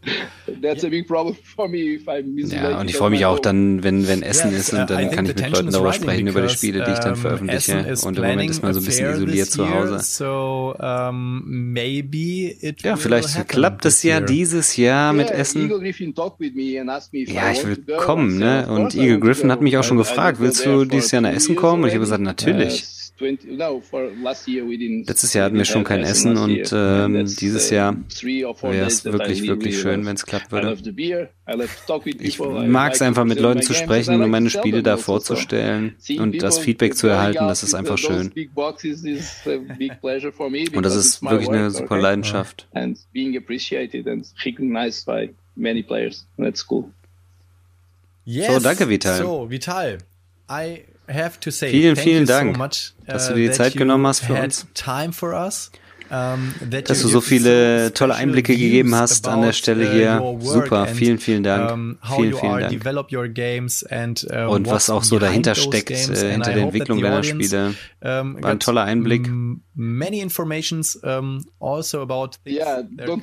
[0.61, 3.83] That's a big problem for me if I'm ja, und ich freue mich auch dann,
[3.83, 6.49] wenn, wenn Essen yes, ist und dann kann ich mit Leuten darüber sprechen über die
[6.49, 7.85] Spiele, die ich dann veröffentliche.
[8.03, 9.99] Und im Moment ist man so ein bisschen isoliert zu Hause.
[9.99, 15.69] So, um, maybe it ja, vielleicht klappt es ja dieses Jahr mit Essen.
[15.69, 18.67] Ja, ich will kommen, ne?
[18.67, 21.83] Und Eagle Griffin hat mich auch schon gefragt, willst du dieses Jahr nach Essen kommen?
[21.83, 23.00] Und ich habe gesagt, natürlich.
[25.07, 29.79] Letztes Jahr hatten wir schon kein Essen und ähm, dieses Jahr wäre es wirklich, wirklich
[29.79, 31.29] schön, wenn es klappen würde.
[32.19, 36.59] Ich mag es einfach mit Leuten zu sprechen und meine Spiele da vorzustellen und das
[36.59, 38.31] Feedback zu erhalten, das ist einfach schön.
[40.73, 42.67] Und das ist wirklich eine super Leidenschaft.
[48.25, 49.17] So, danke Vital.
[49.17, 49.97] So, Vital.
[50.49, 53.73] I have to say, vielen, vielen Dank, so much, uh, dass du dir die Zeit
[53.73, 54.67] genommen hast für uns.
[54.73, 55.71] Time for us.
[56.09, 60.37] dass du so viele tolle Einblicke gegeben hast an der Stelle uh, hier.
[60.41, 61.97] Super, vielen, vielen Dank.
[62.15, 64.49] Vielen, vielen Dank.
[64.49, 67.75] Und was auch so dahinter steckt äh, hinter der Entwicklung deiner Spiele.
[68.01, 69.29] War ein toller Einblick.
[73.03, 73.13] Also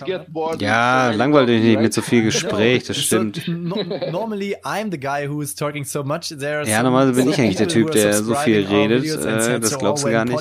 [0.65, 3.37] ja, langweilt dich nicht mit so viel Gespräch, das stimmt.
[6.71, 10.09] Ja, normalerweise bin ich eigentlich der Typ, der so viel redet, äh, das glaubst du
[10.11, 10.33] gar nicht.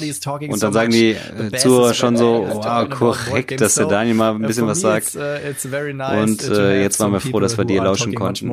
[0.53, 4.41] Und dann sagen die äh, Zuhörer schon so, wow, korrekt, dass der Daniel mal ein
[4.41, 5.15] bisschen was sagt.
[5.15, 5.19] Uh,
[6.21, 8.47] Und äh, jetzt waren wir froh, dass wir dir lauschen konnten.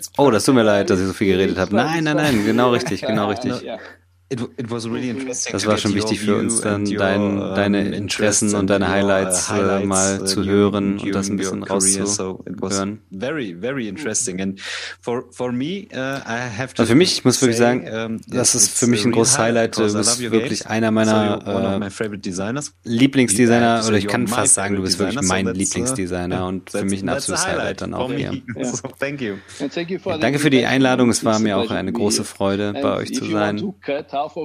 [0.17, 1.75] Oh, das tut mir leid, dass ich so viel geredet habe.
[1.75, 3.51] Nein, nein, nein, genau richtig, genau richtig.
[3.63, 3.79] yeah.
[4.31, 8.53] It, it was really interesting das war schon wichtig für uns, dann dein, deine Interessen
[8.53, 12.99] und deine Highlights, äh, mal zu hören und das ein bisschen rauszuhören.
[13.11, 14.39] Very, very interesting.
[14.39, 14.61] And
[15.01, 18.53] for, for me, uh, I have to also für mich, ich muss wirklich sagen, das
[18.55, 19.77] ist für mich ein großes Highlight.
[19.77, 21.89] Du bist wirklich einer meiner äh,
[22.83, 27.01] Lieblingsdesigner, oder ich kann fast sagen, du bist wirklich mein uh, Lieblingsdesigner und für mich
[27.01, 28.31] ein absolutes Highlight dann auch hier.
[30.19, 31.09] Danke für die Einladung.
[31.09, 33.73] Es war mir auch eine große Freude, bei euch zu sein.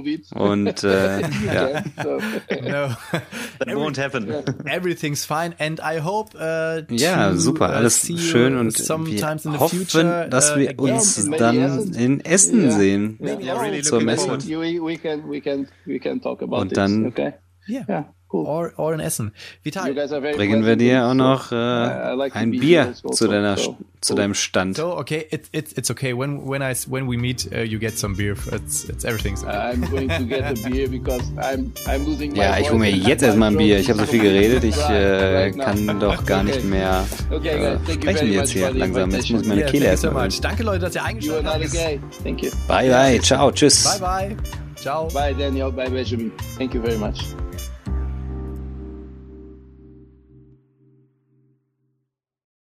[0.06, 0.32] It.
[0.32, 1.82] Und äh, ja.
[2.02, 2.18] no.
[3.58, 4.28] That won't happen.
[4.66, 10.28] Everything's fine and I hope uh, Ja, super, uh, alles schön und wir hoffen, future,
[10.28, 12.70] dass wir uh, uns dann in Essen yeah.
[12.70, 14.28] sehen yeah, really zur Messe.
[14.28, 17.34] We, we can, we can, we can talk about und dann okay?
[17.68, 18.13] yeah.
[18.34, 18.46] Cool.
[18.46, 19.30] Or, or in Essen.
[19.62, 19.94] Vital.
[20.34, 24.76] Bringen wir dir auch noch äh, like ein Bier zu deiner so, zu deinem Stand.
[24.76, 26.12] So okay, it, it, it's okay.
[26.12, 28.34] When when I when we meet, uh, you get some beer.
[28.50, 29.44] It's it's everything's.
[29.44, 29.52] Okay.
[29.52, 32.90] I'm going to get a beer because I'm I'm losing my Ja, ich hole mir
[32.90, 33.78] jetzt erstmal ein Bier.
[33.78, 38.50] Ich habe so viel geredet, ich äh, kann doch gar nicht mehr äh, sprechen jetzt
[38.50, 39.12] hier langsam.
[39.12, 40.28] Jetzt muss ich meine Kehle erstmal.
[40.42, 42.24] Danke Leute, dass ihr eingeschaltet habt.
[42.24, 42.50] Thank you.
[42.66, 43.84] Bye bye, ciao, tschüss.
[43.84, 44.36] Bye bye.
[44.74, 45.06] Ciao.
[45.14, 46.32] Bye Daniel, bye Benjamin.
[46.58, 47.20] Thank you very much.